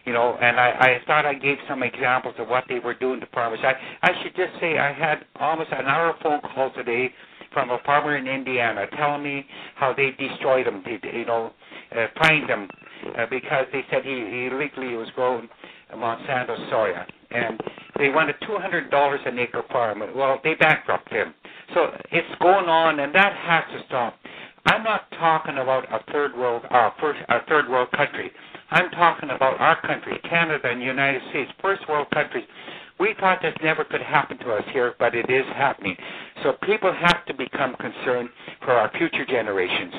you 0.09 0.15
know, 0.15 0.39
and 0.41 0.59
I, 0.59 0.71
I 0.71 1.01
thought 1.07 1.27
I 1.27 1.35
gave 1.35 1.59
some 1.69 1.83
examples 1.83 2.35
of 2.39 2.49
what 2.49 2.65
they 2.67 2.79
were 2.79 2.95
doing 2.95 3.21
to 3.21 3.27
farmers. 3.27 3.59
I 3.63 3.75
I 4.01 4.23
should 4.23 4.35
just 4.35 4.59
say 4.59 4.79
I 4.79 4.91
had 4.91 5.27
almost 5.37 5.71
an 5.71 5.85
hour 5.85 6.17
phone 6.23 6.41
call 6.41 6.71
today 6.73 7.13
from 7.53 7.69
a 7.69 7.79
farmer 7.85 8.17
in 8.17 8.27
Indiana 8.27 8.87
telling 8.97 9.23
me 9.23 9.45
how 9.75 9.93
they 9.93 10.13
destroyed 10.13 10.67
them. 10.67 10.83
They, 10.83 10.99
you 11.13 11.27
know, 11.27 11.53
uh, 11.95 12.07
fined 12.23 12.49
them 12.49 12.69
uh, 13.19 13.27
because 13.29 13.67
they 13.71 13.85
said 13.91 14.03
he, 14.03 14.13
he 14.13 14.47
illegally 14.47 14.97
was 14.97 15.09
growing 15.15 15.47
Monsanto 15.95 16.57
soya, 16.73 17.05
and 17.31 17.61
they 17.99 18.09
wanted 18.09 18.37
two 18.47 18.57
hundred 18.57 18.91
dollars 18.91 19.21
an 19.27 19.39
acre 19.39 19.63
farm. 19.71 20.03
Well, 20.17 20.41
they 20.43 20.55
bankrupted 20.55 21.19
him. 21.19 21.35
So 21.75 21.91
it's 22.13 22.39
going 22.41 22.71
on, 22.71 23.01
and 23.01 23.15
that 23.15 23.35
has 23.37 23.65
to 23.77 23.87
stop. 23.89 24.15
I'm 24.65 24.83
not 24.85 25.11
talking 25.19 25.59
about 25.59 25.85
a 25.93 26.01
third 26.13 26.35
world, 26.35 26.63
uh, 26.71 26.91
first, 26.99 27.21
a 27.29 27.41
third 27.47 27.69
world 27.69 27.91
country. 27.93 28.31
I'm 28.71 28.91
talking 28.91 29.31
about 29.31 29.61
our 29.61 29.81
country, 29.81 30.19
Canada 30.29 30.69
and 30.69 30.81
the 30.81 30.85
United 30.85 31.23
States, 31.31 31.51
first 31.63 31.89
world 31.89 32.09
countries. 32.13 32.45
We 33.01 33.15
thought 33.19 33.41
this 33.41 33.55
never 33.63 33.85
could 33.85 34.03
happen 34.03 34.39
to 34.39 34.53
us 34.53 34.65
here, 34.73 34.95
but 34.99 35.15
it 35.15 35.31
is 35.31 35.45
happening. 35.55 35.97
So 36.43 36.53
people 36.65 36.93
have 36.93 37.25
to 37.27 37.35
become 37.35 37.77
concerned 37.77 38.29
for 38.65 38.73
our 38.73 38.91
future 38.99 39.25
generations. 39.25 39.95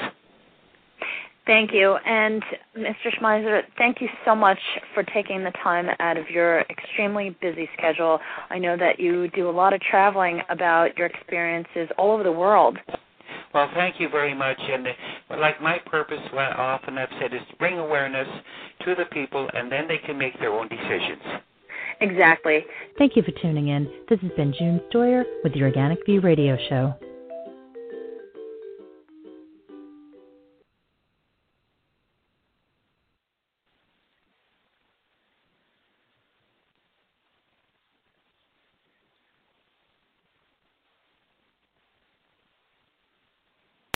Thank 1.50 1.74
you. 1.74 1.98
And 2.06 2.44
Mr. 2.78 3.10
Schmeiser, 3.20 3.62
thank 3.76 4.02
you 4.02 4.08
so 4.24 4.36
much 4.36 4.60
for 4.94 5.02
taking 5.02 5.44
the 5.44 5.52
time 5.64 5.88
out 6.00 6.16
of 6.16 6.30
your 6.30 6.60
extremely 6.70 7.36
busy 7.42 7.68
schedule. 7.76 8.20
I 8.52 8.60
know 8.60 8.78
that 8.78 9.00
you 9.00 9.30
do 9.30 9.50
a 9.50 9.52
lot 9.52 9.74
of 9.74 9.82
traveling 9.82 10.42
about 10.50 10.96
your 10.96 11.08
experiences 11.08 11.90
all 11.98 12.12
over 12.12 12.22
the 12.22 12.32
world. 12.32 12.78
Well, 13.54 13.70
thank 13.74 14.00
you 14.00 14.10
very 14.10 14.34
much. 14.34 14.60
And 14.60 14.88
uh, 14.88 15.38
like 15.40 15.62
my 15.62 15.80
purpose, 15.86 16.20
what 16.32 16.54
often 16.56 16.98
I've 16.98 17.10
said, 17.20 17.34
is 17.34 17.42
to 17.50 17.56
bring 17.58 17.80
awareness 17.80 18.28
to 18.86 18.96
the 18.96 19.06
people, 19.06 19.50
and 19.54 19.72
then 19.72 19.88
they 19.88 19.98
can 19.98 20.18
make 20.18 20.38
their 20.40 20.52
own 20.52 20.68
decisions. 20.68 21.22
Exactly. 22.02 22.66
Thank 22.98 23.16
you 23.16 23.24
for 23.24 23.32
tuning 23.42 23.70
in. 23.70 23.90
This 24.08 24.20
has 24.22 24.32
been 24.38 24.54
June 24.58 24.80
Stoyer 24.90 25.24
with 25.44 25.54
the 25.54 25.64
Organic 25.64 26.06
View 26.06 26.22
Radio 26.22 26.58
Show. 26.70 27.09